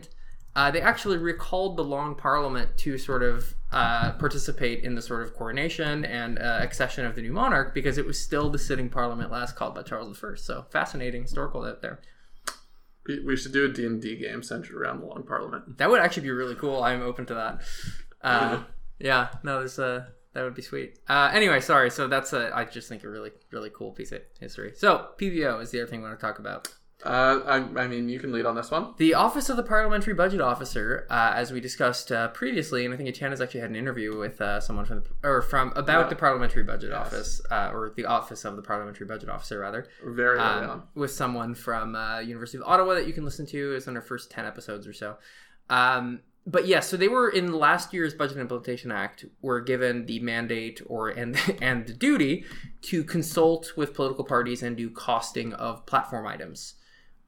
uh, 0.56 0.72
they 0.72 0.80
actually 0.80 1.18
recalled 1.18 1.76
the 1.76 1.84
Long 1.84 2.16
Parliament 2.16 2.78
to 2.78 2.98
sort 2.98 3.24
of 3.24 3.54
uh, 3.74 4.14
participate 4.14 4.86
in 4.86 4.96
the 4.96 5.02
sort 5.02 5.24
of 5.24 5.36
coronation 5.36 6.06
and 6.06 6.40
uh, 6.40 6.60
accession 6.62 7.06
of 7.06 7.14
the 7.16 7.22
new 7.22 7.34
monarch 7.34 7.74
because 7.74 7.98
it 7.98 8.06
was 8.06 8.18
still 8.18 8.50
the 8.50 8.58
sitting 8.58 8.88
Parliament 8.88 9.32
last 9.32 9.58
called 9.58 9.76
by 9.76 9.84
Charles 9.84 10.24
I. 10.24 10.36
So 10.36 10.66
fascinating 10.70 11.24
historical 11.24 11.66
out 11.66 11.82
there. 11.82 12.00
We, 13.08 13.20
we 13.20 13.38
should 13.38 13.54
do 13.54 13.66
a 13.66 13.70
D&D 13.70 14.18
game 14.18 14.42
centered 14.42 14.76
around 14.76 15.02
the 15.02 15.06
Long 15.06 15.24
Parliament. 15.24 15.78
That 15.78 15.90
would 15.90 16.02
actually 16.02 16.24
be 16.24 16.32
really 16.32 16.56
cool. 16.56 16.84
I'm 16.84 17.02
open 17.02 17.26
to 17.28 17.34
that. 17.36 17.62
Uh, 18.22 18.64
yeah, 19.00 19.30
no, 19.44 19.60
there's 19.60 19.78
uh, 19.78 20.06
that 20.34 20.44
would 20.44 20.56
be 20.56 20.62
sweet. 20.62 21.00
Uh, 21.08 21.30
anyway, 21.34 21.60
sorry. 21.62 21.90
So 21.90 22.08
that's 22.08 22.34
a, 22.34 22.52
I 22.54 22.66
just 22.66 22.90
think 22.90 23.04
a 23.04 23.10
really, 23.10 23.32
really 23.52 23.70
cool 23.70 23.92
piece 23.92 24.12
of 24.12 24.22
history. 24.40 24.74
So 24.76 25.10
PBO 25.18 25.62
is 25.62 25.72
the 25.72 25.82
other 25.82 25.88
thing 25.88 26.02
we 26.02 26.08
want 26.08 26.20
to 26.20 26.26
talk 26.26 26.40
about. 26.40 26.68
Uh, 27.04 27.42
I, 27.46 27.82
I 27.84 27.88
mean, 27.88 28.10
you 28.10 28.20
can 28.20 28.32
lead 28.32 28.46
on 28.46 28.56
this 28.56 28.72
one. 28.72 28.94
The 28.98 29.14
Office 29.14 29.50
of 29.50 29.58
the 29.58 29.64
Parliamentary 29.64 30.14
Budget 30.14 30.42
Officer, 30.42 31.06
uh, 31.10 31.34
as 31.36 31.52
we 31.52 31.60
discussed 31.60 32.12
uh, 32.12 32.30
previously, 32.30 32.86
and 32.86 32.94
I 32.94 32.98
think 32.98 33.16
has 33.18 33.42
actually 33.42 33.60
had 33.62 33.70
an 33.70 33.76
interview 33.76 34.18
with 34.18 34.40
uh, 34.42 34.60
someone 34.60 34.86
from 34.86 35.04
the, 35.04 35.28
or 35.28 35.42
from 35.42 35.72
about 35.76 36.06
Yeah. 36.06 36.10
the 36.10 36.16
Parliamentary 36.16 36.64
Budget 36.64 36.92
Yes. 36.92 37.06
Office, 37.08 37.42
uh, 37.52 37.70
or 37.74 37.94
the 37.96 38.06
Office 38.06 38.46
of 38.46 38.56
the 38.56 38.62
Parliamentary 38.62 39.06
Budget 39.06 39.30
Officer, 39.30 39.60
rather, 39.60 39.88
Very 40.04 40.38
early 40.40 40.64
um, 40.64 40.70
on. 40.70 40.84
with 40.96 41.12
someone 41.12 41.54
from 41.54 41.96
uh, 41.96 42.20
University 42.20 42.58
of 42.58 42.64
Ottawa 42.66 42.96
that 42.96 43.08
you 43.08 43.14
can 43.14 43.26
listen 43.26 43.46
to. 43.48 43.74
It's 43.74 43.88
on 43.88 43.96
our 43.96 44.02
first 44.02 44.32
ten 44.32 44.46
episodes 44.46 44.88
or 44.88 44.94
so. 44.94 45.18
Um, 45.70 46.22
but 46.48 46.66
yes, 46.68 46.88
so 46.88 46.96
they 46.98 47.08
were 47.08 47.30
in 47.30 47.52
last 47.54 47.94
year's 47.94 48.14
Budget 48.14 48.38
Implementation 48.38 48.92
Act 48.92 49.26
were 49.42 49.60
given 49.62 50.06
the 50.06 50.20
mandate 50.20 50.82
or 50.86 51.10
and 51.10 51.38
and 51.62 51.86
the 51.88 51.94
duty 51.94 52.46
to 52.84 53.04
consult 53.04 53.74
with 53.76 53.94
political 53.94 54.24
parties 54.24 54.64
and 54.64 54.78
do 54.78 54.90
costing 54.90 55.54
of 55.54 55.86
platform 55.86 56.26
items. 56.26 56.76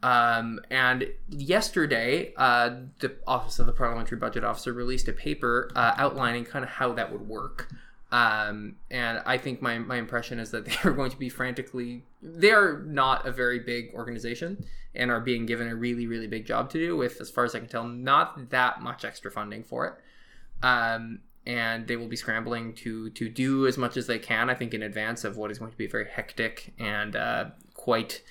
Um, 0.04 0.60
and 0.70 1.08
yesterday, 1.30 2.34
uh, 2.38 2.72
the 3.00 3.16
Office 3.26 3.60
of 3.60 3.66
the 3.66 3.74
Parliamentary 3.74 4.18
Budget 4.18 4.44
Officer 4.44 4.74
released 4.74 5.08
a 5.08 5.14
paper 5.14 5.72
uh, 5.76 5.94
outlining 5.98 6.46
kind 6.46 6.64
of 6.64 6.70
how 6.70 6.94
that 6.94 7.12
would 7.12 7.28
work. 7.28 7.70
Um, 8.12 8.76
and 8.90 9.22
I 9.26 9.38
think 9.38 9.62
my, 9.62 9.80
my 9.80 9.98
impression 9.98 10.40
is 10.40 10.52
that 10.52 10.66
they 10.66 10.76
are 10.84 10.92
going 10.92 11.12
to 11.12 11.18
be 11.18 11.30
frantically, 11.30 12.04
they 12.22 12.52
are 12.52 12.84
not 12.86 13.26
a 13.26 13.32
very 13.32 13.60
big 13.60 13.94
organization 13.94 14.66
and 14.96 15.12
are 15.12 15.20
being 15.20 15.46
given 15.46 15.68
a 15.68 15.76
really, 15.76 16.08
really 16.08 16.28
big 16.28 16.46
job 16.46 16.70
to 16.72 16.80
do 16.80 16.96
with, 16.96 17.20
as 17.20 17.30
far 17.30 17.44
as 17.46 17.56
I 17.56 17.60
can 17.60 17.68
tell, 17.68 17.84
not 17.84 18.50
that 18.50 18.82
much 18.82 19.04
extra 19.04 19.32
funding 19.32 19.64
for 19.64 19.88
it. 19.88 20.66
Um, 20.66 21.20
and 21.46 21.88
they 21.88 21.96
will 21.96 22.10
be 22.10 22.18
scrambling 22.18 22.74
to 22.74 23.10
to 23.12 23.30
do 23.30 23.68
as 23.68 23.78
much 23.78 23.96
as 23.96 24.06
they 24.06 24.20
can. 24.20 24.50
I 24.50 24.54
think 24.54 24.74
in 24.74 24.84
advance 24.84 25.24
of 25.24 25.38
what 25.38 25.50
is 25.50 25.60
going 25.60 25.72
to 25.72 25.78
be 25.78 25.88
very 25.88 26.06
hectic 26.06 26.74
and 26.78 27.16
uh, 27.16 27.46
quite 27.74 28.22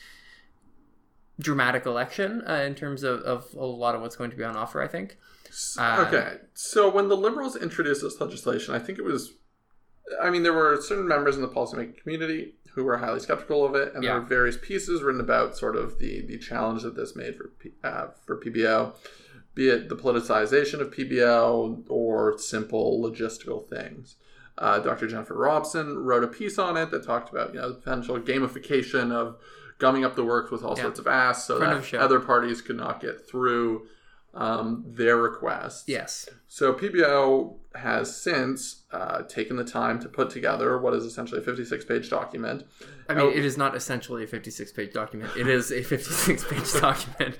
dramatic 1.39 1.87
election 1.87 2.43
uh, 2.49 2.55
in 2.55 2.75
terms 2.75 3.03
of, 3.03 3.21
of 3.21 3.53
a 3.55 3.65
lot 3.65 3.95
of 3.95 4.01
what's 4.01 4.17
going 4.17 4.31
to 4.31 4.37
be 4.37 4.45
on 4.45 4.57
offer. 4.57 4.83
I 4.83 4.89
think. 4.89 5.19
Uh, 5.79 6.05
okay, 6.07 6.37
so 6.55 6.91
when 6.91 7.09
the 7.09 7.17
Liberals 7.17 7.57
introduced 7.57 8.03
this 8.03 8.21
legislation, 8.21 8.75
I 8.75 8.79
think 8.79 8.99
it 8.99 9.05
was, 9.05 9.33
I 10.21 10.29
mean, 10.29 10.43
there 10.43 10.53
were 10.53 10.81
certain 10.83 11.09
members 11.09 11.37
in 11.37 11.43
the 11.43 11.49
policymaking 11.49 11.97
community 11.97 12.57
who 12.75 12.85
were 12.85 12.99
highly 12.99 13.21
skeptical 13.21 13.65
of 13.65 13.75
it, 13.75 13.95
and 13.95 14.05
there 14.05 14.15
were 14.15 14.27
various 14.27 14.59
pieces 14.61 15.03
written 15.03 15.21
about 15.21 15.57
sort 15.57 15.77
of 15.77 15.99
the 15.99 16.27
the 16.27 16.39
challenge 16.39 16.83
that 16.83 16.95
this 16.95 17.17
made 17.17 17.37
for 17.37 17.51
uh, 17.83 18.09
for 18.25 18.39
PBO, 18.39 18.95
be 19.55 19.69
it 19.69 19.89
the 19.89 19.97
politicization 19.97 20.81
of 20.81 20.95
PBO 20.95 21.85
or 21.89 22.39
simple 22.39 23.01
logistical 23.03 23.67
things. 23.67 24.17
Uh, 24.59 24.79
Dr. 24.79 25.07
Jennifer 25.07 25.35
Robson 25.35 25.99
wrote 25.99 26.25
a 26.25 26.29
piece 26.29 26.59
on 26.59 26.77
it 26.77 26.91
that 26.91 27.05
talked 27.05 27.31
about 27.31 27.55
you 27.55 27.61
know 27.61 27.69
the 27.71 27.75
potential 27.75 28.19
gamification 28.19 29.13
of 29.13 29.37
gumming 29.79 30.05
up 30.05 30.17
the 30.17 30.25
works 30.25 30.51
with 30.51 30.63
all 30.65 30.75
Yeah. 30.77 30.83
sorts 30.85 30.99
of 30.99 31.07
asks 31.07 31.45
so 31.47 31.59
that 31.59 31.83
the 31.91 32.01
other 32.01 32.21
parties 32.21 32.61
could 32.63 32.77
not 32.77 33.01
get 33.01 33.29
through 33.29 33.87
um, 34.35 34.85
their 34.87 35.17
requests. 35.17 35.85
Yes. 35.87 36.29
So 36.47 36.75
PBO 36.75 37.57
has 37.75 38.15
since 38.21 38.83
uh, 38.93 39.23
taken 39.23 39.57
the 39.57 39.65
time 39.65 39.99
to 40.01 40.09
put 40.11 40.29
together 40.29 40.77
what 40.79 40.93
is 40.93 41.05
essentially 41.05 41.41
a 41.41 41.45
56-page 41.45 42.11
document. 42.11 42.65
I 43.09 43.15
mean, 43.15 43.25
Oh. 43.25 43.29
it 43.31 43.45
is 43.47 43.57
not 43.57 43.75
essentially 43.75 44.25
a 44.25 44.27
56 44.27 44.73
page 44.73 44.93
document. 44.93 45.31
It 45.39 45.47
is 45.49 45.73
a 45.73 45.83
56 45.83 46.45
page 46.45 46.73
document. 46.81 47.37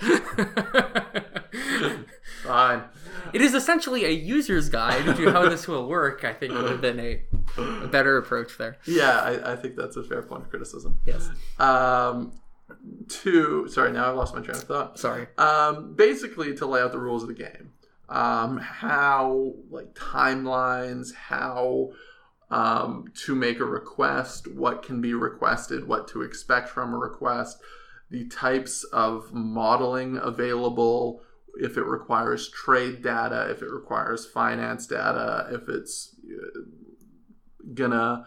Fine. 2.43 2.85
it 3.33 3.41
is 3.41 3.55
essentially 3.55 4.05
a 4.05 4.11
user's 4.11 4.69
guide 4.69 5.05
to 5.17 5.31
how 5.33 5.49
this 5.49 5.67
will 5.69 5.87
work, 5.89 6.25
I 6.25 6.33
think, 6.33 6.53
would 6.55 6.71
have 6.71 6.81
been 6.81 7.01
a, 7.01 7.23
a 7.57 7.87
better 7.87 8.19
approach 8.19 8.59
there. 8.59 8.79
Yeah, 8.87 9.21
I, 9.21 9.53
I 9.53 9.57
think 9.57 9.77
that's 9.77 9.97
a 9.97 10.03
fair 10.03 10.23
point 10.23 10.45
of 10.45 10.51
criticism. 10.51 10.99
Yes. 11.05 11.31
Um, 11.59 12.33
to 13.09 13.69
sorry, 13.69 13.93
now 13.93 14.11
I've 14.11 14.17
lost 14.17 14.35
my 14.35 14.41
train 14.41 14.57
of 14.57 14.65
thought. 14.65 14.99
Sorry. 14.99 15.27
Um, 15.39 15.95
basically, 15.95 16.55
to 16.57 16.67
lay 16.67 16.81
out 16.81 16.93
the 16.93 16.99
rules 16.99 17.23
of 17.23 17.29
the 17.29 17.35
game, 17.35 17.73
um, 18.09 18.59
how 18.59 19.55
like 19.71 19.95
timelines, 19.95 21.15
how 21.15 21.93
um, 22.51 23.07
to 23.25 23.35
make 23.35 23.61
a 23.61 23.65
request, 23.65 24.49
what 24.49 24.83
can 24.83 25.01
be 25.01 25.15
requested, 25.15 25.89
what 25.89 26.09
to 26.09 26.23
expect 26.23 26.69
from 26.69 26.95
a 26.95 26.99
request, 26.99 27.59
the 28.11 28.27
types 28.29 28.85
of 28.85 29.33
modeling 29.33 30.17
available, 30.17 31.23
if 31.59 31.77
it 31.77 31.85
requires 31.85 32.49
trade 32.51 33.03
data, 33.03 33.49
if 33.51 33.63
it 33.63 33.71
requires 33.71 34.27
finance 34.27 34.87
data, 34.87 35.49
if 35.51 35.69
it's 35.69 36.15
uh, 36.25 36.61
gonna 37.75 38.25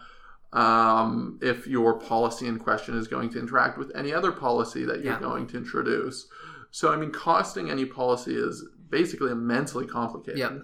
um, 0.52 1.38
if 1.42 1.66
your 1.66 1.98
policy 1.98 2.46
in 2.46 2.58
question 2.58 2.96
is 2.98 3.06
going 3.06 3.30
to 3.30 3.38
interact 3.38 3.78
with 3.78 3.92
any 3.94 4.12
other 4.12 4.32
policy 4.32 4.84
that 4.84 4.96
you're 5.04 5.12
Yeah. 5.14 5.20
going 5.20 5.46
to 5.48 5.56
introduce. 5.56 6.26
So, 6.72 6.92
I 6.92 6.96
mean, 6.96 7.12
costing 7.12 7.70
any 7.70 7.84
policy 7.84 8.34
is 8.34 8.64
basically 8.88 9.30
immensely 9.30 9.86
complicated. 9.86 10.38
Yeah. 10.40 10.58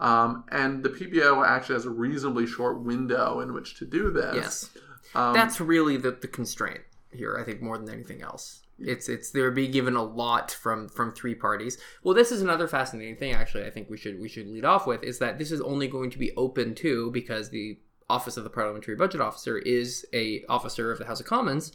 Um, 0.00 0.44
and 0.50 0.82
the 0.82 0.88
PBO 0.88 1.46
actually 1.46 1.74
has 1.74 1.86
a 1.86 1.90
reasonably 1.90 2.46
short 2.46 2.80
window 2.80 3.40
in 3.40 3.52
which 3.52 3.76
to 3.78 3.84
do 3.84 4.10
this. 4.10 4.34
Yes. 4.34 4.70
Um, 5.14 5.34
That's 5.34 5.60
really 5.60 5.96
the, 5.96 6.12
the 6.12 6.28
constraint 6.28 6.80
here, 7.12 7.36
I 7.40 7.44
think, 7.44 7.60
more 7.62 7.76
than 7.78 7.88
anything 7.88 8.22
else. 8.22 8.62
It's 8.82 9.10
it's 9.10 9.30
they're 9.30 9.50
being 9.50 9.72
given 9.72 9.94
a 9.94 10.02
lot 10.02 10.50
from 10.50 10.88
from 10.88 11.12
three 11.12 11.34
parties. 11.34 11.76
Well, 12.02 12.14
this 12.14 12.32
is 12.32 12.40
another 12.40 12.66
fascinating 12.66 13.16
thing. 13.16 13.34
Actually, 13.34 13.66
I 13.66 13.70
think 13.70 13.90
we 13.90 13.98
should 13.98 14.18
we 14.18 14.28
should 14.28 14.46
lead 14.48 14.64
off 14.64 14.86
with 14.86 15.02
is 15.02 15.18
that 15.18 15.38
this 15.38 15.52
is 15.52 15.60
only 15.60 15.86
going 15.86 16.08
to 16.12 16.18
be 16.18 16.32
open 16.34 16.74
to 16.76 17.10
because 17.10 17.50
the 17.50 17.78
Office 18.10 18.36
of 18.36 18.44
the 18.44 18.50
Parliamentary 18.50 18.96
Budget 18.96 19.20
Officer 19.20 19.58
is 19.58 20.04
a 20.12 20.44
officer 20.48 20.90
of 20.90 20.98
the 20.98 21.06
House 21.06 21.20
of 21.20 21.26
Commons, 21.26 21.72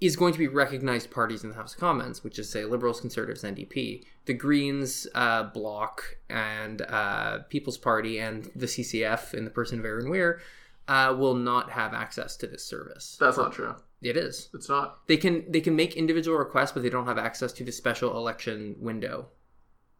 is 0.00 0.16
going 0.16 0.32
to 0.32 0.38
be 0.38 0.48
recognized 0.48 1.10
parties 1.10 1.44
in 1.44 1.50
the 1.50 1.56
House 1.56 1.74
of 1.74 1.80
Commons, 1.80 2.24
which 2.24 2.38
is 2.38 2.50
say 2.50 2.64
Liberals, 2.64 3.00
Conservatives, 3.00 3.44
NDP, 3.44 4.04
the 4.24 4.34
Greens, 4.34 5.06
uh, 5.14 5.44
Bloc, 5.44 6.16
and 6.28 6.82
uh, 6.82 7.40
People's 7.50 7.78
Party, 7.78 8.18
and 8.18 8.50
the 8.56 8.66
CCF 8.66 9.34
in 9.34 9.44
the 9.44 9.50
person 9.50 9.78
of 9.78 9.84
Erin 9.84 10.10
Weir. 10.10 10.40
Uh, 10.88 11.14
will 11.16 11.34
not 11.34 11.70
have 11.70 11.94
access 11.94 12.36
to 12.36 12.48
this 12.48 12.64
service. 12.64 13.16
that's 13.20 13.36
not 13.36 13.52
true. 13.52 13.76
It 14.02 14.16
is. 14.16 14.48
It's 14.54 14.68
not. 14.68 15.06
They 15.06 15.18
can 15.18 15.44
they 15.48 15.60
can 15.60 15.76
make 15.76 15.94
individual 15.94 16.36
requests, 16.36 16.72
but 16.72 16.82
they 16.82 16.90
don't 16.90 17.06
have 17.06 17.18
access 17.18 17.52
to 17.52 17.64
the 17.64 17.70
special 17.70 18.16
election 18.16 18.74
window. 18.80 19.28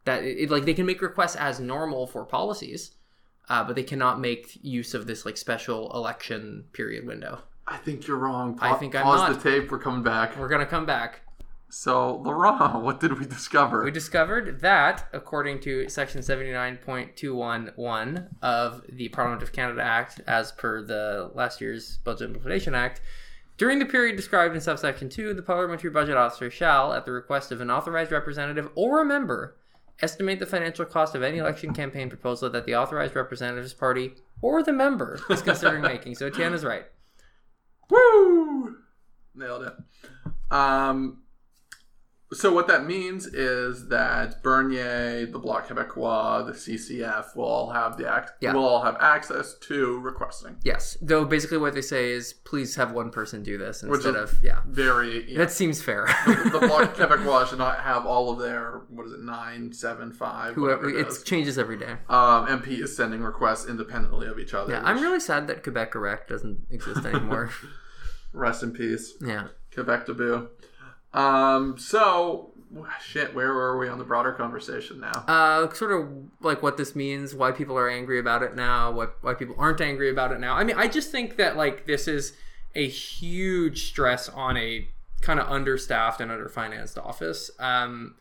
That 0.04 0.24
it, 0.24 0.50
like 0.50 0.64
they 0.64 0.74
can 0.74 0.86
make 0.86 1.00
requests 1.02 1.36
as 1.36 1.60
normal 1.60 2.08
for 2.08 2.24
policies, 2.24 2.92
uh, 3.50 3.62
but 3.64 3.76
they 3.76 3.82
cannot 3.82 4.18
make 4.20 4.58
use 4.62 4.94
of 4.94 5.06
this 5.06 5.26
like 5.26 5.36
special 5.36 5.92
election 5.92 6.64
period 6.72 7.06
window. 7.06 7.42
I 7.66 7.76
think 7.76 8.06
you're 8.06 8.16
wrong. 8.16 8.58
I 8.62 8.72
think 8.74 8.94
I'm 8.94 9.02
Pause 9.02 9.30
not. 9.30 9.42
the 9.42 9.50
tape. 9.50 9.70
We're 9.70 9.78
coming 9.78 10.02
back. 10.02 10.38
We're 10.38 10.48
gonna 10.48 10.64
come 10.64 10.86
back. 10.86 11.20
So, 11.68 12.16
Laurent, 12.16 12.82
what 12.82 13.00
did 13.00 13.18
we 13.18 13.26
discover? 13.26 13.84
We 13.84 13.90
discovered 13.90 14.60
that, 14.60 15.06
according 15.12 15.60
to 15.60 15.88
Section 15.88 16.20
79.211 16.20 18.28
of 18.42 18.82
the 18.88 19.08
Parliament 19.10 19.42
of 19.42 19.52
Canada 19.52 19.82
Act, 19.82 20.20
as 20.26 20.52
per 20.52 20.82
the 20.82 21.30
last 21.34 21.60
year's 21.60 21.98
Budget 21.98 22.28
Implementation 22.28 22.74
Act, 22.74 23.02
during 23.56 23.78
the 23.78 23.86
period 23.86 24.16
described 24.16 24.54
in 24.54 24.60
subsection 24.60 25.08
2, 25.08 25.34
the 25.34 25.42
Parliamentary 25.42 25.90
Budget 25.90 26.16
Officer 26.16 26.50
shall, 26.50 26.92
at 26.92 27.04
the 27.04 27.12
request 27.12 27.52
of 27.52 27.60
an 27.60 27.70
authorized 27.70 28.10
representative 28.10 28.68
or 28.74 29.00
a 29.00 29.04
member, 29.04 29.56
estimate 30.02 30.38
the 30.38 30.46
financial 30.46 30.84
cost 30.84 31.14
of 31.14 31.22
any 31.22 31.38
election 31.38 31.72
campaign 31.74 32.08
proposal 32.08 32.50
that 32.50 32.66
the 32.66 32.74
authorized 32.74 33.14
representative's 33.14 33.74
party 33.74 34.12
or 34.42 34.62
the 34.62 34.72
member 34.72 35.20
is 35.30 35.42
considering 35.42 35.82
making. 35.82 36.14
So 36.14 36.26
is 36.26 36.64
right. 36.64 36.84
Woo! 37.90 38.76
Nailed 39.34 39.62
it. 39.62 39.74
Um, 40.50 41.22
so 42.32 42.52
what 42.52 42.68
that 42.68 42.86
means 42.86 43.26
is 43.26 43.88
that 43.88 44.42
Bernier, 44.42 45.26
the 45.26 45.38
Bloc 45.38 45.66
Québécois, 45.66 46.46
the 46.46 46.52
CCF 46.52 47.34
will 47.34 47.44
all 47.44 47.70
have 47.70 47.96
the 47.96 48.04
ac- 48.12 48.32
Yeah. 48.40 48.52
will 48.54 48.64
all 48.64 48.82
have 48.82 48.96
access 49.00 49.54
to 49.68 49.98
requesting, 50.00 50.56
Yes. 50.62 50.96
Though 51.02 51.24
basically 51.24 51.58
what 51.58 51.74
they 51.74 51.82
say 51.82 52.12
is 52.12 52.32
please 52.32 52.76
have 52.76 52.92
one 52.92 53.10
person 53.10 53.42
do 53.42 53.58
this 53.58 53.82
Which 53.82 54.04
instead 54.04 54.14
is- 54.16 54.32
of, 54.32 54.38
yeah. 54.44 54.60
very. 54.66 55.30
Yeah, 55.32 55.38
That 55.38 55.50
seems 55.50 55.82
fair. 55.82 56.06
the 56.26 56.58
Bloc 56.60 56.94
Québécois 56.96 57.48
should 57.48 57.58
not 57.58 57.80
have 57.80 58.06
all 58.06 58.30
of 58.30 58.38
their 58.38 58.82
what 58.90 59.06
is 59.06 59.12
it 59.12 59.20
nine 59.22 59.72
seven 59.72 60.12
five 60.12 60.54
Whoever 60.54 60.86
whatever 60.86 61.10
it 61.10 61.24
changes 61.24 61.58
every 61.58 61.76
day. 61.78 61.96
Um, 62.08 62.46
MP 62.46 62.80
is 62.80 62.96
sending 62.96 63.22
requests 63.22 63.66
independently 63.66 64.26
of 64.28 64.38
each 64.38 64.54
other. 64.54 64.72
Yeah, 64.72 64.82
I'm 64.84 65.00
really 65.00 65.20
sad 65.20 65.48
that 65.48 65.62
Quebec 65.62 65.94
Erect 65.94 66.28
doesn't 66.28 66.66
exist 66.70 67.04
anymore. 67.04 67.50
rest 68.32 68.62
in 68.62 68.70
peace. 68.72 69.14
yeah, 69.20 69.48
Quebec 69.74 70.06
debout. 70.06 70.48
Um, 71.12 71.76
so 71.78 72.52
shit, 73.02 73.34
where 73.34 73.52
were 73.52 73.78
we 73.78 73.88
on 73.88 73.98
the 73.98 74.04
broader 74.04 74.32
conversation 74.32 75.00
now? 75.00 75.24
Uh, 75.26 75.72
sort 75.74 75.92
of 75.92 76.08
like 76.40 76.62
what 76.62 76.76
this 76.76 76.94
means, 76.94 77.34
why 77.34 77.52
people 77.52 77.76
are 77.76 77.88
angry 77.88 78.18
about 78.18 78.42
it 78.42 78.54
now, 78.54 78.90
what 78.90 79.16
why 79.22 79.34
people 79.34 79.54
aren't 79.58 79.80
angry 79.80 80.10
about 80.10 80.32
it 80.32 80.40
now. 80.40 80.54
I 80.54 80.64
mean, 80.64 80.76
I 80.76 80.88
just 80.88 81.10
think 81.10 81.36
that 81.36 81.56
like 81.56 81.86
this 81.86 82.06
is 82.06 82.34
a 82.74 82.88
huge 82.88 83.88
stress 83.88 84.28
on 84.28 84.56
a 84.56 84.88
kind 85.20 85.40
of 85.40 85.48
understaffed 85.48 86.20
and 86.20 86.30
underfinanced 86.30 86.96
office. 86.96 87.50
Um, 87.58 88.14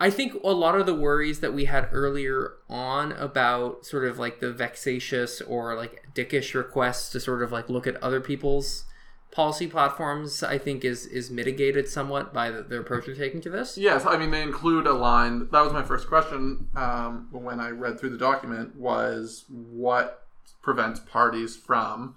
I 0.00 0.10
think 0.10 0.34
a 0.42 0.50
lot 0.50 0.74
of 0.74 0.86
the 0.86 0.94
worries 0.94 1.40
that 1.40 1.54
we 1.54 1.66
had 1.66 1.88
earlier 1.92 2.54
on 2.68 3.12
about 3.12 3.86
sort 3.86 4.04
of 4.04 4.18
like 4.18 4.40
the 4.40 4.52
vexatious 4.52 5.40
or 5.40 5.76
like 5.76 6.08
dickish 6.12 6.54
requests 6.54 7.10
to 7.10 7.20
sort 7.20 7.42
of 7.42 7.52
like 7.52 7.68
look 7.68 7.86
at 7.86 8.02
other 8.02 8.20
people's 8.20 8.84
policy 9.32 9.66
platforms, 9.66 10.42
I 10.42 10.58
think 10.58 10.84
is 10.84 11.06
is 11.06 11.30
mitigated 11.30 11.88
somewhat 11.88 12.32
by 12.32 12.50
the, 12.50 12.62
the 12.62 12.78
approach 12.78 13.06
they're 13.06 13.14
taking 13.14 13.40
to 13.42 13.50
this. 13.50 13.76
Yes, 13.76 14.04
I 14.06 14.16
mean 14.16 14.30
they 14.30 14.42
include 14.42 14.86
a 14.86 14.92
line. 14.92 15.48
That 15.50 15.62
was 15.62 15.72
my 15.72 15.82
first 15.82 16.06
question 16.06 16.68
um, 16.76 17.28
when 17.32 17.58
I 17.58 17.70
read 17.70 17.98
through 17.98 18.10
the 18.10 18.18
document. 18.18 18.76
Was 18.76 19.44
what 19.48 20.24
prevents 20.62 21.00
parties 21.00 21.56
from 21.56 22.14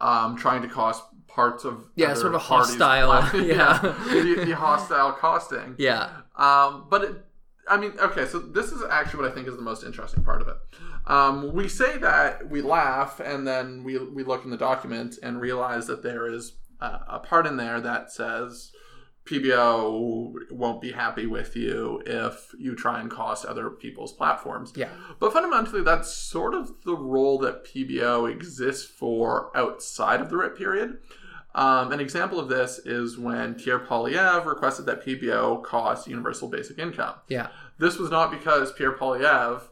um, 0.00 0.36
trying 0.36 0.62
to 0.62 0.68
cost 0.68 1.04
parts 1.28 1.64
of 1.64 1.84
Yeah, 1.94 2.14
sort 2.14 2.34
of 2.34 2.40
parties' 2.42 2.76
hostile- 2.76 3.40
yeah. 3.44 3.78
the, 4.08 4.44
the 4.46 4.52
hostile 4.56 5.12
costing. 5.12 5.74
Yeah. 5.78 6.10
Um, 6.36 6.86
but 6.90 7.04
it, 7.04 7.12
I 7.68 7.76
mean, 7.76 7.92
okay, 8.00 8.26
so 8.26 8.38
this 8.38 8.72
is 8.72 8.82
actually 8.90 9.22
what 9.22 9.30
I 9.30 9.34
think 9.34 9.46
is 9.48 9.56
the 9.56 9.62
most 9.62 9.84
interesting 9.84 10.24
part 10.24 10.40
of 10.40 10.48
it. 10.48 10.56
Um, 11.06 11.52
we 11.52 11.68
say 11.68 11.98
that 11.98 12.50
we 12.50 12.62
laugh, 12.62 13.20
and 13.20 13.46
then 13.46 13.84
we 13.84 13.98
we 13.98 14.24
look 14.24 14.44
in 14.44 14.50
the 14.50 14.56
document 14.56 15.18
and 15.22 15.40
realize 15.40 15.86
that 15.86 16.02
there 16.02 16.28
is 16.28 16.56
a, 16.80 17.00
a 17.08 17.18
part 17.20 17.46
in 17.46 17.56
there 17.56 17.80
that 17.80 18.10
says 18.10 18.72
PBO 19.26 20.32
won't 20.50 20.80
be 20.80 20.92
happy 20.92 21.26
with 21.26 21.56
you 21.56 22.02
if 22.06 22.54
you 22.58 22.74
try 22.74 23.00
and 23.00 23.10
cost 23.10 23.44
other 23.44 23.70
people's 23.70 24.12
platforms. 24.12 24.72
Yeah. 24.76 24.88
But 25.18 25.32
fundamentally, 25.32 25.82
that's 25.82 26.12
sort 26.12 26.54
of 26.54 26.72
the 26.84 26.96
role 26.96 27.38
that 27.38 27.64
PBO 27.64 28.30
exists 28.30 28.88
for 28.88 29.56
outside 29.56 30.20
of 30.20 30.30
the 30.30 30.36
RIT 30.36 30.56
period. 30.56 30.98
Um, 31.56 31.90
an 31.90 32.00
example 32.00 32.38
of 32.38 32.48
this 32.48 32.78
is 32.84 33.18
when 33.18 33.54
Pierre 33.54 33.80
Poilievre 33.80 34.44
requested 34.44 34.86
that 34.86 35.04
PBO 35.04 35.62
cost 35.62 36.06
universal 36.06 36.48
basic 36.48 36.78
income. 36.78 37.14
Yeah. 37.28 37.48
This 37.78 37.98
was 37.98 38.10
not 38.10 38.30
because 38.30 38.72
Pierre 38.72 38.92
Poilievre 38.92 39.62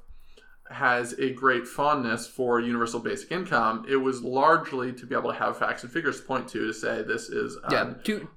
has 0.75 1.12
a 1.18 1.31
great 1.33 1.66
fondness 1.66 2.27
for 2.27 2.61
universal 2.61 3.01
basic 3.01 3.31
income. 3.33 3.85
It 3.89 3.97
was 3.97 4.22
largely 4.22 4.93
to 4.93 5.07
be 5.07 5.14
able 5.14 5.33
to 5.33 5.39
have 5.39 5.57
facts 5.57 5.83
and 5.83 5.93
figures 5.93 6.20
to 6.20 6.27
point 6.27 6.49
to 6.49 6.66
to 6.66 6.72
say 6.75 7.03
this 7.03 7.29
is 7.29 7.57
um, 7.64 7.72
Yeah. 7.72 7.95
To 8.05 8.29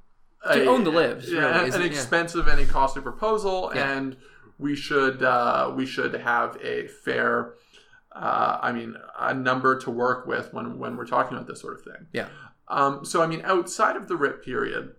to 0.54 0.66
own 0.66 0.84
the 0.86 0.92
libs, 0.92 1.30
yeah, 1.32 1.40
really, 1.40 1.70
an, 1.70 1.74
an 1.76 1.82
it? 1.82 1.86
Yeah. 1.86 1.92
expensive 1.92 2.48
and 2.48 2.60
a 2.62 2.66
costly 2.66 3.02
proposal, 3.02 3.72
Yeah. 3.76 3.92
and 3.98 4.16
we 4.58 4.76
should 4.76 5.22
uh, 5.22 5.74
we 5.76 5.86
should 5.86 6.14
have 6.14 6.58
a 6.64 6.88
fair, 6.88 7.54
uh, 8.16 8.60
I 8.62 8.72
mean, 8.72 8.96
a 9.20 9.34
number 9.34 9.78
to 9.80 9.92
work 9.92 10.26
with 10.28 10.54
when 10.54 10.78
when 10.80 10.96
we're 10.96 11.08
talking 11.08 11.36
about 11.36 11.48
this 11.48 11.60
sort 11.60 11.74
of 11.80 11.84
thing. 11.84 12.08
Yeah. 12.14 12.28
Um, 12.70 13.04
so 13.04 13.22
I 13.22 13.28
mean, 13.28 13.42
outside 13.44 13.96
of 13.96 14.08
the 14.08 14.16
RIP 14.16 14.44
period, 14.46 14.94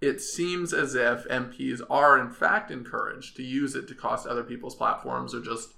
it 0.00 0.20
seems 0.20 0.72
as 0.72 0.94
if 0.94 1.26
MPs 1.28 1.80
are 1.90 2.18
in 2.18 2.30
fact 2.30 2.70
encouraged 2.70 3.36
to 3.36 3.42
use 3.42 3.74
it 3.74 3.88
to 3.88 3.94
cost 3.94 4.26
other 4.26 4.44
people's 4.44 4.74
platforms 4.76 5.34
or 5.34 5.40
just 5.42 5.70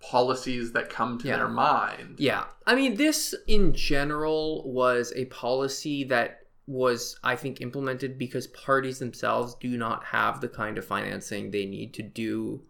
policies 0.00 0.72
that 0.72 0.88
come 0.88 1.18
to 1.18 1.28
Yeah. 1.28 1.36
their 1.36 1.48
mind. 1.48 2.16
Yeah. 2.18 2.44
I 2.66 2.74
mean, 2.74 2.96
this 2.96 3.34
in 3.46 3.74
general 3.74 4.70
was 4.72 5.12
a 5.14 5.26
policy 5.26 6.04
that 6.04 6.46
was, 6.66 7.18
I 7.22 7.36
think, 7.36 7.60
implemented 7.60 8.16
because 8.16 8.46
parties 8.46 8.98
themselves 8.98 9.54
do 9.56 9.76
not 9.76 10.04
have 10.04 10.40
the 10.40 10.48
kind 10.48 10.78
of 10.78 10.84
financing 10.84 11.50
they 11.50 11.66
need 11.66 11.92
to 11.94 12.02
do 12.02 12.62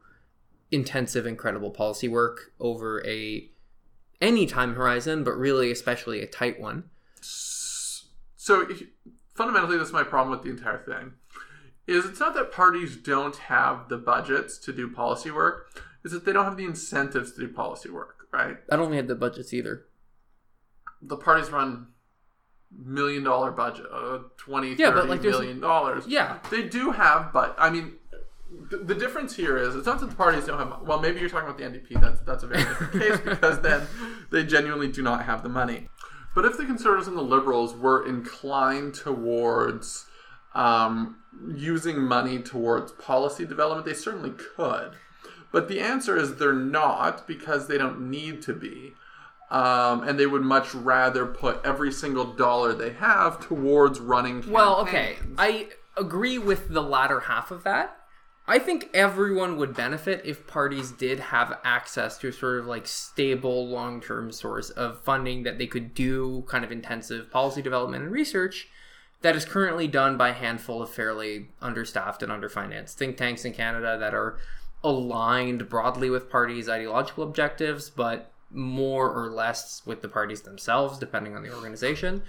intensive, 0.70 1.26
incredible 1.26 1.70
policy 1.70 2.08
work 2.08 2.52
over 2.60 3.04
a 3.06 3.50
any 4.20 4.46
time 4.46 4.74
horizon, 4.74 5.24
but 5.24 5.32
really 5.32 5.70
especially 5.70 6.20
a 6.20 6.26
tight 6.26 6.60
one. 6.60 6.84
So 7.20 8.66
fundamentally, 9.34 9.78
this 9.78 9.88
is 9.88 9.92
my 9.92 10.02
problem 10.02 10.30
with 10.30 10.42
the 10.42 10.50
entire 10.50 10.78
thing. 10.78 11.14
Is 11.86 12.04
it's 12.04 12.20
not 12.20 12.34
that 12.34 12.52
parties 12.52 12.96
don't 12.96 13.36
have 13.36 13.88
the 13.88 13.96
budgets 13.96 14.58
to 14.58 14.72
do 14.72 14.88
policy 14.90 15.30
work; 15.30 15.82
is 16.04 16.12
that 16.12 16.24
they 16.24 16.32
don't 16.32 16.44
have 16.44 16.56
the 16.56 16.64
incentives 16.64 17.32
to 17.32 17.40
do 17.40 17.48
policy 17.48 17.90
work. 17.90 18.16
Right? 18.32 18.56
I 18.70 18.76
don't 18.76 18.86
think 18.86 18.96
had 18.96 19.08
the 19.08 19.14
budgets 19.14 19.52
either. 19.52 19.86
The 21.02 21.16
parties 21.16 21.50
run 21.50 21.88
million 22.70 23.24
dollar 23.24 23.50
budget, 23.50 23.86
uh, 23.92 24.18
20 24.36 24.74
Yeah, 24.74 24.90
30 24.90 24.92
but, 24.92 25.08
like, 25.08 25.22
million 25.22 25.60
dollars. 25.60 26.04
Yeah. 26.06 26.38
They 26.50 26.62
do 26.62 26.92
have, 26.92 27.32
but 27.32 27.56
I 27.58 27.70
mean, 27.70 27.94
the, 28.70 28.78
the 28.78 28.94
difference 28.94 29.34
here 29.34 29.56
is 29.56 29.74
it's 29.74 29.86
not 29.86 30.00
that 30.00 30.10
the 30.10 30.16
parties 30.16 30.46
don't 30.46 30.58
have. 30.58 30.82
Well, 30.82 31.00
maybe 31.00 31.20
you're 31.20 31.28
talking 31.28 31.48
about 31.48 31.58
the 31.58 31.64
NDP. 31.64 32.00
That's 32.00 32.20
that's 32.20 32.42
a 32.42 32.46
very 32.46 32.62
different 32.62 32.92
case 33.00 33.20
because 33.20 33.60
then 33.60 33.86
they 34.30 34.44
genuinely 34.44 34.88
do 34.88 35.02
not 35.02 35.24
have 35.24 35.42
the 35.42 35.48
money. 35.48 35.88
But 36.34 36.44
if 36.44 36.56
the 36.56 36.64
Conservatives 36.64 37.08
and 37.08 37.16
the 37.16 37.22
Liberals 37.22 37.74
were 37.74 38.06
inclined 38.06 38.94
towards 38.94 40.06
um, 40.54 41.16
using 41.54 42.00
money 42.00 42.38
towards 42.38 42.92
policy 42.92 43.44
development, 43.44 43.86
they 43.86 43.94
certainly 43.94 44.30
could. 44.30 44.92
But 45.52 45.68
the 45.68 45.80
answer 45.80 46.16
is 46.16 46.36
they're 46.36 46.52
not 46.52 47.26
because 47.26 47.66
they 47.66 47.78
don't 47.78 48.10
need 48.10 48.42
to 48.42 48.52
be. 48.52 48.94
Um, 49.50 50.06
and 50.06 50.18
they 50.18 50.26
would 50.26 50.42
much 50.42 50.74
rather 50.74 51.26
put 51.26 51.60
every 51.64 51.90
single 51.90 52.24
dollar 52.24 52.72
they 52.72 52.92
have 52.92 53.40
towards 53.40 53.98
running 53.98 54.34
campaigns. 54.34 54.52
Well, 54.52 54.80
okay. 54.82 55.16
I 55.36 55.70
agree 55.96 56.38
with 56.38 56.68
the 56.68 56.82
latter 56.82 57.20
half 57.20 57.50
of 57.50 57.64
that. 57.64 57.96
I 58.46 58.58
think 58.58 58.90
everyone 58.94 59.58
would 59.58 59.76
benefit 59.76 60.22
if 60.24 60.46
parties 60.46 60.90
did 60.90 61.20
have 61.20 61.58
access 61.62 62.18
to 62.18 62.28
a 62.28 62.32
sort 62.32 62.58
of 62.58 62.66
like 62.66 62.86
stable 62.86 63.68
long 63.68 64.00
term 64.00 64.32
source 64.32 64.70
of 64.70 65.00
funding 65.04 65.44
that 65.44 65.58
they 65.58 65.66
could 65.66 65.94
do 65.94 66.44
kind 66.48 66.64
of 66.64 66.72
intensive 66.72 67.30
policy 67.30 67.62
development 67.62 68.04
and 68.04 68.12
research 68.12 68.68
that 69.22 69.36
is 69.36 69.44
currently 69.44 69.86
done 69.86 70.16
by 70.16 70.30
a 70.30 70.34
handful 70.34 70.82
of 70.82 70.90
fairly 70.90 71.50
understaffed 71.60 72.22
and 72.24 72.32
underfinanced 72.32 72.94
think 72.94 73.16
tanks 73.16 73.44
in 73.44 73.52
Canada 73.52 73.96
that 73.98 74.14
are 74.14 74.38
aligned 74.82 75.68
broadly 75.68 76.10
with 76.10 76.30
parties' 76.30 76.68
ideological 76.68 77.24
objectives, 77.24 77.90
but 77.90 78.32
more 78.50 79.10
or 79.10 79.30
less 79.30 79.82
with 79.86 80.02
the 80.02 80.08
parties 80.08 80.42
themselves, 80.42 80.98
depending 80.98 81.36
on 81.36 81.42
the 81.42 81.54
organization. 81.54 82.22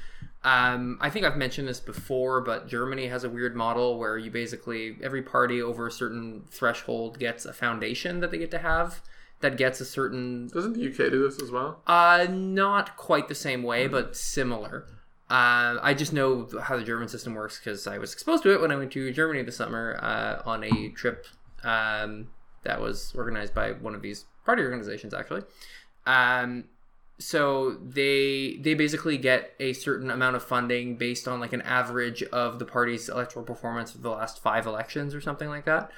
Um, 0.43 0.97
I 1.01 1.09
think 1.09 1.25
I've 1.25 1.37
mentioned 1.37 1.67
this 1.67 1.79
before, 1.79 2.41
but 2.41 2.67
Germany 2.67 3.07
has 3.07 3.23
a 3.23 3.29
weird 3.29 3.55
model 3.55 3.97
where 3.97 4.17
you 4.17 4.31
basically, 4.31 4.97
every 5.01 5.21
party 5.21 5.61
over 5.61 5.87
a 5.87 5.91
certain 5.91 6.43
threshold 6.49 7.19
gets 7.19 7.45
a 7.45 7.53
foundation 7.53 8.19
that 8.19 8.31
they 8.31 8.37
get 8.37 8.51
to 8.51 8.59
have 8.59 9.01
that 9.39 9.57
gets 9.57 9.81
a 9.81 9.85
certain 9.85 10.47
Doesn't 10.53 10.73
the 10.73 10.87
UK 10.87 11.11
do 11.11 11.27
this 11.27 11.41
as 11.41 11.49
well? 11.51 11.81
uh, 11.87 12.27
not 12.29 12.97
quite 12.97 13.27
the 13.27 13.35
same 13.35 13.63
way, 13.63 13.87
but 13.87 14.15
similar. 14.15 14.85
Uh, 15.29 15.77
I 15.81 15.93
just 15.93 16.11
know 16.11 16.47
how 16.61 16.77
the 16.77 16.83
German 16.83 17.07
system 17.07 17.33
works 17.33 17.57
because 17.57 17.87
I 17.87 17.97
was 17.97 18.13
exposed 18.13 18.43
to 18.43 18.53
it 18.53 18.61
when 18.61 18.71
I 18.71 18.75
went 18.75 18.91
to 18.91 19.11
Germany 19.11 19.41
this 19.43 19.55
summer 19.57 19.97
uh, 20.01 20.41
on 20.45 20.63
a 20.63 20.89
trip 20.89 21.25
um, 21.63 22.27
that 22.63 22.81
was 22.81 23.13
organized 23.15 23.53
by 23.53 23.71
one 23.71 23.95
of 23.95 24.01
these 24.01 24.25
party 24.45 24.63
organizations, 24.63 25.13
actually. 25.13 25.43
Um, 26.05 26.65
so 27.21 27.77
they 27.83 28.57
they 28.61 28.73
basically 28.73 29.17
get 29.17 29.53
a 29.59 29.73
certain 29.73 30.09
amount 30.09 30.35
of 30.35 30.43
funding 30.43 30.95
based 30.97 31.27
on 31.27 31.39
like 31.39 31.53
an 31.53 31.61
average 31.61 32.23
of 32.23 32.59
the 32.59 32.65
party's 32.65 33.09
electoral 33.09 33.45
performance 33.45 33.93
of 33.93 34.01
the 34.01 34.09
last 34.09 34.41
five 34.41 34.65
elections 34.65 35.13
or 35.13 35.21
something 35.21 35.47
like 35.47 35.65
that. 35.65 35.91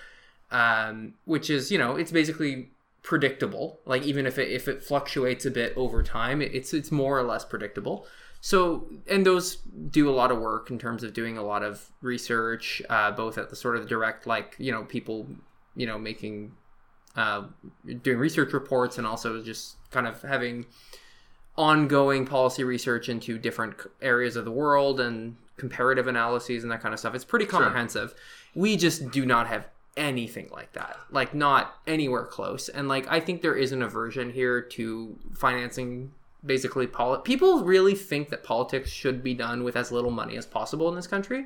Um, 0.51 1.15
which 1.25 1.49
is 1.49 1.71
you 1.71 1.77
know 1.77 1.95
it's 1.95 2.11
basically 2.11 2.69
predictable. 3.01 3.79
Like 3.85 4.03
even 4.03 4.25
if 4.25 4.37
it 4.37 4.51
if 4.51 4.67
it 4.67 4.83
fluctuates 4.83 5.45
a 5.45 5.51
bit 5.51 5.73
over 5.75 6.03
time 6.03 6.41
it's 6.41 6.73
it's 6.73 6.91
more 6.91 7.17
or 7.17 7.23
less 7.23 7.45
predictable. 7.45 8.05
So 8.41 8.87
and 9.07 9.25
those 9.25 9.55
do 9.89 10.09
a 10.09 10.11
lot 10.11 10.29
of 10.29 10.39
work 10.39 10.69
in 10.69 10.77
terms 10.77 11.03
of 11.03 11.13
doing 11.13 11.37
a 11.37 11.43
lot 11.43 11.63
of 11.63 11.89
research 12.01 12.81
uh, 12.89 13.11
both 13.11 13.37
at 13.37 13.49
the 13.49 13.55
sort 13.55 13.77
of 13.77 13.87
direct 13.87 14.27
like 14.27 14.55
you 14.57 14.71
know 14.71 14.83
people 14.83 15.27
you 15.75 15.85
know 15.85 15.97
making 15.97 16.53
uh, 17.15 17.43
doing 18.01 18.17
research 18.17 18.53
reports 18.53 18.97
and 18.97 19.05
also 19.05 19.41
just 19.41 19.75
kind 19.91 20.07
of 20.07 20.21
having 20.21 20.65
ongoing 21.55 22.25
policy 22.25 22.63
research 22.63 23.09
into 23.09 23.37
different 23.37 23.75
areas 24.01 24.35
of 24.35 24.45
the 24.45 24.51
world 24.51 24.99
and 24.99 25.35
comparative 25.57 26.07
analyses 26.07 26.63
and 26.63 26.71
that 26.71 26.81
kind 26.81 26.93
of 26.93 26.99
stuff. 26.99 27.13
It's 27.13 27.25
pretty 27.25 27.45
comprehensive. 27.45 28.15
We 28.55 28.75
just 28.75 29.11
do 29.11 29.25
not 29.25 29.47
have 29.47 29.67
anything 29.95 30.49
like 30.51 30.73
that. 30.73 30.97
Like 31.11 31.35
not 31.35 31.75
anywhere 31.85 32.25
close. 32.25 32.69
And 32.69 32.87
like 32.87 33.07
I 33.11 33.19
think 33.19 33.41
there 33.41 33.55
is 33.55 33.71
an 33.71 33.83
aversion 33.83 34.31
here 34.31 34.61
to 34.61 35.15
financing 35.35 36.11
basically 36.45 36.87
poli- 36.87 37.21
people 37.23 37.63
really 37.63 37.95
think 37.95 38.29
that 38.29 38.43
politics 38.43 38.89
should 38.89 39.23
be 39.23 39.33
done 39.33 39.63
with 39.63 39.75
as 39.75 39.91
little 39.91 40.11
money 40.11 40.35
as 40.35 40.45
possible 40.45 40.89
in 40.89 40.95
this 40.95 41.07
country. 41.07 41.45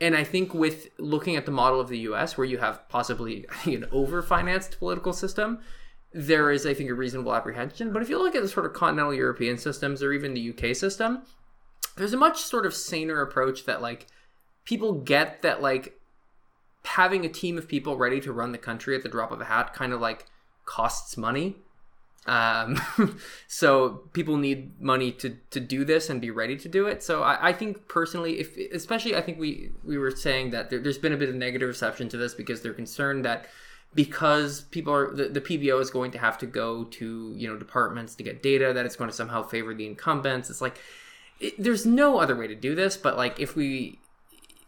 And 0.00 0.16
I 0.16 0.24
think 0.24 0.54
with 0.54 0.88
looking 0.98 1.36
at 1.36 1.44
the 1.44 1.50
model 1.50 1.80
of 1.80 1.88
the 1.88 1.98
US 2.00 2.38
where 2.38 2.46
you 2.46 2.58
have 2.58 2.88
possibly 2.88 3.46
an 3.64 3.86
over-financed 3.90 4.78
political 4.78 5.12
system, 5.12 5.60
there 6.12 6.50
is, 6.50 6.66
I 6.66 6.74
think, 6.74 6.90
a 6.90 6.94
reasonable 6.94 7.34
apprehension. 7.34 7.92
But 7.92 8.02
if 8.02 8.08
you 8.08 8.18
look 8.18 8.34
at 8.34 8.42
the 8.42 8.48
sort 8.48 8.66
of 8.66 8.72
continental 8.72 9.12
European 9.12 9.58
systems 9.58 10.02
or 10.02 10.12
even 10.12 10.34
the 10.34 10.50
UK 10.50 10.74
system, 10.74 11.22
there's 11.96 12.14
a 12.14 12.18
much 12.18 12.40
sort 12.40 12.64
of 12.64 12.74
saner 12.74 13.20
approach 13.20 13.66
that 13.66 13.82
like 13.82 14.06
people 14.64 14.92
get 14.92 15.42
that 15.42 15.60
like 15.60 15.98
having 16.84 17.24
a 17.24 17.28
team 17.28 17.58
of 17.58 17.68
people 17.68 17.96
ready 17.96 18.20
to 18.20 18.32
run 18.32 18.52
the 18.52 18.58
country 18.58 18.94
at 18.94 19.02
the 19.02 19.08
drop 19.08 19.30
of 19.30 19.40
a 19.40 19.44
hat 19.44 19.74
kind 19.74 19.92
of 19.92 20.00
like 20.00 20.26
costs 20.64 21.16
money. 21.16 21.56
Um, 22.28 22.80
so 23.48 24.02
people 24.12 24.36
need 24.36 24.80
money 24.80 25.10
to, 25.12 25.38
to 25.50 25.60
do 25.60 25.84
this 25.84 26.10
and 26.10 26.20
be 26.20 26.30
ready 26.30 26.56
to 26.58 26.68
do 26.68 26.86
it. 26.86 27.02
So 27.02 27.22
I, 27.22 27.48
I 27.48 27.52
think 27.54 27.88
personally, 27.88 28.38
if 28.38 28.56
especially 28.72 29.16
I 29.16 29.22
think 29.22 29.38
we 29.38 29.70
we 29.82 29.96
were 29.96 30.10
saying 30.10 30.50
that 30.50 30.68
there, 30.68 30.78
there's 30.78 30.98
been 30.98 31.14
a 31.14 31.16
bit 31.16 31.30
of 31.30 31.34
negative 31.34 31.68
reception 31.68 32.08
to 32.10 32.18
this 32.18 32.34
because 32.34 32.60
they're 32.60 32.74
concerned 32.74 33.24
that 33.24 33.46
because 33.94 34.62
people 34.62 34.92
are 34.92 35.14
the, 35.14 35.28
the 35.28 35.40
PBO 35.40 35.80
is 35.80 35.90
going 35.90 36.10
to 36.10 36.18
have 36.18 36.36
to 36.38 36.46
go 36.46 36.84
to 36.84 37.32
you 37.34 37.48
know 37.48 37.56
departments 37.56 38.14
to 38.16 38.22
get 38.22 38.42
data 38.42 38.72
that 38.74 38.84
it's 38.84 38.96
going 38.96 39.08
to 39.08 39.16
somehow 39.16 39.42
favor 39.42 39.72
the 39.72 39.86
incumbents. 39.86 40.50
It's 40.50 40.60
like 40.60 40.78
it, 41.40 41.54
there's 41.58 41.86
no 41.86 42.18
other 42.18 42.36
way 42.36 42.46
to 42.46 42.54
do 42.54 42.74
this. 42.74 42.98
But 42.98 43.16
like 43.16 43.40
if 43.40 43.56
we 43.56 43.98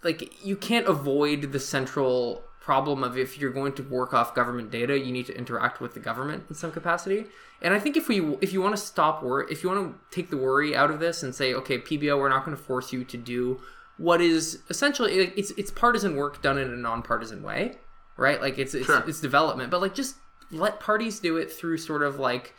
like 0.03 0.45
you 0.45 0.57
can't 0.57 0.87
avoid 0.87 1.53
the 1.53 1.61
central 1.61 2.43
problem 2.71 3.03
of 3.03 3.19
if 3.19 3.37
you're 3.37 3.51
going 3.51 3.73
to 3.73 3.83
work 3.83 4.15
off 4.15 4.33
government 4.33 4.71
data, 4.71 4.97
you 4.97 5.11
need 5.11 5.27
to 5.27 5.37
interact 5.37 5.81
with 5.81 5.93
the 5.93 5.99
government 5.99 6.45
in 6.49 6.55
some 6.55 6.71
capacity. 6.71 7.27
And 7.61 7.75
I 7.75 7.81
think 7.81 7.97
if 7.97 8.07
we 8.07 8.19
if 8.41 8.53
you 8.53 8.63
want 8.63 8.77
to 8.77 8.81
stop 8.81 9.25
work, 9.25 9.51
if 9.51 9.65
you 9.65 9.69
want 9.71 9.81
to 9.93 10.17
take 10.17 10.31
the 10.31 10.37
worry 10.37 10.77
out 10.77 10.89
of 10.89 11.01
this 11.01 11.25
and 11.25 11.35
say, 11.35 11.53
okay, 11.53 11.79
PBO, 11.79 12.17
we're 12.17 12.29
not 12.29 12.45
going 12.45 12.57
to 12.57 12.63
force 12.63 12.93
you 12.93 13.03
to 13.05 13.17
do 13.17 13.61
what 13.97 14.21
is 14.21 14.61
essentially 14.71 15.13
it's 15.41 15.51
it's 15.61 15.73
partisan 15.73 16.15
work 16.15 16.41
done 16.43 16.59
in 16.59 16.71
a 16.71 16.77
nonpartisan 16.77 17.43
way, 17.43 17.79
right? 18.17 18.41
Like 18.41 18.57
it's 18.57 18.73
it's, 18.73 18.87
Sure. 18.87 19.03
it's 19.05 19.21
development, 19.21 19.69
but 19.73 19.81
like 19.81 19.95
just 19.95 20.15
let 20.53 20.79
parties 20.79 21.19
do 21.19 21.39
it 21.39 21.51
through 21.51 21.79
sort 21.79 22.05
of 22.05 22.21
like 22.21 22.55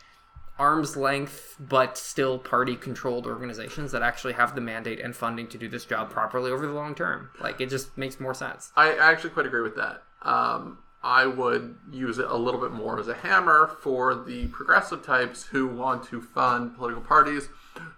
arm's 0.58 0.96
length 0.96 1.56
but 1.58 1.96
still 1.98 2.38
party 2.38 2.76
controlled 2.76 3.26
organizations 3.26 3.90
that 3.92 4.02
actually 4.02 4.34
have 4.34 4.54
the 4.54 4.60
mandate 4.60 5.00
and 5.00 5.16
funding 5.16 5.48
to 5.48 5.58
do 5.58 5.68
this 5.68 5.84
job 5.84 6.10
properly 6.10 6.50
over 6.50 6.66
the 6.66 6.72
long 6.72 6.94
term. 6.94 7.30
Like 7.40 7.60
it 7.60 7.70
just 7.70 7.96
makes 7.96 8.20
more 8.20 8.34
sense. 8.34 8.70
I 8.76 8.92
I 8.92 9.10
actually 9.10 9.30
quite 9.30 9.46
agree 9.46 9.62
with 9.62 9.76
that. 9.76 10.02
Um, 10.22 10.78
I 11.02 11.26
would 11.26 11.76
use 11.90 12.18
it 12.18 12.26
a 12.26 12.36
little 12.36 12.60
bit 12.60 12.70
more 12.70 13.00
as 13.00 13.08
a 13.08 13.14
hammer 13.14 13.76
for 13.80 14.14
the 14.14 14.46
progressive 14.48 15.04
types 15.04 15.44
who 15.44 15.66
want 15.66 16.04
to 16.04 16.20
fund 16.20 16.76
political 16.76 17.02
parties 17.02 17.48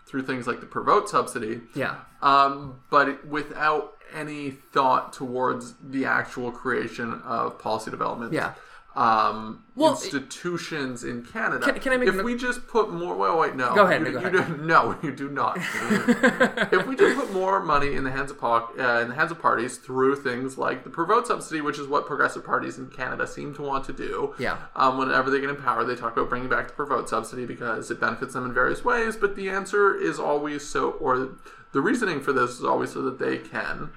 through 0.06 0.22
things 0.22 0.46
like 0.46 0.60
the 0.60 0.66
per 0.66 0.82
vote 0.82 1.08
subsidy. 1.10 1.60
Yeah. 1.74 1.96
um, 2.22 2.80
but 2.90 3.26
without 3.26 3.92
any 4.14 4.50
thought 4.52 5.12
towards 5.12 5.74
the 5.82 6.04
actual 6.04 6.50
creation 6.52 7.20
of 7.24 7.58
policy 7.58 7.90
development. 7.90 8.32
Yeah. 8.32 8.54
Um, 8.96 9.64
Well, 9.74 9.90
institutions 9.90 11.02
in 11.02 11.24
Canada. 11.24 11.64
Can- 11.66 11.80
can 11.80 11.92
I 11.92 11.96
make 11.96 12.08
if 12.08 12.14
an- 12.18 12.24
we 12.24 12.36
just 12.36 12.68
put 12.68 12.92
more, 12.92 13.16
wait, 13.16 13.36
wait, 13.36 13.56
no. 13.56 13.74
Go 13.74 13.84
ahead, 13.86 14.02
You, 14.06 14.12
go 14.12 14.20
you 14.20 14.26
ahead. 14.28 14.56
Do, 14.58 14.64
no, 14.64 14.96
you 15.02 15.10
do 15.10 15.28
not. 15.28 15.56
if 15.58 16.86
we 16.86 16.94
just 16.94 17.16
put 17.18 17.32
more 17.32 17.60
money 17.60 17.94
in 17.96 18.04
the 18.04 18.12
hands 18.12 18.30
of 18.30 18.42
uh, 18.44 19.00
in 19.02 19.08
the 19.08 19.14
hands 19.16 19.32
of 19.32 19.40
parties 19.40 19.78
through 19.78 20.16
things 20.16 20.56
like 20.56 20.84
the 20.84 20.90
per 20.90 21.04
vote 21.04 21.26
subsidy, 21.26 21.60
which 21.60 21.78
is 21.78 21.88
what 21.88 22.06
progressive 22.06 22.44
parties 22.44 22.78
in 22.78 22.86
Canada 22.88 23.26
seem 23.26 23.52
to 23.54 23.62
want 23.62 23.84
to 23.86 23.92
do. 23.92 24.34
Yeah. 24.38 24.58
Um, 24.76 24.96
whenever 24.98 25.28
they 25.28 25.40
get 25.40 25.50
in 25.50 25.56
power, 25.56 25.82
they 25.84 25.96
talk 25.96 26.12
about 26.16 26.28
bringing 26.28 26.48
back 26.48 26.68
the 26.68 26.74
per 26.74 26.86
vote 26.86 27.08
subsidy 27.08 27.46
because 27.46 27.90
it 27.90 27.98
benefits 28.00 28.34
them 28.34 28.44
in 28.46 28.54
various 28.54 28.84
ways. 28.84 29.16
But 29.16 29.34
the 29.34 29.48
answer 29.50 29.94
is 29.94 30.20
always 30.20 30.64
so, 30.64 30.92
or 30.92 31.30
the 31.72 31.80
reasoning 31.80 32.20
for 32.20 32.32
this 32.32 32.50
is 32.52 32.64
always 32.64 32.92
so 32.92 33.02
that 33.02 33.18
they 33.18 33.38
can 33.38 33.90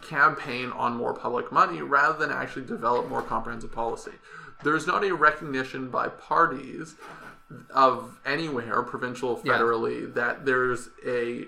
campaign 0.00 0.70
on 0.70 0.94
more 0.96 1.14
public 1.14 1.50
money 1.50 1.80
rather 1.80 2.18
than 2.18 2.30
actually 2.30 2.64
develop 2.64 3.08
more 3.08 3.22
comprehensive 3.22 3.72
policy. 3.72 4.12
There's 4.64 4.86
not 4.86 5.04
a 5.04 5.12
recognition 5.14 5.90
by 5.90 6.08
parties 6.08 6.96
of 7.72 8.18
anywhere, 8.26 8.82
provincial, 8.82 9.40
Yeah. 9.44 9.52
federally, 9.58 10.12
that 10.14 10.44
there's 10.44 10.88
a 11.06 11.46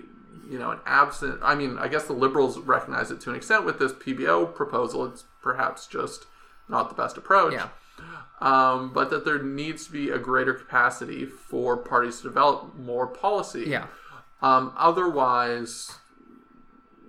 you 0.49 0.57
know 0.57 0.71
an 0.71 0.79
absent. 0.85 1.39
I 1.43 1.55
mean, 1.55 1.77
I 1.77 1.87
guess 1.89 2.05
the 2.05 2.13
liberals 2.13 2.57
recognize 2.59 3.11
it 3.11 3.19
to 3.21 3.29
an 3.31 3.35
extent 3.35 3.65
with 3.65 3.79
this 3.79 3.91
PBO 3.91 4.45
proposal. 4.53 5.03
It's 5.05 5.25
perhaps 5.41 5.87
just 5.87 6.25
not 6.69 6.87
the 6.89 6.95
best 6.95 7.17
approach 7.17 7.53
Yeah. 7.53 7.69
um, 8.41 8.91
but 8.93 9.09
that 9.09 9.25
there 9.25 9.41
needs 9.41 9.85
to 9.87 9.91
be 9.91 10.09
a 10.09 10.17
greater 10.19 10.53
capacity 10.53 11.25
for 11.25 11.75
parties 11.77 12.17
to 12.17 12.23
develop 12.23 12.75
more 12.75 13.07
policy. 13.07 13.65
Yeah. 13.67 13.87
Um, 14.41 14.73
otherwise, 14.77 15.93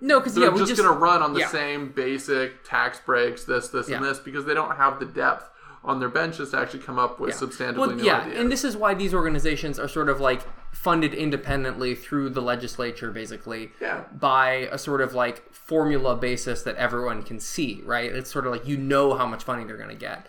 No, 0.01 0.19
because 0.19 0.33
they're 0.35 0.45
yeah, 0.49 0.57
just, 0.57 0.69
just 0.69 0.81
going 0.81 0.93
to 0.93 0.97
run 0.99 1.21
on 1.21 1.33
the 1.33 1.41
yeah. 1.41 1.47
same 1.49 1.89
basic 1.91 2.63
tax 2.63 2.99
breaks, 3.05 3.43
this, 3.43 3.67
this, 3.67 3.89
and 3.89 4.03
this, 4.03 4.17
because 4.19 4.45
they 4.45 4.53
don't 4.53 4.77
have 4.77 4.99
the 4.99 5.05
depth 5.05 5.49
on 5.89 5.99
their 5.99 6.09
benches 6.09 6.51
to 6.51 6.57
actually 6.57 6.79
come 6.79 6.99
up 6.99 7.19
with 7.19 7.33
substantively 7.33 7.77
well, 7.77 7.91
new 7.91 8.03
yeah, 8.03 8.21
ideas. 8.21 8.39
and 8.39 8.51
this 8.51 8.63
is 8.63 8.77
why 8.77 8.93
these 8.93 9.11
organizations 9.11 9.79
are 9.79 9.87
sort 9.87 10.07
of 10.07 10.21
like 10.21 10.43
funded 10.71 11.15
independently 11.15 11.95
through 11.95 12.29
the 12.29 12.41
legislature, 12.41 13.11
basically. 13.11 13.71
Yeah. 13.81 14.03
By 14.13 14.69
a 14.71 14.77
sort 14.77 15.01
of 15.01 15.15
like 15.15 15.51
formula 15.51 16.15
basis 16.15 16.61
that 16.61 16.75
everyone 16.75 17.23
can 17.23 17.39
see, 17.39 17.81
right? 17.83 18.11
It's 18.11 18.31
sort 18.31 18.45
of 18.45 18.51
like 18.51 18.67
you 18.67 18.77
know 18.77 19.15
how 19.15 19.25
much 19.25 19.43
funding 19.43 19.65
they're 19.65 19.77
going 19.77 19.89
to 19.89 19.95
get. 19.95 20.27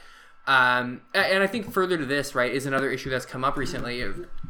Um, 0.50 1.02
and 1.14 1.44
I 1.44 1.46
think 1.46 1.70
further 1.72 1.96
to 1.96 2.04
this, 2.04 2.34
right, 2.34 2.52
is 2.52 2.66
another 2.66 2.90
issue 2.90 3.08
that's 3.08 3.24
come 3.24 3.44
up 3.44 3.56
recently, 3.56 4.04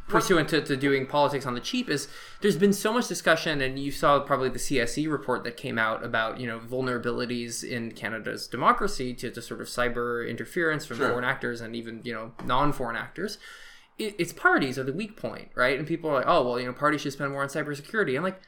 pursuant 0.08 0.48
to, 0.48 0.62
to 0.62 0.74
doing 0.74 1.04
politics 1.06 1.44
on 1.44 1.52
the 1.52 1.60
cheap. 1.60 1.90
Is 1.90 2.08
there's 2.40 2.56
been 2.56 2.72
so 2.72 2.90
much 2.90 3.06
discussion, 3.06 3.60
and 3.60 3.78
you 3.78 3.92
saw 3.92 4.18
probably 4.18 4.48
the 4.48 4.58
CSE 4.58 5.10
report 5.12 5.44
that 5.44 5.58
came 5.58 5.76
out 5.76 6.02
about 6.02 6.40
you 6.40 6.46
know 6.46 6.58
vulnerabilities 6.58 7.62
in 7.62 7.92
Canada's 7.92 8.48
democracy 8.48 9.12
to, 9.12 9.30
to 9.30 9.42
sort 9.42 9.60
of 9.60 9.66
cyber 9.66 10.26
interference 10.26 10.86
from 10.86 10.96
Sure. 10.96 11.10
foreign 11.10 11.24
actors 11.24 11.60
and 11.60 11.76
even 11.76 12.00
you 12.02 12.14
know 12.14 12.32
non-foreign 12.46 12.96
actors. 12.96 13.36
It, 13.98 14.14
it's 14.18 14.32
parties 14.32 14.78
are 14.78 14.84
the 14.84 14.94
weak 14.94 15.18
point, 15.18 15.50
right? 15.54 15.78
And 15.78 15.86
people 15.86 16.08
are 16.08 16.14
like, 16.14 16.26
oh 16.26 16.42
well, 16.46 16.58
you 16.58 16.64
know, 16.64 16.72
parties 16.72 17.02
should 17.02 17.12
spend 17.12 17.30
more 17.30 17.42
on 17.42 17.48
cybersecurity. 17.48 18.16
I'm 18.16 18.22
like, 18.22 18.40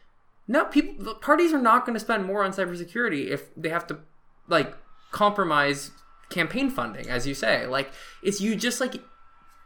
no, 0.49 0.65
people, 0.65 1.17
parties 1.17 1.53
are 1.53 1.61
not 1.61 1.85
going 1.85 1.93
to 1.93 2.01
spend 2.01 2.25
more 2.25 2.43
on 2.45 2.53
cybersecurity 2.53 3.29
if 3.29 3.55
they 3.55 3.69
have 3.69 3.87
to 3.89 3.99
like 4.49 4.75
compromise 5.11 5.91
campaign 6.33 6.71
funding, 6.71 7.09
as 7.09 7.27
you 7.27 7.35
say. 7.35 7.67
Like, 7.67 7.93
it's 8.23 8.41
you 8.41 8.57
just 8.57 8.81
like 8.81 9.03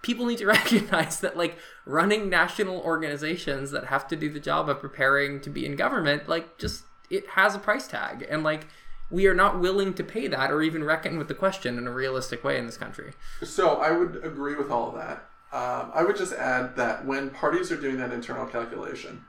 people 0.03 0.27
need 0.27 0.39
to 0.39 0.47
recognize 0.59 1.21
that 1.21 1.37
like 1.37 1.59
running 1.85 2.29
national 2.29 2.81
organizations 2.81 3.71
that 3.71 3.87
have 3.87 4.07
to 4.09 4.17
do 4.17 4.31
the 4.31 4.41
job 4.41 4.69
of 4.69 4.81
preparing 4.81 5.41
to 5.41 5.51
be 5.51 5.67
in 5.67 5.77
government, 5.77 6.29
like 6.29 6.59
just 6.59 6.85
it 7.11 7.29
has 7.31 7.55
a 7.55 7.59
price 7.59 7.87
tag, 7.87 8.27
and 8.29 8.43
like 8.43 8.67
we 9.11 9.27
are 9.27 9.35
not 9.35 9.61
willing 9.61 9.95
to 9.95 10.03
pay 10.03 10.27
that 10.27 10.51
or 10.51 10.62
even 10.62 10.83
reckon 10.83 11.17
with 11.17 11.29
the 11.29 11.35
question 11.35 11.79
in 11.79 11.87
a 11.87 11.93
realistic 11.93 12.43
way 12.43 12.59
in 12.59 12.67
this 12.67 12.77
country. 12.77 13.12
So 13.43 13.77
I 13.77 13.93
would 13.93 14.25
agree 14.25 14.57
with 14.57 14.71
all 14.71 14.89
of 14.89 14.95
that. 14.97 15.29
Um, 15.53 15.93
I 15.95 16.03
would 16.03 16.17
just 16.17 16.33
add 16.33 16.77
that 16.77 17.07
when 17.07 17.31
parties 17.31 17.71
are 17.71 17.81
doing 17.81 17.99
that 17.99 18.12
internal 18.12 18.47
calculation 18.47 19.25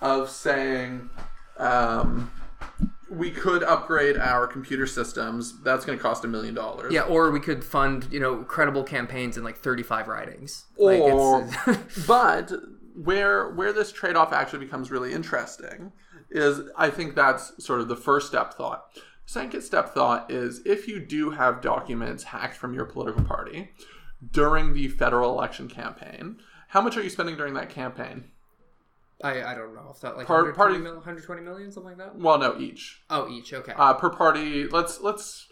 of 0.00 0.30
saying 0.30 1.10
um, 1.58 2.30
we 3.12 3.30
could 3.30 3.62
upgrade 3.62 4.16
our 4.16 4.46
computer 4.46 4.86
systems, 4.86 5.60
that's 5.62 5.84
going 5.84 5.98
to 5.98 6.02
cost 6.02 6.24
a 6.24 6.28
million 6.28 6.54
dollars. 6.54 6.92
Yeah, 6.92 7.02
or 7.02 7.30
we 7.30 7.40
could 7.40 7.64
fund 7.64 8.08
you 8.10 8.20
know 8.20 8.42
credible 8.44 8.82
campaigns 8.82 9.36
in 9.36 9.44
like 9.44 9.58
35 9.58 10.08
ridings. 10.08 10.64
Like, 10.78 11.00
Or, 11.00 11.48
it's, 11.66 12.06
but 12.06 12.52
where 12.94 13.50
where 13.50 13.72
this 13.72 13.92
trade 13.92 14.16
off 14.16 14.32
actually 14.32 14.64
becomes 14.64 14.90
really 14.90 15.12
interesting 15.12 15.92
is 16.30 16.60
I 16.76 16.90
think 16.90 17.14
that's 17.14 17.52
sort 17.64 17.80
of 17.80 17.88
the 17.88 17.96
first 17.96 18.28
step 18.28 18.54
thought. 18.54 18.84
Second 19.26 19.62
step 19.62 19.94
thought 19.94 20.30
is 20.30 20.60
if 20.64 20.88
you 20.88 20.98
do 20.98 21.30
have 21.30 21.60
documents 21.60 22.24
hacked 22.24 22.56
from 22.56 22.74
your 22.74 22.84
political 22.84 23.22
party 23.24 23.70
during 24.30 24.72
the 24.72 24.88
federal 24.88 25.30
election 25.30 25.68
campaign, 25.68 26.38
how 26.68 26.80
much 26.80 26.96
are 26.96 27.02
you 27.02 27.10
spending 27.10 27.36
during 27.36 27.54
that 27.54 27.70
campaign? 27.70 28.24
I, 29.22 29.42
I 29.52 29.54
don't 29.54 29.74
know 29.74 29.90
if 29.94 30.00
that 30.00 30.16
like 30.16 30.28
120, 30.28 30.52
party- 30.56 30.78
mil, 30.78 30.94
120 30.94 31.42
million 31.42 31.70
something 31.72 31.96
like 31.96 31.98
that. 31.98 32.16
Well, 32.18 32.38
no, 32.38 32.58
each 32.58 33.02
Oh, 33.10 33.28
each 33.28 33.52
okay. 33.52 33.72
uh, 33.76 33.94
per 33.94 34.10
party. 34.10 34.66
Let's 34.68 35.00
let's 35.00 35.46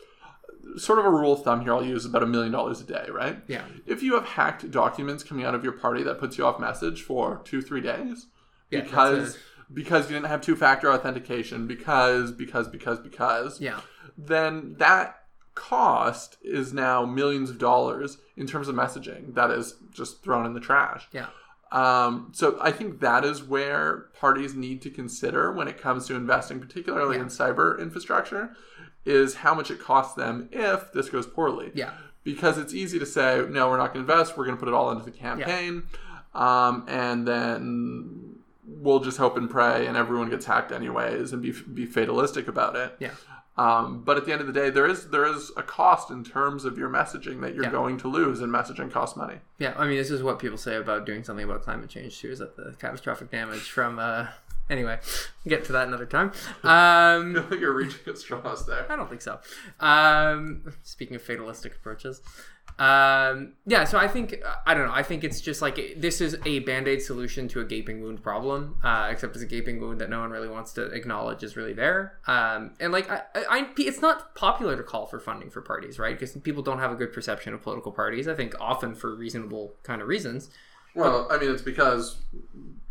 sort 0.77 0.99
of 0.99 1.05
a 1.05 1.11
rule 1.11 1.33
of 1.33 1.43
thumb 1.43 1.63
here. 1.63 1.73
I'll 1.75 1.85
use 1.85 2.05
about 2.05 2.23
a 2.23 2.27
million 2.27 2.53
dollars 2.53 2.81
a 2.81 2.85
day, 2.85 3.07
right? 3.11 3.39
Yeah. 3.49 3.65
If 3.87 4.03
you 4.03 4.15
have 4.15 4.25
hacked 4.25 4.71
documents 4.71 5.23
coming 5.25 5.45
out 5.45 5.55
of 5.55 5.65
your 5.65 5.73
party 5.73 6.03
that 6.05 6.19
puts 6.19 6.37
you 6.39 6.45
off 6.47 6.61
message 6.61 7.03
for 7.03 7.41
two 7.45 7.63
three 7.63 7.81
days, 7.81 8.27
Yeah, 8.71 8.83
because 8.83 9.39
because 9.73 10.11
you 10.11 10.17
didn't 10.17 10.29
have 10.29 10.41
two 10.41 10.57
factor 10.57 10.91
authentication, 10.93 11.67
because 11.67 12.33
because 12.33 12.69
because 12.69 12.99
because 12.99 13.61
yeah. 13.61 13.81
then 14.19 14.75
that 14.79 15.17
cost 15.55 16.37
is 16.43 16.73
now 16.73 17.05
millions 17.05 17.51
of 17.51 17.59
dollars 17.59 18.19
in 18.37 18.47
terms 18.47 18.67
of 18.69 18.75
messaging 18.75 19.35
that 19.35 19.51
is 19.51 19.75
just 19.93 20.23
thrown 20.23 20.47
in 20.47 20.55
the 20.55 20.61
trash. 20.61 21.07
Yeah. 21.13 21.27
Um, 21.73 22.33
so 22.33 22.59
I 22.61 22.73
think 22.73 23.01
that 23.01 23.25
is 23.25 23.43
where 23.43 24.07
parties 24.19 24.55
need 24.55 24.83
to 24.83 24.91
consider 24.91 25.53
when 25.53 25.69
it 25.69 25.79
comes 25.81 26.07
to 26.09 26.15
investing, 26.17 26.59
particularly 26.61 27.17
Yeah. 27.17 27.23
in 27.23 27.29
cyber 27.29 27.79
infrastructure, 27.81 28.51
is 29.05 29.37
how 29.37 29.55
much 29.55 29.71
it 29.71 29.79
costs 29.81 30.15
them 30.15 30.49
if 30.53 30.93
this 30.93 31.09
goes 31.09 31.27
poorly. 31.27 31.71
Yeah. 31.75 31.93
Because 32.25 32.59
it's 32.59 32.75
easy 32.75 32.99
to 32.99 33.07
say, 33.07 33.45
no, 33.49 33.71
we're 33.71 33.79
not 33.79 33.95
going 33.95 34.05
to 34.05 34.13
invest. 34.13 34.37
We're 34.37 34.45
going 34.45 34.57
to 34.57 34.61
put 34.61 34.69
it 34.69 34.75
all 34.75 34.91
into 34.91 35.05
the 35.05 35.11
campaign, 35.11 35.85
um, 36.35 36.85
and 36.87 37.27
then 37.27 38.37
we'll 38.67 39.01
just 39.01 39.17
hope 39.19 39.37
and 39.37 39.49
pray, 39.49 39.87
and 39.87 39.97
everyone 39.97 40.29
gets 40.29 40.45
hacked 40.47 40.71
anyways, 40.71 41.33
and 41.33 41.41
be 41.41 41.53
be 41.53 41.87
fatalistic 41.87 42.47
about 42.47 42.77
it. 42.77 42.95
Yeah. 42.99 43.11
Um, 43.61 44.03
but 44.05 44.17
at 44.17 44.25
the 44.25 44.33
end 44.33 44.41
of 44.41 44.47
the 44.47 44.53
day, 44.53 44.71
there 44.71 44.87
is 44.87 45.09
there 45.09 45.27
is 45.27 45.51
a 45.57 45.63
cost 45.63 46.11
in 46.11 46.25
terms 46.25 46.65
of 46.65 46.79
your 46.79 46.89
messaging 46.89 47.41
that 47.43 47.55
you're 47.55 47.65
Yeah. 47.65 47.71
going 47.71 47.99
to 47.99 48.09
lose, 48.09 48.41
and 48.41 48.53
messaging 48.53 48.91
costs 48.91 49.17
money. 49.17 49.39
Yeah, 49.59 49.75
I 49.77 49.87
mean, 49.87 49.97
this 49.99 50.11
is 50.11 50.23
what 50.23 50.39
people 50.39 50.57
say 50.59 50.77
about 50.77 51.05
doing 51.05 51.25
something 51.25 51.45
about 51.45 51.63
climate 51.63 51.91
change 51.91 52.19
too. 52.21 52.31
Is 52.31 52.39
that 52.39 52.57
the 52.57 52.75
catastrophic 52.79 53.31
damage 53.31 53.71
from 53.71 53.99
uh, 53.99 54.29
Anyway, 54.71 55.01
get 55.49 55.65
to 55.65 55.73
that 55.73 55.89
another 55.89 56.07
time. 56.07 56.31
Um, 56.65 57.35
You're 57.61 57.73
reaching 57.75 58.01
at 58.07 58.19
straws 58.19 58.67
there. 58.67 58.87
I 58.91 58.95
don't 58.95 59.09
think 59.11 59.21
so. 59.21 59.41
Um, 59.81 60.73
speaking 60.85 61.17
of 61.17 61.23
fatalistic 61.23 61.75
approaches, 61.75 62.23
um, 62.81 63.53
yeah. 63.67 63.85
So 63.85 63.99
I 63.99 64.09
think 64.09 64.37
I 64.67 64.73
don't 64.73 64.87
know. 64.87 64.95
I 64.95 65.03
think 65.03 65.23
it's 65.23 65.41
just 65.41 65.61
like 65.61 65.77
this 65.99 66.21
is 66.23 66.37
a 66.47 66.61
band 66.61 66.89
aid 66.89 67.03
solution 67.03 67.47
to 67.49 67.61
a 67.61 67.65
gaping 67.65 68.03
wound 68.03 68.23
problem, 68.23 68.77
uh, 68.83 69.09
except 69.11 69.35
it's 69.37 69.43
a 69.45 69.47
gaping 69.47 69.81
wound 69.81 70.01
that 70.01 70.09
no 70.09 70.21
one 70.21 70.31
really 70.31 70.49
wants 70.49 70.73
to 70.73 70.85
acknowledge 70.87 71.43
is 71.43 71.57
really 71.59 71.75
there. 71.75 72.19
Um, 72.27 72.73
and 72.81 72.91
like 72.91 73.11
I, 73.11 73.21
I, 73.35 73.45
I, 73.51 73.69
it's 73.77 74.01
not 74.01 74.35
popular 74.35 74.77
to 74.77 74.83
call 74.83 75.07
for 75.07 75.21
funding 75.21 75.51
for 75.51 75.61
parties, 75.61 75.99
right? 75.99 76.19
Because 76.19 76.33
people 76.39 76.63
don't 76.63 76.79
have 76.79 76.91
a 76.91 76.95
good 76.97 77.13
perception 77.13 77.53
of 77.53 77.61
political 77.63 77.93
parties. 77.93 78.27
I 78.27 78.35
think 78.35 78.55
often 78.59 78.95
for 78.95 79.15
reasonable 79.15 79.75
kind 79.83 80.01
of 80.01 80.09
reasons. 80.09 80.49
Well, 80.95 81.29
I 81.31 81.39
mean, 81.39 81.51
it's 81.51 81.63
because 81.63 82.17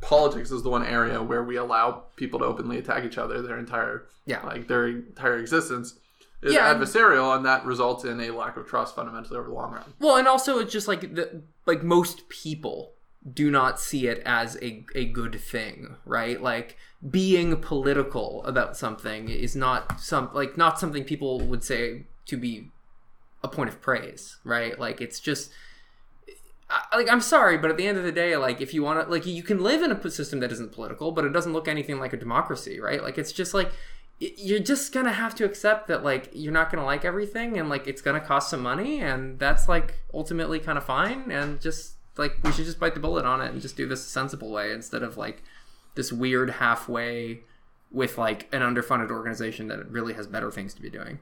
politics 0.02 0.52
is 0.52 0.64
the 0.64 0.70
one 0.70 0.86
area 0.86 1.22
where 1.22 1.44
we 1.44 1.58
allow 1.58 2.04
people 2.16 2.40
to 2.40 2.46
openly 2.46 2.78
attack 2.78 3.04
each 3.04 3.18
other 3.18 3.42
their 3.42 3.58
entire 3.58 4.06
Yeah. 4.26 4.46
like 4.46 4.68
their 4.68 4.88
entire 4.88 5.38
existence 5.38 6.00
is 6.42 6.54
Yeah, 6.54 6.74
adversarial, 6.74 7.36
and 7.36 7.46
that 7.46 7.66
results 7.66 8.06
in 8.06 8.20
a 8.22 8.32
lack 8.32 8.58
of 8.58 8.68
trust 8.68 8.96
fundamentally 8.96 9.38
over 9.38 9.50
the 9.50 9.54
long 9.54 9.74
run. 9.74 9.94
Well, 10.00 10.16
and 10.16 10.28
also 10.28 10.60
it's 10.60 10.72
just 10.72 10.88
like 10.88 11.16
the 11.16 11.44
like 11.66 11.84
most 11.84 12.30
people 12.30 12.94
do 13.34 13.52
not 13.52 13.80
see 13.80 14.08
it 14.08 14.22
as 14.26 14.58
a 14.62 14.86
a 14.96 15.06
good 15.06 15.40
thing, 15.40 15.98
right? 16.06 16.42
Like 16.42 16.78
being 17.10 17.58
political 17.58 18.44
about 18.46 18.78
something 18.78 19.30
is 19.30 19.56
not 19.56 20.00
some 20.00 20.30
like 20.34 20.58
not 20.58 20.80
something 20.80 21.04
people 21.04 21.40
would 21.42 21.64
say 21.64 22.06
to 22.28 22.38
be 22.38 22.72
a 23.44 23.48
point 23.48 23.70
of 23.70 23.82
praise, 23.82 24.38
right? 24.44 24.80
Like 24.80 25.02
it's 25.02 25.20
just 25.20 25.52
like 26.94 27.10
I'm 27.10 27.22
sorry, 27.22 27.58
but 27.58 27.72
at 27.72 27.78
the 27.78 27.88
end 27.88 27.98
of 27.98 28.04
the 28.04 28.12
day, 28.12 28.38
like 28.38 28.62
if 28.62 28.74
you 28.74 28.84
want 28.84 29.04
to, 29.04 29.12
like 29.12 29.26
you 29.26 29.44
can 29.44 29.62
live 29.62 29.82
in 29.82 29.92
a 29.92 30.12
system 30.12 30.40
that 30.42 30.52
isn't 30.52 30.72
political, 30.72 31.12
but 31.12 31.26
it 31.26 31.34
doesn't 31.34 31.54
look 31.54 31.68
anything 31.68 32.00
like 32.00 32.14
a 32.14 32.18
democracy, 32.18 32.80
right? 32.80 33.02
Like 33.02 33.18
it's 33.18 33.32
just 33.32 33.54
like 33.54 33.72
you're 34.20 34.60
just 34.60 34.94
gonna 34.94 35.14
have 35.14 35.34
to 35.36 35.46
accept 35.46 35.88
that 35.88 36.04
like 36.04 36.30
you're 36.34 36.52
not 36.54 36.72
gonna 36.72 36.86
like 36.86 37.06
everything, 37.06 37.58
and 37.58 37.70
like 37.70 37.88
it's 37.88 38.02
gonna 38.02 38.20
cost 38.20 38.50
some 38.50 38.62
money, 38.62 39.00
and 39.02 39.40
that's 39.40 39.68
like 39.70 39.96
ultimately 40.14 40.60
kind 40.60 40.78
of 40.78 40.84
fine, 40.86 41.32
and 41.32 41.60
just 41.62 41.94
like 42.18 42.38
we 42.44 42.52
should 42.52 42.66
just 42.66 42.80
bite 42.80 42.94
the 42.94 43.00
bullet 43.00 43.26
on 43.26 43.42
it 43.42 43.52
and 43.52 43.62
just 43.62 43.78
do 43.78 43.88
this 43.88 44.06
a 44.06 44.10
sensible 44.10 44.52
way 44.52 44.72
instead 44.74 45.04
of 45.04 45.16
like 45.18 45.42
this 45.96 46.12
weird 46.12 46.50
halfway 46.50 47.40
with 47.92 48.18
like 48.18 48.48
an 48.54 48.62
underfunded 48.62 49.10
organization 49.10 49.68
that 49.70 49.90
really 49.90 50.14
has 50.14 50.28
better 50.28 50.52
things 50.52 50.74
to 50.74 50.82
be 50.82 50.90
doing. 50.90 51.20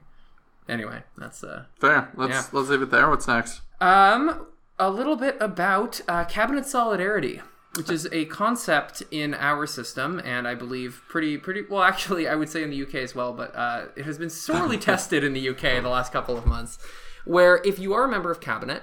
Anyway, 0.68 1.02
that's 1.16 1.42
uh 1.44 1.64
Fair. 1.80 2.10
Let's 2.14 2.32
Yeah. 2.32 2.44
let's 2.52 2.68
leave 2.68 2.82
it 2.82 2.90
there. 2.90 3.08
What's 3.08 3.28
next? 3.28 3.60
um, 3.80 4.46
a 4.80 4.90
little 4.90 5.16
bit 5.16 5.36
about 5.40 6.00
uh, 6.08 6.24
cabinet 6.24 6.66
solidarity, 6.66 7.40
which 7.78 7.90
is 7.90 8.08
a 8.12 8.24
concept 8.26 9.02
in 9.10 9.32
our 9.34 9.66
system, 9.66 10.20
and 10.24 10.46
I 10.46 10.54
believe 10.54 11.00
pretty, 11.08 11.38
pretty 11.38 11.62
well. 11.70 11.82
Actually, 11.82 12.28
I 12.28 12.34
would 12.34 12.50
say 12.50 12.62
in 12.62 12.70
the 12.70 12.82
UK 12.82 12.96
as 12.96 13.14
well, 13.14 13.32
but 13.32 13.54
uh, 13.54 13.86
it 13.96 14.04
has 14.04 14.18
been 14.18 14.28
sorely 14.28 14.76
tested 14.90 15.24
in 15.24 15.32
the 15.32 15.48
UK 15.48 15.82
the 15.82 15.88
last 15.88 16.12
couple 16.12 16.36
of 16.36 16.44
months. 16.44 16.78
Where 17.24 17.62
if 17.64 17.78
you 17.78 17.94
are 17.94 18.04
a 18.04 18.08
member 18.08 18.30
of 18.30 18.40
cabinet, 18.40 18.82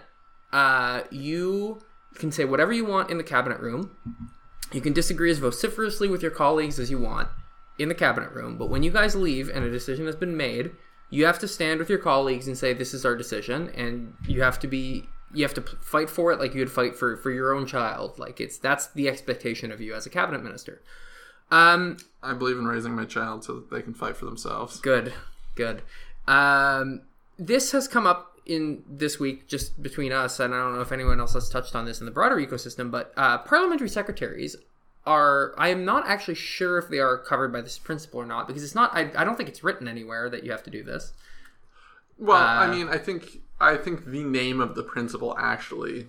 uh, 0.54 1.02
you 1.12 1.82
can 2.16 2.32
say 2.32 2.46
whatever 2.46 2.72
you 2.72 2.86
want 2.86 3.12
in 3.12 3.18
the 3.18 3.24
cabinet 3.24 3.60
room. 3.60 3.96
You 4.72 4.82
can 4.82 4.94
disagree 4.94 5.30
as 5.30 5.40
vociferously 5.40 6.08
with 6.08 6.22
your 6.22 6.32
colleagues 6.32 6.80
as 6.80 6.90
you 6.90 6.98
want 6.98 7.28
in 7.78 7.90
the 7.90 7.96
cabinet 7.96 8.32
room, 8.32 8.58
but 8.58 8.70
when 8.70 8.84
you 8.84 8.92
guys 8.92 9.16
leave 9.16 9.50
and 9.50 9.66
a 9.66 9.70
decision 9.70 10.06
has 10.06 10.16
been 10.16 10.38
made, 10.38 10.72
you 11.10 11.26
have 11.26 11.40
to 11.40 11.48
stand 11.48 11.80
with 11.80 11.90
your 11.90 12.00
colleagues 12.00 12.48
and 12.48 12.58
say 12.58 12.74
this 12.74 12.94
is 12.94 13.06
our 13.06 13.16
decision, 13.16 13.70
and 13.76 14.14
you 14.28 14.42
have 14.42 14.58
to 14.60 14.68
be 14.68 15.10
you 15.36 15.44
have 15.44 15.54
to 15.56 15.62
p- 15.62 15.78
fight 15.82 16.10
for 16.10 16.32
it 16.32 16.40
like 16.40 16.54
you 16.54 16.60
would 16.60 16.72
fight 16.72 16.96
for 16.96 17.18
for 17.18 17.32
your 17.32 17.54
own 17.54 17.66
child. 17.66 18.18
Like 18.18 18.40
it's 18.40 18.58
that's 18.58 18.88
the 18.88 19.08
expectation 19.10 19.72
of 19.72 19.82
you 19.82 19.94
as 19.94 20.06
a 20.06 20.10
cabinet 20.10 20.44
minister. 20.44 20.82
Um, 21.52 21.98
I 22.24 22.34
believe 22.34 22.58
in 22.58 22.66
raising 22.66 22.96
my 22.96 23.06
child 23.06 23.44
so 23.44 23.56
that 23.56 23.70
they 23.70 23.82
can 23.82 23.94
fight 23.94 24.18
for 24.18 24.26
themselves. 24.26 24.80
Good, 24.80 25.14
good. 25.56 25.84
Um, 26.28 27.02
this 27.38 27.72
has 27.72 27.88
come 27.88 28.08
up 28.08 28.32
in 28.48 28.84
this 28.88 29.20
week 29.20 29.48
just 29.48 29.82
between 29.82 30.12
us, 30.12 30.40
and 30.40 30.54
I 30.54 30.58
don't 30.58 30.76
know 30.76 30.82
if 30.82 30.92
anyone 30.92 31.20
else 31.20 31.34
has 31.34 31.50
touched 31.50 31.76
on 31.76 31.86
this 31.86 32.00
in 32.00 32.06
the 32.06 32.12
broader 32.12 32.36
ecosystem, 32.38 32.90
but 32.90 33.14
uh, 33.18 33.38
parliamentary 33.40 33.90
secretaries 33.90 34.56
are. 35.06 35.54
I 35.58 35.70
am 35.70 35.86
not 35.86 36.08
actually 36.08 36.36
sure 36.36 36.78
if 36.80 36.90
they 36.90 37.00
are 37.00 37.18
covered 37.18 37.54
by 37.54 37.62
this 37.62 37.78
principle 37.78 38.20
or 38.22 38.26
not 38.26 38.48
because 38.48 38.64
it's 38.64 38.76
not. 38.76 38.92
I, 38.96 39.12
I 39.16 39.24
don't 39.24 39.36
think 39.36 39.50
it's 39.50 39.64
written 39.64 39.88
anywhere 39.88 40.30
that 40.30 40.44
you 40.44 40.52
have 40.52 40.64
to 40.64 40.72
do 40.72 40.82
this. 40.84 41.14
Well, 42.18 42.38
I 42.38 42.66
Uh, 42.66 42.72
mean, 42.72 42.88
I 42.88 42.98
think 42.98 43.42
I 43.60 43.78
think 43.78 44.06
the 44.06 44.24
name 44.24 44.60
of 44.60 44.76
the 44.76 44.84
principle 44.84 45.36
actually 45.40 46.08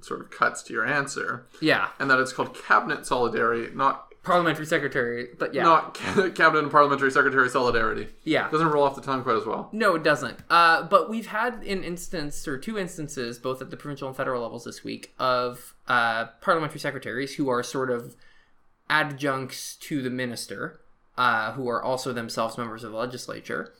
sort 0.00 0.20
of 0.20 0.30
cuts 0.30 0.62
to 0.64 0.72
your 0.72 0.86
answer, 0.86 1.46
Yeah, 1.60 1.88
and 1.98 2.08
that 2.10 2.18
it's 2.20 2.32
called 2.32 2.54
cabinet 2.54 3.06
solidarity, 3.06 3.74
not 3.74 4.04
parliamentary 4.22 4.66
secretary, 4.66 5.28
but 5.38 5.54
yeah, 5.54 5.62
not 5.62 5.94
cabinet 6.34 6.62
and 6.62 6.70
parliamentary 6.70 7.10
secretary 7.10 7.48
solidarity. 7.48 8.08
yeah. 8.24 8.48
Doesn't 8.50 8.68
roll 8.68 8.84
off 8.84 8.94
the 8.94 9.00
tongue 9.02 9.22
quite 9.22 9.36
as 9.36 9.46
well. 9.46 9.68
No, 9.72 9.94
it 9.94 10.02
doesn't. 10.04 10.38
Uh, 10.50 10.82
but 10.84 11.08
we've 11.08 11.26
had 11.28 11.54
an 11.64 11.82
instance 11.84 12.46
or 12.46 12.58
two 12.58 12.76
instances, 12.78 13.38
both 13.38 13.60
at 13.62 13.70
the 13.70 13.76
provincial 13.76 14.06
and 14.08 14.16
federal 14.16 14.42
levels 14.42 14.64
this 14.64 14.82
week, 14.84 15.12
of 15.18 15.74
uh, 15.88 16.26
parliamentary 16.40 16.80
secretaries 16.80 17.34
who 17.36 17.48
are 17.48 17.62
sort 17.62 17.90
of 17.90 18.16
adjuncts 18.88 19.76
to 19.76 20.02
the 20.02 20.10
minister, 20.10 20.80
uh, 21.16 21.52
who 21.52 21.68
are 21.68 21.82
also 21.82 22.12
themselves 22.12 22.56
members 22.58 22.84
of 22.84 22.92
the 22.92 22.98
legislature, 22.98 23.72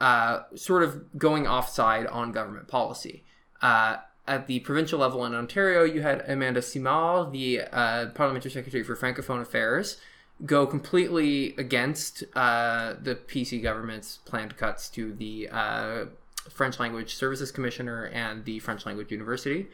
uh, 0.00 0.42
sort 0.54 0.82
of 0.82 1.18
going 1.18 1.46
offside 1.46 2.06
on 2.06 2.32
government 2.32 2.68
policy. 2.68 3.22
Uh, 3.62 3.96
at 4.26 4.46
the 4.46 4.60
provincial 4.60 4.98
level 4.98 5.24
in 5.24 5.34
Ontario, 5.34 5.82
you 5.82 6.02
had 6.02 6.24
Amanda 6.28 6.62
Simard, 6.62 7.32
the 7.32 7.62
uh, 7.72 8.06
parliamentary 8.14 8.50
secretary 8.50 8.84
for 8.84 8.94
Francophone 8.94 9.40
Affairs, 9.40 10.00
go 10.46 10.66
completely 10.66 11.54
against 11.58 12.24
uh, 12.34 12.94
the 13.02 13.14
PC 13.14 13.62
government's 13.62 14.18
planned 14.18 14.56
cuts 14.56 14.88
to 14.90 15.12
the 15.12 15.48
uh, 15.50 16.04
French 16.48 16.78
Language 16.78 17.14
Services 17.14 17.50
Commissioner 17.50 18.06
and 18.06 18.44
the 18.44 18.58
French 18.60 18.86
Language 18.86 19.10
University, 19.10 19.66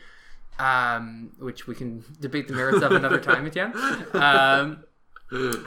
um, 0.59 1.33
which 1.39 1.67
we 1.67 1.75
can 1.75 2.05
debate 2.21 2.49
the 2.49 2.55
merits 2.55 2.83
of 2.83 2.93
another 2.93 3.21
time, 3.21 3.47
Etienne. 3.47 3.73
Um, 4.15 4.85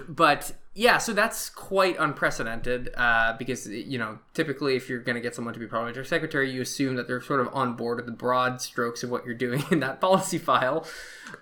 but 0.08 0.54
yeah, 0.80 0.98
so 0.98 1.12
that's 1.12 1.50
quite 1.50 1.98
unprecedented 2.00 2.90
uh, 2.96 3.36
because 3.38 3.68
you 3.68 3.98
know 3.98 4.18
typically 4.34 4.78
if 4.78 4.88
you're 4.88 5.02
going 5.02 5.18
to 5.18 5.22
get 5.22 5.36
someone 5.36 5.54
to 5.54 5.60
be 5.60 5.68
parliamentary 5.68 6.06
secretary, 6.06 6.50
you 6.50 6.62
assume 6.62 6.96
that 6.96 7.06
they're 7.06 7.20
sort 7.20 7.42
of 7.42 7.50
on 7.54 7.76
board 7.76 7.98
with 7.98 8.06
the 8.06 8.14
broad 8.14 8.62
strokes 8.62 9.04
of 9.04 9.10
what 9.10 9.26
you're 9.26 9.36
doing 9.36 9.62
in 9.72 9.82
that 9.82 10.00
policy 10.00 10.38
file. 10.38 10.88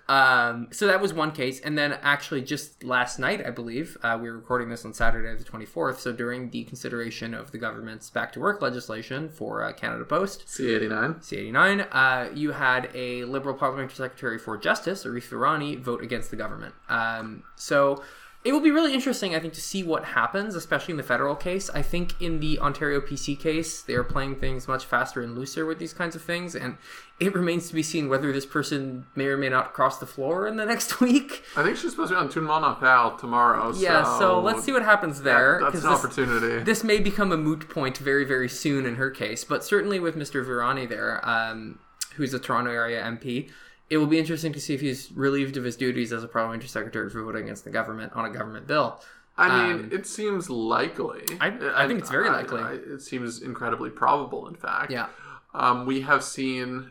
Um, 0.08 0.66
so 0.72 0.88
that 0.88 1.00
was 1.00 1.14
one 1.14 1.30
case, 1.30 1.60
and 1.60 1.78
then 1.78 2.00
actually 2.02 2.42
just 2.42 2.82
last 2.82 3.20
night, 3.20 3.46
I 3.46 3.50
believe 3.50 3.96
uh, 4.02 4.18
we 4.20 4.28
were 4.28 4.36
recording 4.36 4.70
this 4.70 4.84
on 4.84 4.92
Saturday 4.92 5.32
the 5.40 5.48
24th. 5.48 5.98
So 5.98 6.10
during 6.10 6.50
the 6.50 6.64
consideration 6.64 7.32
of 7.32 7.52
the 7.52 7.58
government's 7.58 8.10
back 8.10 8.32
to 8.32 8.40
work 8.40 8.60
legislation 8.60 9.28
for 9.28 9.62
uh, 9.62 9.72
Canada 9.72 10.04
Post, 10.04 10.48
C 10.48 10.74
eighty 10.74 10.88
nine. 10.88 11.14
C89, 11.14 11.86
uh, 11.92 12.30
you 12.34 12.50
had 12.50 12.90
a 12.92 13.22
Liberal 13.22 13.54
Parliamentary 13.54 13.94
Secretary 13.94 14.36
for 14.36 14.56
Justice, 14.56 15.04
Arif 15.04 15.28
Virani, 15.28 15.78
vote 15.78 16.02
against 16.02 16.32
the 16.32 16.36
government. 16.36 16.74
Um, 16.88 17.44
so 17.54 18.02
it 18.44 18.52
will 18.52 18.60
be 18.60 18.70
really 18.70 18.94
interesting, 18.94 19.34
I 19.34 19.40
think, 19.40 19.52
to 19.54 19.60
see 19.60 19.82
what 19.82 20.04
happens, 20.04 20.54
especially 20.54 20.92
in 20.92 20.96
the 20.96 21.02
federal 21.02 21.34
case. 21.34 21.68
I 21.70 21.82
think 21.82 22.14
in 22.22 22.38
the 22.38 22.58
Ontario 22.60 23.00
PC 23.00 23.38
case, 23.38 23.82
they 23.82 23.94
are 23.94 24.04
playing 24.04 24.36
things 24.36 24.68
much 24.68 24.84
faster 24.86 25.20
and 25.20 25.36
looser 25.36 25.66
with 25.66 25.78
these 25.80 25.92
kinds 25.92 26.14
of 26.14 26.22
things, 26.22 26.54
and 26.54 26.78
it 27.18 27.34
remains 27.34 27.66
to 27.68 27.74
be 27.74 27.82
seen 27.82 28.08
whether 28.08 28.32
this 28.32 28.46
person 28.46 29.06
may 29.16 29.26
or 29.26 29.36
may 29.36 29.48
not 29.48 29.72
cross 29.74 29.98
the 29.98 30.06
floor 30.06 30.46
in 30.46 30.56
the 30.56 30.64
next 30.64 31.00
week. 31.00 31.42
I 31.56 31.64
think 31.64 31.76
she's 31.76 31.90
supposed 31.90 32.10
to 32.10 32.14
be 32.14 32.20
on 32.20 32.28
Toon 32.28 32.46
Pal 32.46 33.16
tomorrow. 33.16 33.72
Yeah, 33.76 34.04
so 34.18 34.40
let's 34.40 34.62
see 34.62 34.72
what 34.72 34.82
happens 34.84 35.22
there. 35.22 35.58
That's 35.60 35.74
'cause 35.74 35.84
an 35.84 35.90
this- 35.90 36.04
opportunity. 36.04 36.62
this 36.64 36.84
may 36.84 37.00
become 37.00 37.32
a 37.32 37.36
moot 37.36 37.68
point 37.68 37.98
very, 37.98 38.24
very 38.24 38.48
soon 38.48 38.86
in 38.86 38.94
her 38.94 39.10
case, 39.10 39.42
but 39.42 39.64
certainly 39.64 39.98
with 39.98 40.14
Mr. 40.16 40.46
Virani 40.46 40.88
there, 40.88 41.20
um, 41.28 41.80
who's 42.14 42.32
a 42.32 42.38
Toronto 42.38 42.70
area 42.70 43.02
MP, 43.02 43.50
it 43.90 43.96
will 43.98 44.06
be 44.06 44.18
interesting 44.18 44.52
to 44.52 44.60
see 44.60 44.74
if 44.74 44.80
he's 44.80 45.10
relieved 45.12 45.56
of 45.56 45.64
his 45.64 45.76
duties 45.76 46.12
as 46.12 46.22
a 46.24 46.28
parliamentary 46.28 46.68
secretary 46.68 47.08
for 47.10 47.22
voting 47.22 47.44
against 47.44 47.64
the 47.64 47.70
government 47.70 48.12
on 48.14 48.24
a 48.24 48.30
government 48.30 48.66
bill. 48.66 49.00
I 49.36 49.48
mean, 49.72 49.84
um, 49.84 49.88
it 49.92 50.06
seems 50.06 50.50
likely. 50.50 51.24
I- 51.40 51.56
I 51.74 51.86
think 51.86 52.00
it's 52.00 52.10
very 52.10 52.28
I- 52.28 52.32
likely. 52.32 52.60
I- 52.60 52.72
it 52.72 53.00
seems 53.02 53.40
incredibly 53.40 53.88
probable, 53.90 54.48
in 54.48 54.54
fact. 54.56 54.90
Yeah. 54.90 55.06
Um, 55.54 55.86
we 55.86 56.00
have 56.02 56.22
seen 56.24 56.90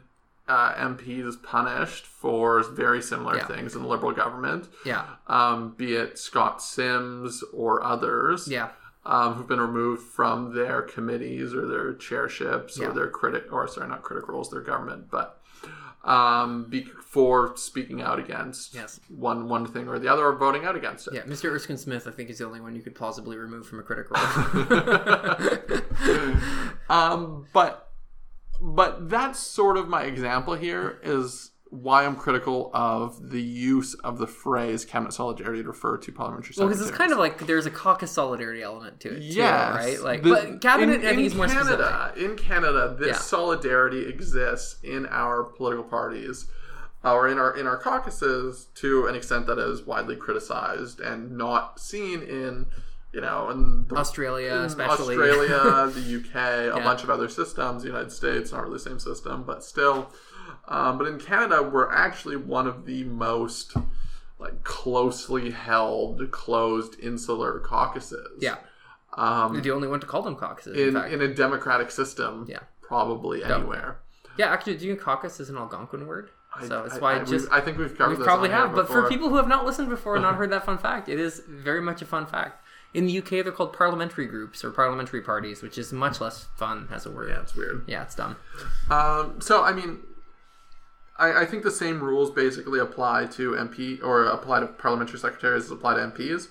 uh, 0.49 0.73
MPs 0.77 1.35
punished 1.43 2.05
for 2.07 2.63
very 2.63 3.01
similar 3.01 3.35
Yeah. 3.35 3.47
things 3.47 3.75
in 3.75 3.81
the 3.81 3.87
Liberal 3.89 4.13
government, 4.13 4.69
Yeah. 4.85 5.03
um, 5.27 5.71
be 5.75 5.93
it 5.95 6.17
Scott 6.17 6.61
Simms 6.63 7.43
or 7.53 7.83
others. 7.83 8.47
Yeah. 8.47 8.69
um, 9.05 9.35
who've 9.35 9.47
been 9.47 9.61
removed 9.61 10.01
from 10.03 10.53
their 10.53 10.81
committees 10.81 11.53
or 11.53 11.65
their 11.65 11.93
chairships 11.93 12.77
Yeah. 12.77 12.87
or 12.89 12.91
their 12.93 13.07
critic 13.09 13.45
or 13.53 13.65
sorry 13.65 13.87
not 13.87 14.03
critic 14.03 14.27
roles 14.27 14.49
their 14.51 14.59
government 14.59 15.09
but 15.09 15.36
um, 16.07 16.67
be, 16.69 16.85
for 17.05 17.55
speaking 17.57 18.01
out 18.01 18.17
against 18.17 18.73
Yes. 18.73 18.99
one 19.09 19.49
one 19.49 19.65
thing 19.65 19.87
or 19.87 19.99
the 19.99 20.07
other 20.07 20.25
or 20.25 20.35
voting 20.37 20.65
out 20.65 20.75
against 20.75 21.07
it 21.07 21.13
Yeah. 21.15 21.21
Mr. 21.23 21.51
Erskine 21.51 21.77
Smith, 21.77 22.07
I 22.07 22.11
think, 22.11 22.29
is 22.29 22.37
the 22.39 22.45
only 22.45 22.61
one 22.61 22.75
you 22.75 22.81
could 22.81 22.95
plausibly 22.95 23.37
remove 23.37 23.67
from 23.67 23.79
a 23.79 23.83
critic 23.83 24.07
role. 24.09 24.19
um, 26.89 27.45
but 27.53 27.91
but 28.61 29.09
that's 29.09 29.39
sort 29.39 29.77
of 29.77 29.87
my 29.87 30.03
example 30.03 30.55
here 30.55 30.99
is 31.03 31.51
why 31.81 32.05
I'm 32.05 32.15
critical 32.15 32.71
of 32.73 33.29
the 33.29 33.41
use 33.41 33.93
of 33.95 34.17
the 34.17 34.27
phrase 34.27 34.85
cabinet 34.85 35.13
solidarity 35.13 35.61
to 35.63 35.67
refer 35.69 35.97
to 35.97 36.11
parliamentary 36.11 36.55
Well, 36.57 36.67
because 36.67 36.81
it's 36.87 36.95
kind 36.95 37.11
of 37.11 37.17
like 37.17 37.45
there's 37.47 37.65
a 37.65 37.71
caucus 37.71 38.11
solidarity 38.11 38.61
element 38.63 38.99
to 39.01 39.15
it, 39.15 39.21
yeah, 39.21 39.75
right? 39.75 40.01
Like, 40.01 40.23
the- 40.23 40.29
but 40.29 40.61
cabinet, 40.61 41.01
in, 41.01 41.01
I 41.01 41.09
think, 41.09 41.19
in 41.19 41.25
is 41.25 41.35
more 41.35 41.47
specific. 41.47 41.79
Canada. 41.85 42.13
In 42.17 42.35
Canada, 42.35 42.95
this 42.97 43.07
Yeah. 43.07 43.13
solidarity 43.19 44.05
exists 44.07 44.77
in 44.83 45.05
our 45.07 45.43
political 45.43 45.83
parties, 45.83 46.47
uh, 47.05 47.13
or 47.13 47.27
in 47.27 47.37
our 47.37 47.55
in 47.55 47.67
our 47.67 47.77
caucuses 47.77 48.67
to 48.75 49.05
an 49.07 49.15
extent 49.15 49.45
that 49.47 49.59
is 49.59 49.83
widely 49.83 50.15
criticized 50.15 50.99
and 50.99 51.37
not 51.37 51.79
seen 51.79 52.21
in, 52.21 52.65
you 53.13 53.21
know, 53.21 53.49
in 53.49 53.85
the, 53.87 53.95
Australia, 53.95 54.53
in 54.55 54.61
especially. 54.63 55.15
Australia, 55.15 55.91
the 55.93 56.01
UK, 56.01 56.35
a 56.35 56.77
Yeah. 56.77 56.83
bunch 56.83 57.03
of 57.03 57.09
other 57.09 57.29
systems. 57.29 57.83
The 57.83 57.89
United 57.89 58.11
States, 58.11 58.51
not 58.51 58.61
really 58.63 58.73
the 58.73 58.79
same 58.79 58.99
system, 58.99 59.43
but 59.43 59.63
still. 59.63 60.09
Um, 60.67 60.97
but 60.97 61.07
in 61.07 61.19
Canada, 61.19 61.63
we're 61.63 61.91
actually 61.91 62.35
one 62.35 62.67
of 62.67 62.85
the 62.85 63.03
most 63.05 63.73
like 64.39 64.63
closely 64.63 65.51
held, 65.51 66.29
closed, 66.31 66.99
insular 66.99 67.59
caucuses. 67.59 68.27
yeah, 68.39 68.57
Um, 69.13 69.53
You're 69.53 69.63
the 69.63 69.71
only 69.71 69.87
one 69.87 69.99
to 70.01 70.05
call 70.05 70.21
them 70.21 70.35
caucuses. 70.35 70.77
In, 70.77 70.89
in, 70.89 70.93
fact, 70.93 71.11
in 71.13 71.21
a 71.21 71.33
democratic 71.33 71.89
system, 71.89 72.45
Yeah. 72.47 72.59
probably 72.81 73.43
anywhere. 73.43 73.99
yeah. 74.37 74.47
Actually, 74.51 74.77
do 74.77 74.85
you 74.87 74.93
know 74.93 74.99
caucus 75.01 75.39
is 75.39 75.49
an 75.49 75.57
Algonquin 75.57 76.05
word? 76.05 76.29
So 76.67 76.83
it's 76.85 76.95
I, 76.95 76.99
why 76.99 77.13
I, 77.15 77.19
we've- 77.19 77.31
just 77.31 77.51
I 77.51 77.61
think 77.61 77.77
we've 77.77 77.95
covered 77.97 78.11
we 78.11 78.15
this 78.17 78.25
probably 78.25 78.49
have. 78.49 78.73
But 78.75 78.87
for 78.87 79.07
people 79.09 79.29
who 79.29 79.35
have 79.37 79.47
not 79.47 79.65
listened 79.65 79.89
before 79.89 80.15
and 80.15 80.23
not 80.23 80.35
heard 80.39 80.49
that 80.51 80.65
fun 80.65 80.77
fact, 80.77 81.07
it 81.09 81.19
is 81.19 81.41
very 81.47 81.81
much 81.81 82.01
a 82.01 82.05
fun 82.05 82.25
fact. 82.25 82.63
In 82.93 83.05
the 83.05 83.17
UK, 83.19 83.29
they're 83.43 83.51
called 83.51 83.73
parliamentary 83.73 84.25
groups 84.27 84.63
or 84.63 84.71
parliamentary 84.71 85.21
parties, 85.21 85.61
which 85.61 85.77
is 85.77 85.91
much 85.93 86.19
less 86.21 86.45
fun 86.55 86.87
as 86.91 87.05
a 87.05 87.11
word. 87.11 87.29
yeah, 87.29 87.41
it's 87.41 87.55
weird. 87.55 87.83
Yeah, 87.85 88.01
it's 88.03 88.15
dumb. 88.15 88.37
Um, 88.89 89.39
so 89.41 89.63
I 89.63 89.73
mean, 89.73 89.99
I, 91.19 91.41
I 91.41 91.45
think 91.45 91.63
the 91.63 91.71
same 91.71 92.01
rules 92.01 92.31
basically 92.31 92.79
apply 92.79 93.25
to 93.27 93.51
MP 93.51 94.03
or 94.03 94.25
apply 94.25 94.59
to 94.61 94.67
parliamentary 94.67 95.19
secretaries 95.19 95.65
as 95.65 95.71
apply 95.71 95.95
to 95.95 96.01
MPs. 96.01 96.47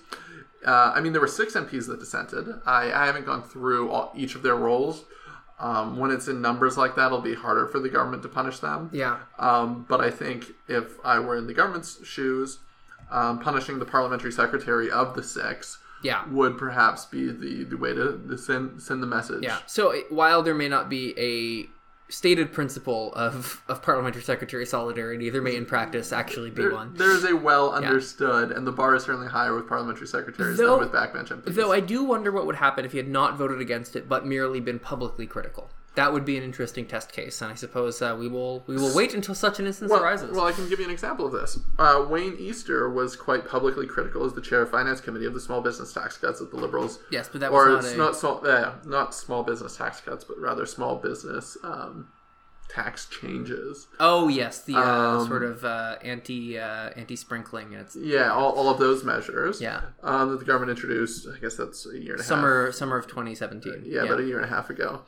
Uh, 0.65 0.91
I 0.95 1.01
mean, 1.01 1.13
there 1.13 1.21
were 1.21 1.27
six 1.27 1.53
MPs 1.53 1.87
that 1.87 1.99
dissented. 1.99 2.47
I, 2.65 2.91
I 2.91 3.05
haven't 3.05 3.25
gone 3.25 3.43
through 3.43 3.89
all, 3.91 4.11
each 4.15 4.35
of 4.35 4.41
their 4.43 4.55
roles. 4.55 5.05
Um, 5.59 5.97
when 5.97 6.11
it's 6.11 6.27
in 6.27 6.41
numbers 6.41 6.77
like 6.77 6.95
that, 6.95 7.07
it'll 7.07 7.21
be 7.21 7.33
harder 7.33 7.67
for 7.67 7.79
the 7.79 7.89
government 7.89 8.21
to 8.23 8.29
punish 8.29 8.59
them. 8.59 8.89
Yeah. 8.93 9.19
Um, 9.39 9.85
but 9.87 10.01
I 10.01 10.11
think 10.11 10.45
if 10.67 10.97
I 11.03 11.19
were 11.19 11.35
in 11.37 11.47
the 11.47 11.53
government's 11.53 12.05
shoes, 12.05 12.59
um, 13.09 13.39
punishing 13.39 13.79
the 13.79 13.85
parliamentary 13.85 14.31
secretary 14.31 14.91
of 14.91 15.15
the 15.15 15.23
six 15.23 15.79
Yeah. 16.03 16.27
would 16.29 16.57
perhaps 16.57 17.05
be 17.05 17.31
the, 17.31 17.63
the 17.63 17.77
way 17.77 17.93
to, 17.93 18.21
to 18.29 18.37
send 18.37 18.81
send 18.81 19.01
the 19.01 19.07
message. 19.07 19.43
Yeah. 19.43 19.59
So 19.65 19.95
while 20.09 20.43
there 20.43 20.53
may 20.53 20.67
not 20.69 20.89
be 20.89 21.13
a 21.17 21.69
stated 22.09 22.53
principle 22.53 23.13
of, 23.15 23.61
of 23.67 23.81
parliamentary 23.81 24.21
secretary 24.21 24.65
solidarity, 24.65 25.29
there 25.29 25.41
may 25.41 25.55
in 25.55 25.65
practice 25.65 26.13
actually 26.13 26.49
be 26.49 26.61
There- 26.61 26.73
one. 26.73 26.93
there 26.93 27.11
is 27.11 27.25
a 27.25 27.35
well 27.35 27.71
understood, 27.73 28.51
and 28.51 28.65
the 28.65 28.71
bar 28.71 28.95
is 28.95 29.03
certainly 29.03 29.27
higher 29.27 29.53
with 29.55 29.67
parliamentary 29.67 30.07
secretaries 30.07 30.57
Though- 30.57 30.79
than 30.79 30.79
with 30.79 30.91
backbench 30.93 31.31
MPs. 31.31 31.55
Though 31.55 31.71
I 31.73 31.79
do 31.81 32.03
wonder 32.03 32.31
what 32.31 32.45
would 32.45 32.55
happen 32.55 32.85
if 32.85 32.91
he 32.93 32.97
had 32.97 33.09
not 33.09 33.37
voted 33.37 33.59
against 33.59 33.95
it, 33.95 34.07
but 34.07 34.25
merely 34.25 34.59
been 34.61 34.79
publicly 34.79 35.27
critical. 35.27 35.69
That 35.97 36.13
would 36.13 36.25
be 36.25 36.37
an 36.37 36.43
interesting 36.43 36.85
test 36.85 37.11
case, 37.11 37.41
and 37.41 37.51
I 37.51 37.55
suppose 37.55 38.03
uh, 38.03 38.15
we 38.19 38.27
will 38.27 38.63
we 38.67 38.75
will 38.75 38.95
wait 38.95 39.15
until 39.15 39.33
such 39.33 39.59
an 39.59 39.65
instance 39.65 39.89
well, 39.89 40.03
arises. 40.03 40.29
well, 40.29 40.45
I 40.45 40.51
can 40.51 40.69
give 40.69 40.77
you 40.77 40.85
an 40.85 40.91
example 40.91 41.25
of 41.25 41.31
this. 41.31 41.59
Uh, 41.79 42.05
Wayne 42.07 42.35
Easter 42.37 42.87
was 42.87 43.15
quite 43.15 43.47
publicly 43.47 43.87
critical 43.87 44.23
as 44.23 44.33
the 44.33 44.41
chair 44.41 44.61
of 44.61 44.69
finance 44.69 45.01
committee 45.01 45.25
of 45.25 45.33
the 45.33 45.39
small 45.39 45.59
business 45.59 45.91
tax 45.91 46.15
cuts 46.15 46.37
that 46.37 46.51
the 46.51 46.57
Liberals, 46.57 46.99
yes, 47.09 47.27
but 47.27 47.41
that 47.41 47.51
was 47.51 47.67
or 47.67 47.69
not 47.71 47.83
a, 47.83 47.97
not 47.97 48.15
small, 48.15 48.41
yeah, 48.45 48.75
not 48.85 49.15
small 49.15 49.41
business 49.41 49.75
tax 49.75 49.99
cuts, 49.99 50.23
but 50.23 50.37
rather 50.37 50.67
small 50.67 50.97
business 50.97 51.57
um, 51.63 52.07
tax 52.69 53.05
changes. 53.07 53.87
Oh 53.99 54.27
yes, 54.27 54.63
the 54.63 54.75
uh, 54.75 54.81
Um, 55.21 55.27
sort 55.27 55.43
of 55.43 55.63
uh, 55.65 55.95
anti 56.03 56.57
uh, 56.59 56.89
anti 56.95 57.15
sprinkling. 57.15 57.73
It's 57.73 57.95
Yeah, 57.95 58.31
all, 58.31 58.51
all 58.51 58.69
of 58.69 58.77
those 58.79 59.03
measures. 59.03 59.61
Yeah. 59.61 59.81
um, 60.03 60.31
that 60.31 60.39
the 60.39 60.45
government 60.45 60.71
introduced. 60.71 61.27
I 61.33 61.39
guess 61.39 61.55
that's 61.55 61.85
a 61.87 61.97
year 61.97 62.13
and 62.13 62.19
a 62.19 62.23
half. 62.23 62.27
summer 62.27 62.71
summer 62.71 62.97
of 62.97 63.07
2017. 63.07 63.83
yeah, 63.85 64.03
about 64.03 64.19
a 64.19 64.23
year 64.23 64.37
and 64.37 64.45
a 64.45 64.49
half 64.49 64.69
ago. 64.69 65.01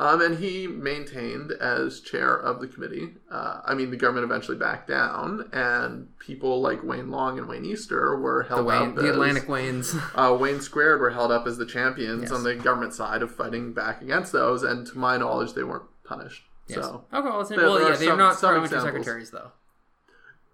Um, 0.00 0.20
and 0.20 0.38
he 0.38 0.66
maintained 0.66 1.52
as 1.52 2.00
chair 2.00 2.34
of 2.34 2.60
the 2.60 2.66
committee. 2.66 3.10
Uh, 3.30 3.60
I 3.64 3.74
mean, 3.74 3.90
the 3.92 3.96
government 3.96 4.24
eventually 4.24 4.56
backed 4.58 4.88
down, 4.88 5.48
and 5.52 6.08
people 6.18 6.60
like 6.60 6.82
Wayne 6.82 7.10
Long 7.12 7.38
and 7.38 7.46
Wayne 7.48 7.64
Easter 7.64 8.18
were 8.18 8.42
held 8.42 8.60
the 8.60 8.64
Wayne, 8.64 8.88
up 8.88 8.94
the 8.96 9.02
as, 9.04 9.10
Atlantic 9.10 9.46
Waynes. 9.46 9.94
Uh, 10.16 10.34
Wayne 10.36 10.60
Squared 10.60 11.00
were 11.00 11.10
held 11.10 11.30
up 11.30 11.46
as 11.46 11.56
the 11.56 11.66
champions 11.66 12.22
Yes. 12.22 12.32
on 12.32 12.42
the 12.42 12.56
government 12.56 12.94
side 12.94 13.22
of 13.22 13.32
fighting 13.32 13.72
back 13.72 14.02
against 14.02 14.32
those, 14.32 14.64
and 14.64 14.86
to 14.88 14.98
my 14.98 15.16
knowledge, 15.16 15.52
they 15.54 15.62
weren't 15.62 15.84
punished. 16.04 16.42
Yes. 16.70 16.84
So 16.84 17.04
Okay, 17.12 17.28
well, 17.28 17.44
there- 17.44 17.58
well 17.58 17.74
there 17.74 17.82
yeah, 17.90 17.96
they're 17.96 18.08
some- 18.08 18.18
not 18.18 18.34
some 18.38 18.48
parliamentary 18.48 18.78
examples. 18.78 19.04
secretaries 19.06 19.30
though. 19.30 19.52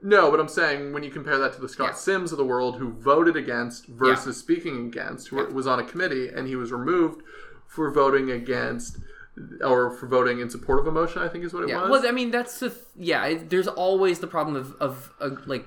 no, 0.03 0.31
but 0.31 0.39
I'm 0.41 0.49
saying 0.49 0.93
when 0.93 1.03
you 1.03 1.11
compare 1.11 1.39
that 1.39 1.53
to 1.55 1.61
the 1.61 1.69
Scott 1.69 1.89
Yeah. 1.89 1.95
Simms 1.95 2.31
of 2.33 2.39
the 2.39 2.45
world 2.45 2.77
who 2.77 2.93
voted 2.93 3.37
against 3.37 3.87
versus 3.87 4.37
speaking 4.37 4.87
against, 4.87 5.29
who 5.29 5.37
was 5.47 5.67
on 5.67 5.79
a 5.81 5.85
committee 5.85 6.29
and 6.29 6.47
he 6.47 6.55
was 6.57 6.71
removed 6.73 7.23
for 7.67 7.91
voting 7.91 8.31
against 8.31 8.99
or 9.65 9.91
for 9.91 10.07
voting 10.07 10.41
in 10.41 10.49
support 10.49 10.79
of 10.81 10.87
a 10.87 10.93
motion, 10.93 11.21
I 11.23 11.29
think 11.29 11.45
is 11.45 11.53
what 11.53 11.65
it 11.65 11.69
Yeah, 11.69 11.83
was. 11.83 11.91
well, 11.91 12.07
I 12.07 12.13
mean 12.13 12.31
that's 12.31 12.59
the 12.61 12.71
th- 12.71 12.83
yeah. 12.97 13.25
It, 13.27 13.51
there's 13.51 13.69
always 13.69 14.21
the 14.21 14.27
problem 14.27 14.57
of 14.57 14.75
of 14.81 15.13
uh, 15.21 15.31
like 15.47 15.67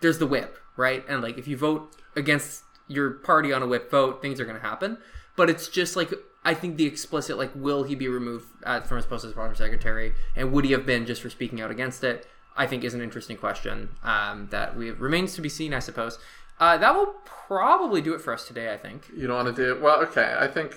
there's 0.00 0.18
the 0.18 0.26
whip, 0.26 0.56
right? 0.76 1.04
And 1.08 1.22
like 1.22 1.36
if 1.38 1.48
you 1.48 1.56
vote 1.56 1.94
against 2.16 2.62
your 2.88 3.10
party 3.10 3.52
on 3.52 3.62
a 3.62 3.66
whip 3.66 3.90
vote, 3.90 4.20
things 4.22 4.40
are 4.40 4.44
going 4.44 4.56
to 4.60 4.62
happen. 4.66 4.98
But 5.36 5.48
it's 5.50 5.68
just 5.68 5.96
like 5.96 6.12
I 6.44 6.54
think 6.54 6.76
the 6.76 6.86
explicit 6.86 7.36
like 7.36 7.50
will 7.54 7.82
he 7.82 7.94
be 7.94 8.08
removed 8.08 8.46
uh, 8.64 8.80
from 8.80 8.96
his 8.96 9.06
post 9.06 9.24
as 9.24 9.32
parliament 9.32 9.58
secretary, 9.58 10.14
and 10.34 10.52
would 10.52 10.64
he 10.64 10.72
have 10.72 10.86
been 10.86 11.06
just 11.06 11.20
for 11.22 11.30
speaking 11.30 11.60
out 11.60 11.70
against 11.70 12.02
it? 12.02 12.26
I 12.56 12.66
think 12.66 12.84
is 12.84 12.94
an 12.94 13.00
interesting 13.00 13.36
question 13.36 13.90
um, 14.02 14.48
that 14.50 14.76
we 14.76 14.90
remains 14.90 15.34
to 15.34 15.40
be 15.40 15.48
seen, 15.48 15.72
I 15.72 15.78
suppose. 15.78 16.18
Uh, 16.58 16.76
that 16.76 16.94
will 16.94 17.14
probably 17.24 18.02
do 18.02 18.14
it 18.14 18.20
for 18.20 18.32
us 18.34 18.46
today. 18.46 18.72
I 18.72 18.76
think. 18.76 19.08
you 19.14 19.26
don't 19.26 19.44
want 19.44 19.56
to 19.56 19.74
do 19.74 19.80
well. 19.80 20.00
Okay, 20.02 20.36
I 20.38 20.46
think 20.46 20.76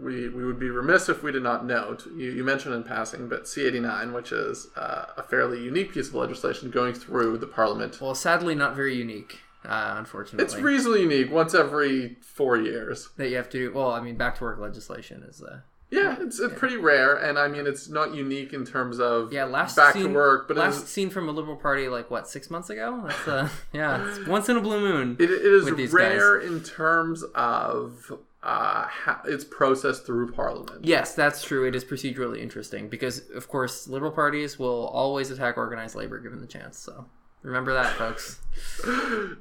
we 0.00 0.28
we 0.28 0.44
would 0.44 0.58
be 0.58 0.70
remiss 0.70 1.08
if 1.08 1.22
we 1.22 1.32
did 1.32 1.42
not 1.42 1.64
note. 1.66 2.06
You, 2.06 2.30
you 2.30 2.44
mentioned 2.44 2.74
in 2.74 2.82
passing, 2.82 3.28
but 3.28 3.44
C89, 3.44 4.12
which 4.12 4.32
is 4.32 4.68
uh, 4.76 5.06
a 5.16 5.22
fairly 5.22 5.62
unique 5.62 5.92
piece 5.92 6.08
of 6.08 6.14
legislation 6.14 6.70
going 6.70 6.94
through 6.94 7.38
the 7.38 7.46
Parliament. 7.46 8.00
Well, 8.00 8.14
sadly, 8.14 8.54
not 8.54 8.74
very 8.74 8.94
unique, 8.94 9.40
uh, 9.64 9.94
unfortunately. 9.98 10.44
It's 10.44 10.56
reasonably 10.56 11.02
unique. 11.02 11.30
Once 11.30 11.54
every 11.54 12.16
four 12.20 12.56
years. 12.56 13.10
that 13.16 13.28
you 13.28 13.36
have 13.36 13.48
to 13.50 13.58
do. 13.58 13.72
Well, 13.72 13.92
I 13.92 14.00
mean, 14.00 14.16
back 14.16 14.36
to 14.38 14.44
work 14.44 14.58
legislation 14.58 15.22
is. 15.28 15.42
Uh, 15.42 15.60
Yeah, 15.90 16.16
it's, 16.20 16.40
it's 16.40 16.58
pretty 16.58 16.78
rare, 16.78 17.16
and 17.16 17.38
I 17.38 17.48
mean 17.48 17.66
it's 17.66 17.90
not 17.90 18.14
unique 18.14 18.54
in 18.54 18.64
terms 18.64 18.98
of 18.98 19.30
Yeah, 19.30 19.44
last 19.44 19.76
back 19.76 19.92
seen, 19.92 20.04
to 20.04 20.08
work, 20.08 20.48
but 20.48 20.56
last 20.56 20.84
is, 20.84 20.88
seen 20.88 21.10
from 21.10 21.28
a 21.28 21.32
Liberal 21.32 21.56
Party 21.56 21.86
like 21.88 22.10
what 22.10 22.26
six 22.26 22.48
months 22.50 22.70
ago. 22.70 23.04
That's 23.06 23.28
uh, 23.28 23.48
yeah, 23.74 24.08
it's 24.08 24.26
once 24.26 24.48
in 24.48 24.56
a 24.56 24.60
blue 24.62 24.80
moon. 24.80 25.16
it, 25.20 25.30
it 25.30 25.78
is 25.78 25.92
rare 25.92 26.40
in 26.40 26.62
terms 26.62 27.22
of 27.34 28.10
uh, 28.42 28.86
how 28.88 29.20
it's 29.26 29.44
processed 29.44 30.04
through 30.06 30.32
Parliament. 30.32 30.84
yes, 30.84 31.14
that's 31.14 31.44
true. 31.44 31.66
It 31.68 31.74
is 31.74 31.84
procedurally 31.84 32.40
interesting 32.40 32.88
because, 32.88 33.30
of 33.30 33.48
course, 33.48 33.86
Liberal 33.86 34.12
parties 34.12 34.58
will 34.58 34.86
always 34.88 35.30
attack 35.30 35.56
organized 35.56 35.94
labor 35.94 36.18
given 36.18 36.40
the 36.40 36.46
chance. 36.46 36.78
So 36.78 37.06
remember 37.42 37.72
that, 37.74 37.94
folks. 37.96 38.38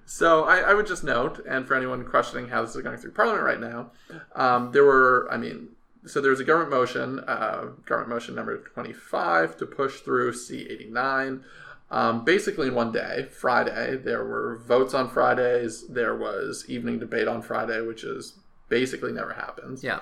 So 0.06 0.44
I, 0.46 0.58
I 0.60 0.74
would 0.74 0.88
just 0.88 1.04
note, 1.04 1.44
and 1.48 1.68
for 1.68 1.76
anyone 1.76 2.06
questioning 2.06 2.50
how 2.50 2.62
this 2.62 2.76
is 2.76 2.82
going 2.82 2.98
through 2.98 3.12
Parliament 3.12 3.44
right 3.44 3.60
now, 3.60 3.92
um, 4.36 4.72
there 4.72 4.84
were, 4.86 5.28
I 5.32 5.38
mean, 5.38 5.70
so 6.06 6.22
there's 6.22 6.40
a 6.40 6.44
government 6.44 6.72
motion, 6.72 7.20
uh, 7.20 7.70
government 7.86 8.10
motion 8.10 8.36
number 8.36 8.58
25 8.58 9.58
to 9.58 9.66
push 9.66 10.00
through 10.02 10.34
C89. 10.34 11.42
Um, 11.90 12.24
basically, 12.24 12.68
in 12.68 12.76
one 12.76 12.92
day, 12.92 13.28
Friday, 13.32 13.98
there 13.98 14.24
were 14.24 14.58
votes 14.66 14.94
on 14.94 15.10
Fridays. 15.10 15.88
There 15.88 16.16
was 16.16 16.66
evening 16.68 17.00
debate 17.00 17.28
on 17.28 17.42
Friday, 17.42 17.82
which 17.82 18.04
is 18.04 18.34
basically 18.70 19.12
never 19.12 19.34
happens. 19.34 19.84
Yeah, 19.84 20.00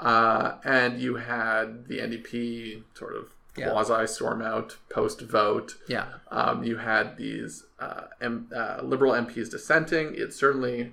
Uh, 0.00 0.58
and 0.64 1.00
you 1.00 1.16
had 1.16 1.88
the 1.88 1.98
NDP 1.98 2.82
sort 2.94 3.16
of 3.16 3.30
Yeah. 3.58 3.70
quasi 3.70 4.06
storm 4.06 4.42
out 4.42 4.76
post 4.90 5.20
vote. 5.20 5.74
yeah, 5.88 6.06
Um, 6.30 6.62
you 6.64 6.76
had 6.78 7.16
these 7.16 7.64
uh, 7.78 8.02
M- 8.20 8.48
uh, 8.54 8.80
liberal 8.82 9.12
MPs 9.12 9.50
dissenting. 9.50 10.14
It 10.14 10.32
certainly 10.32 10.92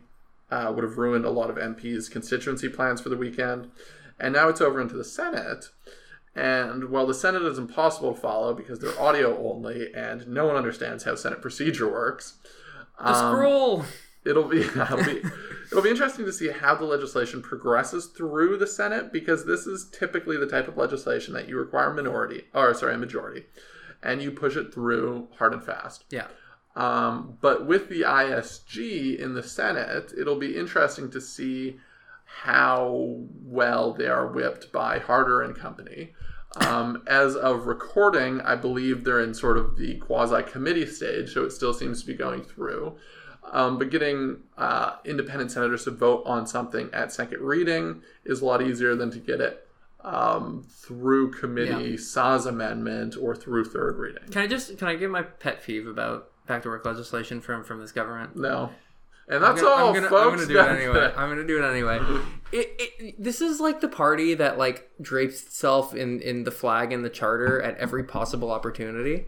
uh, 0.52 0.72
would 0.76 0.84
have 0.84 0.98
ruined 0.98 1.26
a 1.26 1.30
lot 1.32 1.50
of 1.50 1.56
MPs' 1.58 2.10
constituency 2.12 2.70
plans 2.70 3.02
for 3.02 3.10
the 3.10 3.18
weekend. 3.18 3.72
And 4.20 4.34
now 4.34 4.48
it's 4.50 4.62
over 4.62 4.80
into 4.80 4.96
the 4.96 5.04
Senate. 5.04 5.66
And 6.36 6.90
while 6.90 7.08
the 7.08 7.14
Senate 7.14 7.44
is 7.44 7.58
impossible 7.58 8.14
to 8.14 8.20
follow 8.20 8.54
because 8.54 8.80
they're 8.80 9.00
audio 9.00 9.38
only 9.50 9.94
and 9.94 10.28
no 10.28 10.46
one 10.46 10.56
understands 10.58 11.04
how 11.06 11.16
Senate 11.16 11.42
procedure 11.42 11.90
works, 11.90 12.34
the 13.00 13.10
um, 13.10 13.34
scroll. 13.36 13.86
it'll 14.26 14.44
be 14.44 14.62
it'll 14.64 15.04
be 15.04 15.22
it'll 15.76 15.84
be 15.84 15.90
interesting 15.90 16.26
to 16.26 16.34
see 16.34 16.50
how 16.50 16.74
the 16.76 16.86
legislation 16.86 17.42
progresses 17.42 18.06
through 18.08 18.58
the 18.58 18.68
Senate 18.68 19.12
because 19.12 19.46
this 19.46 19.68
is 19.68 19.90
typically 19.92 20.38
the 20.38 20.48
type 20.48 20.68
of 20.70 20.78
legislation 20.78 21.34
that 21.34 21.50
you 21.50 21.58
require 21.58 21.92
a 21.92 21.94
minority 21.94 22.46
or 22.54 22.74
sorry 22.74 22.96
a 22.96 22.98
majority, 22.98 23.46
and 24.02 24.22
you 24.22 24.32
push 24.32 24.56
it 24.56 24.74
through 24.74 25.28
hard 25.38 25.54
and 25.54 25.64
fast. 25.64 26.06
Yeah, 26.10 26.28
Um, 26.76 27.38
but 27.42 27.66
with 27.66 27.90
the 27.90 28.02
ISG 28.02 29.20
in 29.20 29.34
the 29.34 29.44
Senate, 29.44 30.14
it'll 30.18 30.40
be 30.40 30.56
interesting 30.56 31.12
to 31.12 31.20
see 31.20 31.78
how 32.26 33.24
well 33.44 33.94
they 33.94 34.08
are 34.08 34.28
whipped 34.28 34.72
by 34.72 35.00
Harder 35.00 35.42
and 35.42 35.56
company. 35.56 36.14
Um, 36.56 37.04
as 37.06 37.36
of 37.36 37.68
recording, 37.68 38.40
I 38.42 38.56
believe 38.56 39.04
they're 39.04 39.20
in 39.20 39.34
sort 39.34 39.58
of 39.58 39.78
the 39.78 39.96
quasi 39.98 40.42
committee 40.44 40.86
stage, 40.86 41.34
so 41.34 41.44
it 41.44 41.52
still 41.52 41.74
seems 41.74 42.00
to 42.02 42.08
be 42.08 42.14
going 42.14 42.44
through. 42.44 42.98
Um, 43.52 43.78
but 43.78 43.90
getting 43.90 44.38
uh, 44.58 44.96
independent 45.06 45.52
senators 45.52 45.84
to 45.86 45.92
vote 45.92 46.24
on 46.26 46.46
something 46.48 46.90
at 46.94 47.12
second 47.14 47.42
reading 47.42 48.02
is 48.26 48.42
a 48.42 48.46
lot 48.46 48.62
easier 48.62 48.96
than 48.96 49.12
to 49.12 49.20
get 49.20 49.40
it 49.40 49.68
um, 50.04 50.66
through 50.70 51.32
committee 51.32 51.92
Yeah. 51.92 51.98
SAS 51.98 52.46
amendment 52.46 53.16
or 53.20 53.36
through 53.36 53.66
third 53.66 53.98
reading. 53.98 54.24
Can 54.32 54.42
I 54.42 54.48
just 54.48 54.78
can 54.78 54.88
I 54.88 54.96
give 54.96 55.10
my 55.12 55.22
pet 55.24 55.64
peeve 55.64 55.88
about 55.88 56.30
back 56.48 56.64
to 56.64 56.70
work 56.70 56.86
legislation 56.86 57.40
from 57.42 57.64
from 57.64 57.80
this 57.80 57.92
government? 57.92 58.36
No. 58.36 58.72
And 59.28 59.42
that's 59.42 59.58
I'm 59.60 59.66
gonna, 59.66 59.76
all, 59.76 59.88
I'm 59.88 59.94
gonna, 59.96 60.10
folks. 60.10 60.24
I'm 60.24 60.48
gonna 60.48 60.48
do 60.48 60.60
it 60.60 60.82
anyway. 60.84 61.14
I'm 61.18 61.30
gonna 61.30 61.48
do 61.48 61.64
it 61.64 61.68
anyway. 61.68 62.00
It, 62.52 62.76
it, 63.00 63.24
this 63.24 63.42
is 63.42 63.60
like 63.60 63.82
the 63.82 63.88
party 63.88 64.36
that 64.36 64.60
like 64.60 64.90
drapes 65.02 65.42
itself 65.44 65.96
in 65.96 66.20
in 66.22 66.44
the 66.44 66.52
flag 66.52 66.92
and 66.94 67.04
the 67.04 67.10
charter 67.10 67.60
at 67.62 67.76
every 67.78 68.04
possible 68.04 68.52
opportunity, 68.52 69.26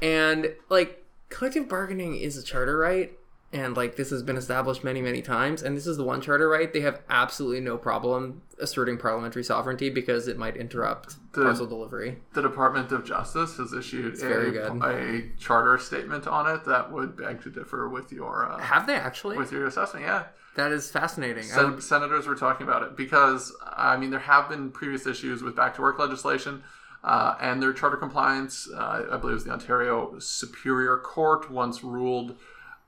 and 0.00 0.54
like 0.68 1.04
collective 1.30 1.68
bargaining 1.68 2.14
is 2.16 2.36
a 2.36 2.42
charter 2.44 2.78
right, 2.78 3.10
and 3.54 3.76
like 3.76 3.96
this 3.96 4.10
has 4.10 4.22
been 4.22 4.36
established 4.36 4.84
many 4.84 5.00
many 5.00 5.22
times, 5.22 5.62
and 5.62 5.76
this 5.76 5.86
is 5.86 5.96
the 5.96 6.04
one 6.04 6.20
charter 6.20 6.48
right. 6.48 6.70
They 6.70 6.80
have 6.80 7.00
absolutely 7.08 7.60
no 7.60 7.78
problem 7.78 8.42
asserting 8.60 8.98
parliamentary 8.98 9.42
sovereignty 9.44 9.88
because 9.90 10.28
it 10.28 10.36
might 10.36 10.56
interrupt 10.56 11.16
The- 11.32 11.44
parcel 11.44 11.66
delivery. 11.66 12.18
the 12.34 12.42
Department 12.42 12.92
of 12.92 13.04
Justice 13.04 13.56
has 13.56 13.72
issued 13.72 14.20
a, 14.22 14.72
a 14.84 15.30
charter 15.38 15.78
statement 15.78 16.26
on 16.26 16.46
it 16.54 16.64
that 16.64 16.92
would 16.92 17.16
beg 17.16 17.42
to 17.44 17.50
differ 17.50 17.88
with 17.88 18.12
your 18.12 18.50
uh, 18.50 18.58
Have 18.58 18.86
they 18.86 18.94
actually? 18.96 19.38
with 19.38 19.50
your 19.52 19.66
assessment. 19.66 20.04
Yeah, 20.04 20.24
that 20.56 20.70
is 20.72 20.90
fascinating. 20.90 21.44
Sen- 21.44 21.72
would- 21.74 21.82
senators 21.82 22.26
were 22.26 22.34
talking 22.36 22.66
about 22.66 22.82
it 22.82 22.96
because 22.96 23.52
I 23.64 23.96
mean 23.96 24.10
there 24.10 24.20
have 24.20 24.48
been 24.48 24.70
previous 24.72 25.06
issues 25.06 25.42
with 25.42 25.54
back 25.56 25.74
to 25.76 25.80
work 25.82 25.98
legislation. 25.98 26.62
Uh, 27.02 27.34
and 27.38 27.62
their 27.62 27.74
charter 27.74 27.98
compliance, 27.98 28.66
uh, 28.74 29.04
I 29.12 29.18
believe, 29.18 29.32
it 29.32 29.34
was 29.34 29.44
the 29.44 29.50
Ontario 29.50 30.14
Superior 30.20 30.96
Court 30.96 31.50
once 31.50 31.84
ruled 31.84 32.34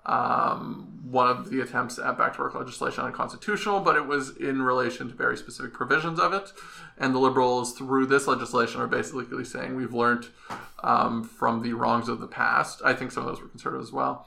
um, 0.07 0.97
one 1.11 1.29
of 1.29 1.51
the 1.51 1.61
attempts 1.61 1.99
at 1.99 2.19
back 2.19 2.35
to 2.35 2.41
work 2.41 2.55
legislation 2.55 3.05
unconstitutional, 3.05 3.81
but 3.81 3.97
it 3.97 4.07
was 4.07 4.37
in 4.37 4.63
relation 4.63 5.09
to 5.09 5.15
very 5.15 5.37
specific 5.37 5.73
provisions 5.73 6.19
of 6.19 6.33
it. 6.33 6.53
And 6.99 7.15
the 7.15 7.19
Liberals, 7.19 7.75
through 7.75 8.07
this 8.07 8.27
legislation, 8.27 8.81
are 8.81 8.87
basically 8.87 9.45
saying 9.45 9.77
we've 9.77 9.95
learned 9.95 10.29
um, 10.83 11.23
from 11.23 11.63
the 11.63 11.75
wrongs 11.75 12.09
of 12.09 12.21
the 12.21 12.27
past. 12.27 12.83
I 12.85 12.93
think 12.95 13.13
some 13.13 13.25
of 13.25 13.29
those 13.29 13.41
were 13.41 13.49
conservative 13.49 13.87
as 13.87 13.93
well. 13.93 14.27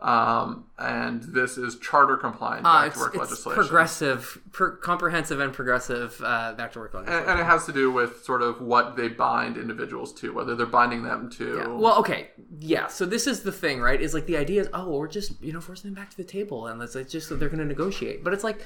Um, 0.00 0.66
and 0.78 1.24
this 1.24 1.58
is 1.58 1.76
charter 1.80 2.16
compliant 2.16 2.64
Uh, 2.64 2.82
back 2.82 2.86
it's, 2.86 2.96
to 2.96 3.00
work 3.02 3.16
legislation. 3.16 3.60
progressive, 3.60 4.38
per, 4.52 4.76
comprehensive, 4.76 5.40
and 5.40 5.52
progressive 5.52 6.20
uh, 6.24 6.52
back 6.52 6.72
to 6.74 6.78
work 6.78 6.94
legislation. 6.94 7.22
and, 7.22 7.30
and 7.32 7.40
it 7.40 7.44
has 7.44 7.66
to 7.66 7.72
do 7.72 7.90
with 7.90 8.22
sort 8.22 8.40
of 8.40 8.60
what 8.60 8.94
they 8.94 9.08
bind 9.08 9.56
individuals 9.56 10.12
to, 10.12 10.32
whether 10.32 10.54
they're 10.54 10.66
binding 10.66 11.02
them 11.02 11.28
to. 11.30 11.56
Yeah. 11.56 11.66
Well, 11.66 11.98
okay, 11.98 12.28
yeah. 12.60 12.86
So 12.86 13.06
this 13.06 13.26
is 13.26 13.42
the 13.42 13.50
thing, 13.50 13.80
right? 13.80 14.00
Is 14.00 14.14
like 14.14 14.26
the 14.26 14.36
idea 14.36 14.60
is, 14.60 14.68
oh, 14.72 14.88
we're 14.88 15.08
just 15.08 15.42
you 15.42 15.52
know 15.52 15.60
forcing 15.60 15.90
them 15.92 16.00
back 16.00 16.10
to 16.10 16.16
the 16.16 16.22
table, 16.22 16.68
and 16.68 16.80
it's 16.80 16.94
like 16.94 17.08
just 17.08 17.28
they're 17.30 17.48
going 17.48 17.58
to 17.58 17.64
negotiate. 17.64 18.22
But 18.22 18.32
it's 18.32 18.44
like, 18.44 18.64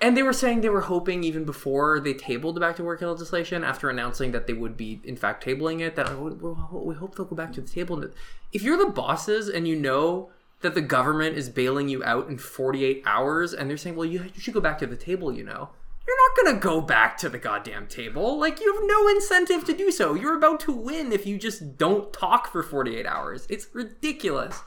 and 0.00 0.16
they 0.16 0.22
were 0.22 0.32
saying 0.32 0.60
they 0.60 0.68
were 0.68 0.82
hoping 0.82 1.24
even 1.24 1.44
before 1.44 1.98
they 1.98 2.14
tabled 2.14 2.54
the 2.54 2.60
back 2.60 2.76
to 2.76 2.84
work 2.84 3.00
legislation, 3.00 3.64
after 3.64 3.90
announcing 3.90 4.30
that 4.30 4.46
they 4.46 4.52
would 4.52 4.76
be 4.76 5.00
in 5.02 5.16
fact 5.16 5.44
tabling 5.44 5.80
it, 5.80 5.96
that 5.96 6.08
oh, 6.08 6.82
we 6.84 6.94
hope 6.94 7.16
they'll 7.16 7.26
go 7.26 7.34
back 7.34 7.52
to 7.54 7.60
the 7.60 7.68
table. 7.68 8.04
If 8.52 8.62
you're 8.62 8.78
the 8.78 8.92
bosses 8.92 9.48
and 9.48 9.66
you 9.66 9.74
know 9.74 10.30
that 10.60 10.74
the 10.74 10.80
government 10.80 11.36
is 11.36 11.48
bailing 11.48 11.88
you 11.88 12.02
out 12.04 12.28
in 12.28 12.38
48 12.38 13.02
hours, 13.06 13.52
and 13.52 13.68
they're 13.68 13.76
saying, 13.76 13.96
well, 13.96 14.06
you, 14.06 14.24
you 14.34 14.40
should 14.40 14.54
go 14.54 14.60
back 14.60 14.78
to 14.78 14.86
the 14.86 14.96
table, 14.96 15.32
you 15.32 15.44
know. 15.44 15.70
You're 16.06 16.16
not 16.16 16.44
gonna 16.44 16.60
go 16.60 16.80
back 16.80 17.18
to 17.18 17.28
the 17.28 17.38
goddamn 17.38 17.88
table. 17.88 18.38
Like 18.38 18.60
you 18.60 18.72
have 18.72 18.82
no 18.84 19.08
incentive 19.08 19.64
to 19.64 19.76
do 19.76 19.90
so. 19.90 20.14
You're 20.14 20.36
about 20.36 20.60
to 20.60 20.72
win 20.72 21.10
if 21.10 21.26
you 21.26 21.36
just 21.36 21.76
don't 21.76 22.12
talk 22.12 22.46
for 22.46 22.62
48 22.62 23.06
hours. 23.06 23.46
It's 23.50 23.66
ridiculous. 23.72 24.60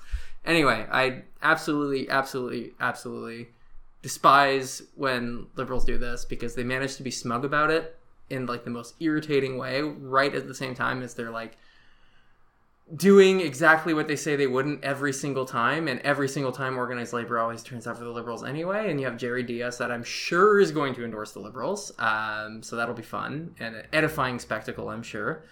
Anyway, 0.45 0.85
I 0.91 1.23
absolutely, 1.41 2.09
absolutely, 2.09 2.73
absolutely 2.79 3.49
despise 4.01 4.81
when 4.95 5.47
liberals 5.55 5.85
do 5.85 5.97
this 5.97 6.25
because 6.25 6.55
they 6.55 6.63
manage 6.63 6.95
to 6.97 7.03
be 7.03 7.11
smug 7.11 7.45
about 7.45 7.69
it 7.69 7.97
in 8.29 8.45
like 8.45 8.63
the 8.63 8.69
most 8.69 8.95
irritating 8.99 9.57
way, 9.57 9.81
right 9.81 10.33
at 10.35 10.47
the 10.47 10.55
same 10.55 10.75
time 10.75 11.01
as 11.01 11.13
they're 11.13 11.31
like 11.31 11.57
doing 12.95 13.39
exactly 13.39 13.93
what 13.93 14.07
they 14.07 14.15
say 14.15 14.35
they 14.35 14.47
wouldn't 14.47 14.83
every 14.83 15.13
single 15.13 15.45
time, 15.45 15.87
and 15.87 15.99
every 16.01 16.27
single 16.27 16.51
time 16.51 16.77
organized 16.77 17.13
labor 17.13 17.39
always 17.39 17.61
turns 17.63 17.87
out 17.87 17.97
for 17.97 18.03
the 18.03 18.09
liberals 18.09 18.43
anyway. 18.43 18.89
And 18.89 18.99
you 18.99 19.05
have 19.05 19.17
Jerry 19.17 19.43
Dias 19.43 19.77
that 19.77 19.91
I'm 19.91 20.03
sure 20.03 20.59
is 20.59 20.71
going 20.71 20.95
to 20.95 21.05
endorse 21.05 21.31
the 21.31 21.39
liberals, 21.39 21.91
um, 21.99 22.63
so 22.63 22.75
that'll 22.75 22.95
be 22.95 23.03
fun 23.03 23.55
and 23.59 23.75
an 23.75 23.85
edifying 23.93 24.39
spectacle, 24.39 24.89
I'm 24.89 25.03
sure. 25.03 25.43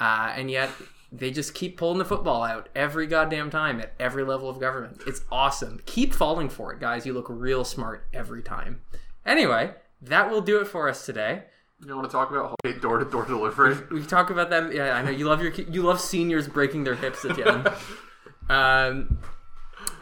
Uh, 0.00 0.32
and 0.34 0.50
yet 0.50 0.70
they 1.10 1.30
just 1.30 1.54
keep 1.54 1.76
pulling 1.76 1.98
the 1.98 2.04
football 2.04 2.42
out 2.42 2.68
every 2.74 3.06
goddamn 3.06 3.50
time 3.50 3.80
at 3.80 3.94
every 3.98 4.24
level 4.24 4.48
of 4.48 4.60
government. 4.60 5.02
It's 5.06 5.22
awesome. 5.30 5.80
Keep 5.86 6.14
falling 6.14 6.48
for 6.48 6.72
it, 6.72 6.80
guys. 6.80 7.06
You 7.06 7.14
look 7.14 7.26
real 7.28 7.64
smart 7.64 8.06
every 8.12 8.42
time. 8.42 8.82
Anyway, 9.24 9.74
that 10.00 10.30
will 10.30 10.42
do 10.42 10.60
it 10.60 10.66
for 10.66 10.88
us 10.88 11.04
today. 11.04 11.44
You 11.86 11.94
want 11.94 12.08
to 12.08 12.12
talk 12.12 12.30
about 12.30 12.56
door 12.80 12.98
to 12.98 13.04
door 13.04 13.24
delivery? 13.24 13.76
We 13.90 14.00
can 14.00 14.08
talk 14.08 14.30
about 14.30 14.50
that. 14.50 14.74
Yeah, 14.74 14.96
I 14.96 15.02
know 15.02 15.10
you 15.10 15.26
love 15.26 15.40
your 15.40 15.52
you 15.52 15.82
love 15.82 16.00
seniors 16.00 16.48
breaking 16.48 16.84
their 16.84 16.96
hips 16.96 17.24
at 17.24 17.36
the 17.36 17.48
end. 17.48 17.68
um, 18.50 19.18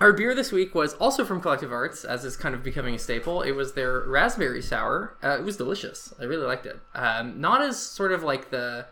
our 0.00 0.12
beer 0.12 0.34
this 0.34 0.52
week 0.52 0.74
was 0.74 0.94
also 0.94 1.24
from 1.24 1.40
Collective 1.40 1.72
Arts, 1.72 2.04
as 2.04 2.24
is 2.24 2.36
kind 2.36 2.54
of 2.54 2.62
becoming 2.62 2.94
a 2.94 2.98
staple. 2.98 3.42
It 3.42 3.52
was 3.52 3.74
their 3.74 4.00
raspberry 4.00 4.62
sour. 4.62 5.16
Uh, 5.22 5.38
it 5.38 5.42
was 5.42 5.56
delicious. 5.56 6.14
I 6.18 6.24
really 6.24 6.46
liked 6.46 6.64
it. 6.66 6.78
Um, 6.94 7.40
not 7.40 7.62
as 7.62 7.78
sort 7.78 8.12
of 8.12 8.22
like 8.22 8.50
the, 8.50 8.86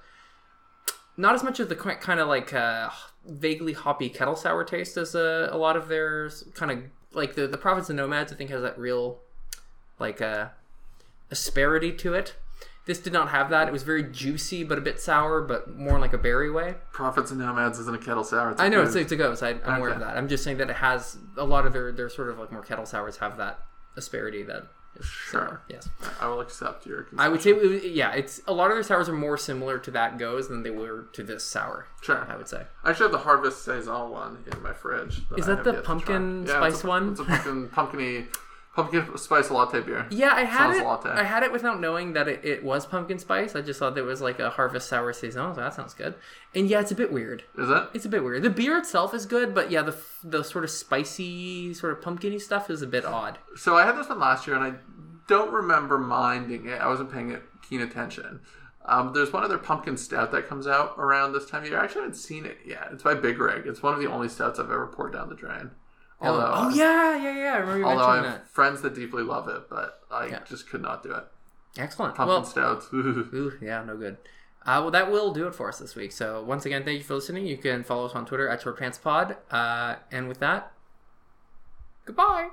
not 1.17 1.35
as 1.35 1.43
much 1.43 1.61
of 1.61 1.71
the 1.71 1.77
kind 1.77 2.21
of 2.21 2.29
like 2.29 2.53
uh, 2.53 2.91
vaguely 3.27 3.73
hoppy 3.73 4.11
kettle 4.11 4.37
sour 4.37 4.63
taste 4.63 4.97
as 4.97 5.15
a, 5.15 5.49
a 5.51 5.57
lot 5.57 5.77
of 5.77 5.89
their 5.89 6.31
kind 6.55 6.71
of 6.71 6.79
like 7.13 7.35
the 7.35 7.47
the 7.47 7.59
Prophets 7.59 7.89
and 7.89 7.97
Nomads. 7.97 8.31
I 8.31 8.37
think 8.37 8.51
has 8.51 8.63
that 8.63 8.79
real 8.79 9.21
like 9.99 10.21
uh, 10.21 10.49
asperity 11.31 11.93
to 11.93 12.13
it. 12.15 12.35
This 12.87 12.99
did 12.99 13.15
not 13.15 13.31
have 13.31 13.49
that. 13.51 13.67
It 13.67 13.73
was 13.73 13.83
very 13.83 14.03
juicy, 14.03 14.63
but 14.63 14.77
a 14.77 14.81
bit 14.83 15.01
sour, 15.01 15.41
but 15.41 15.75
more 15.75 15.95
in 15.95 16.03
like 16.03 16.13
a 16.13 16.19
berry 16.19 16.51
way. 16.51 16.75
Prophets 16.93 17.31
and 17.31 17.41
Nomads 17.41 17.79
isn't 17.79 17.95
a 17.95 17.99
kettle 17.99 18.25
sour. 18.25 18.51
It's 18.51 18.61
I 18.61 18.69
know 18.69 18.83
it's, 18.83 18.95
it's 18.95 19.13
a 19.13 19.17
gose. 19.17 19.43
I, 19.43 19.59
I'm 19.67 19.79
aware 19.79 19.91
of 19.91 20.01
that. 20.01 20.17
I'm 20.17 20.29
just 20.29 20.45
saying 20.45 20.59
that 20.59 20.69
it 20.69 20.77
has 20.77 21.17
a 21.37 21.45
lot 21.45 21.65
of 21.67 21.73
their 21.73 21.93
their 21.93 22.11
sort 22.11 22.29
of 22.29 22.39
like 22.39 22.53
more 22.53 22.63
kettle 22.63 22.85
sours 22.85 23.17
have 23.19 23.39
that 23.39 23.61
asperity 23.97 24.43
that 24.43 24.67
is 24.97 25.11
similar. 25.31 25.63
Yes, 25.69 25.89
I 26.21 26.27
will 26.29 26.41
accept 26.41 26.85
your. 26.85 27.07
I 27.17 27.29
would 27.29 27.41
say 27.41 27.89
yeah. 27.89 28.13
It's 28.13 28.43
a 28.47 28.53
lot 28.53 28.71
of 28.71 28.77
their 28.77 28.83
sours 28.83 29.09
are 29.09 29.15
more 29.15 29.39
similar 29.39 29.79
to 29.79 29.91
that 29.93 30.19
gose 30.19 30.49
than 30.49 30.63
they 30.63 30.71
were 30.71 31.09
to 31.15 31.23
this 31.23 31.43
sour. 31.43 31.87
Sure. 32.03 32.27
I 32.31 32.37
would 32.37 32.49
say. 32.49 32.65
I 32.85 32.91
actually 32.91 33.05
have 33.05 33.13
the 33.13 33.19
Harvest 33.19 33.65
Saison 33.65 34.11
one 34.11 34.45
in 34.53 34.63
my 34.63 34.75
fridge. 34.75 35.23
Is 35.39 35.47
that 35.47 35.65
the 35.65 35.75
pumpkin 35.75 36.45
try. 36.45 36.55
Yeah, 36.55 36.61
spice 36.61 36.75
it's 36.75 36.85
a, 36.85 36.87
one? 36.87 37.09
It's 37.13 37.21
a 37.21 37.25
pumpkin, 37.25 37.69
pumpkiny, 37.69 38.27
pumpkin 38.75 39.17
spice 39.17 39.51
latte 39.51 39.81
beer. 39.81 40.07
Yeah, 40.11 40.33
I 40.35 40.45
had 40.45 40.59
Sounds 40.59 40.79
it. 40.79 40.85
latte. 40.85 41.09
I 41.11 41.25
had 41.25 41.43
it 41.43 41.53
without 41.53 41.81
knowing 41.81 42.13
that 42.15 42.29
it, 42.29 42.45
it 42.45 42.65
was 42.65 42.87
pumpkin 42.87 43.19
spice. 43.19 43.55
I 43.55 43.61
just 43.61 43.79
thought 43.79 43.97
it 43.97 44.03
was 44.03 44.21
like 44.21 44.41
a 44.41 44.51
harvest 44.51 44.89
sour 44.89 45.13
saison. 45.13 45.55
So 45.55 45.61
that 45.61 45.75
sounds 45.75 45.95
good. 45.95 46.15
And 46.55 46.69
yeah, 46.69 46.81
it's 46.81 46.91
a 46.91 46.95
bit 46.97 47.13
weird. 47.13 47.45
Is 47.57 47.71
it? 47.71 47.89
It's 47.95 48.05
a 48.05 48.09
bit 48.09 48.25
weird. 48.25 48.43
The 48.43 48.51
beer 48.51 48.77
itself 48.77 49.15
is 49.15 49.27
good, 49.27 49.55
but 49.55 49.71
yeah, 49.71 49.83
the 49.83 49.97
the 50.23 50.43
sort 50.43 50.65
of 50.65 50.71
spicy, 50.71 51.73
sort 51.75 51.93
of 51.93 52.03
pumpkiny 52.03 52.39
stuff 52.39 52.71
is 52.71 52.83
a 52.83 52.87
bit 52.87 53.05
odd. 53.05 53.39
So 53.57 53.77
I 53.77 53.85
had 53.87 53.97
this 53.97 54.09
one 54.09 54.19
last 54.19 54.47
year, 54.47 54.57
and 54.57 54.65
I 54.65 54.79
don't 55.29 55.53
remember 55.53 55.99
minding 55.99 56.67
it. 56.67 56.81
I 56.81 56.89
wasn't 56.89 57.13
paying 57.13 57.31
it 57.31 57.43
keen 57.69 57.81
attention. 57.81 58.41
Um, 58.87 59.13
there's 59.15 59.33
one 59.33 59.43
other 59.45 59.57
pumpkin 59.57 59.97
stout 59.97 60.31
that 60.33 60.47
comes 60.47 60.67
out 60.67 60.95
around 60.99 61.33
this 61.33 61.47
time 61.47 61.63
of 61.63 61.69
year. 61.71 61.81
I 61.81 61.85
actually 61.85 62.03
haven't 62.03 62.17
seen 62.17 62.45
it 62.45 62.59
yet. 62.67 62.89
It's 62.93 63.03
by 63.03 63.15
Big 63.15 63.39
Rig. 63.39 63.67
It's 63.67 63.83
one 63.83 63.95
of 63.95 64.01
the 64.01 64.11
only 64.11 64.29
stouts 64.29 64.59
I've 64.59 64.67
ever 64.71 64.87
poured 64.89 65.15
down 65.15 65.31
the 65.31 65.35
drain. 65.35 65.71
Although, 66.29 66.53
oh 66.55 66.69
yeah, 66.71 67.17
yeah, 67.17 67.37
yeah. 67.37 67.53
I 67.55 67.57
remember 67.59 67.79
you 67.79 67.85
although 67.85 68.05
I 68.05 68.15
mentioning 68.17 68.31
have 68.33 68.41
that. 68.43 68.51
friends 68.51 68.83
that 68.83 68.95
deeply 68.95 69.23
love 69.23 69.49
it, 69.49 69.69
but 69.71 70.01
I 70.11 70.27
Yeah. 70.27 70.41
just 70.45 70.69
could 70.69 70.83
not 70.83 71.03
do 71.03 71.13
it. 71.13 71.25
Excellent. 71.79 72.15
Pumpkin 72.15 72.29
well, 72.35 72.45
stouts. 72.45 72.87
ooh, 72.95 73.59
yeah, 73.61 73.83
no 73.85 73.97
good. 73.97 74.17
Uh, 74.67 74.81
well, 74.81 74.91
that 74.91 75.11
will 75.11 75.33
do 75.33 75.47
it 75.47 75.55
for 75.55 75.69
us 75.69 75.79
this 75.79 75.95
week. 75.95 76.11
So 76.13 76.43
once 76.43 76.65
again, 76.65 76.85
thank 76.85 76.99
you 76.99 77.05
for 77.05 77.15
listening. 77.15 77.47
You 77.47 77.59
can 77.59 77.85
follow 77.85 78.07
us 78.07 78.15
on 78.15 78.25
Twitter 78.25 78.49
at 78.49 78.63
ShortPantsPod. 78.63 79.37
Uh, 79.51 79.97
and 80.11 80.27
with 80.29 80.39
that, 80.39 80.73
goodbye. 82.07 82.49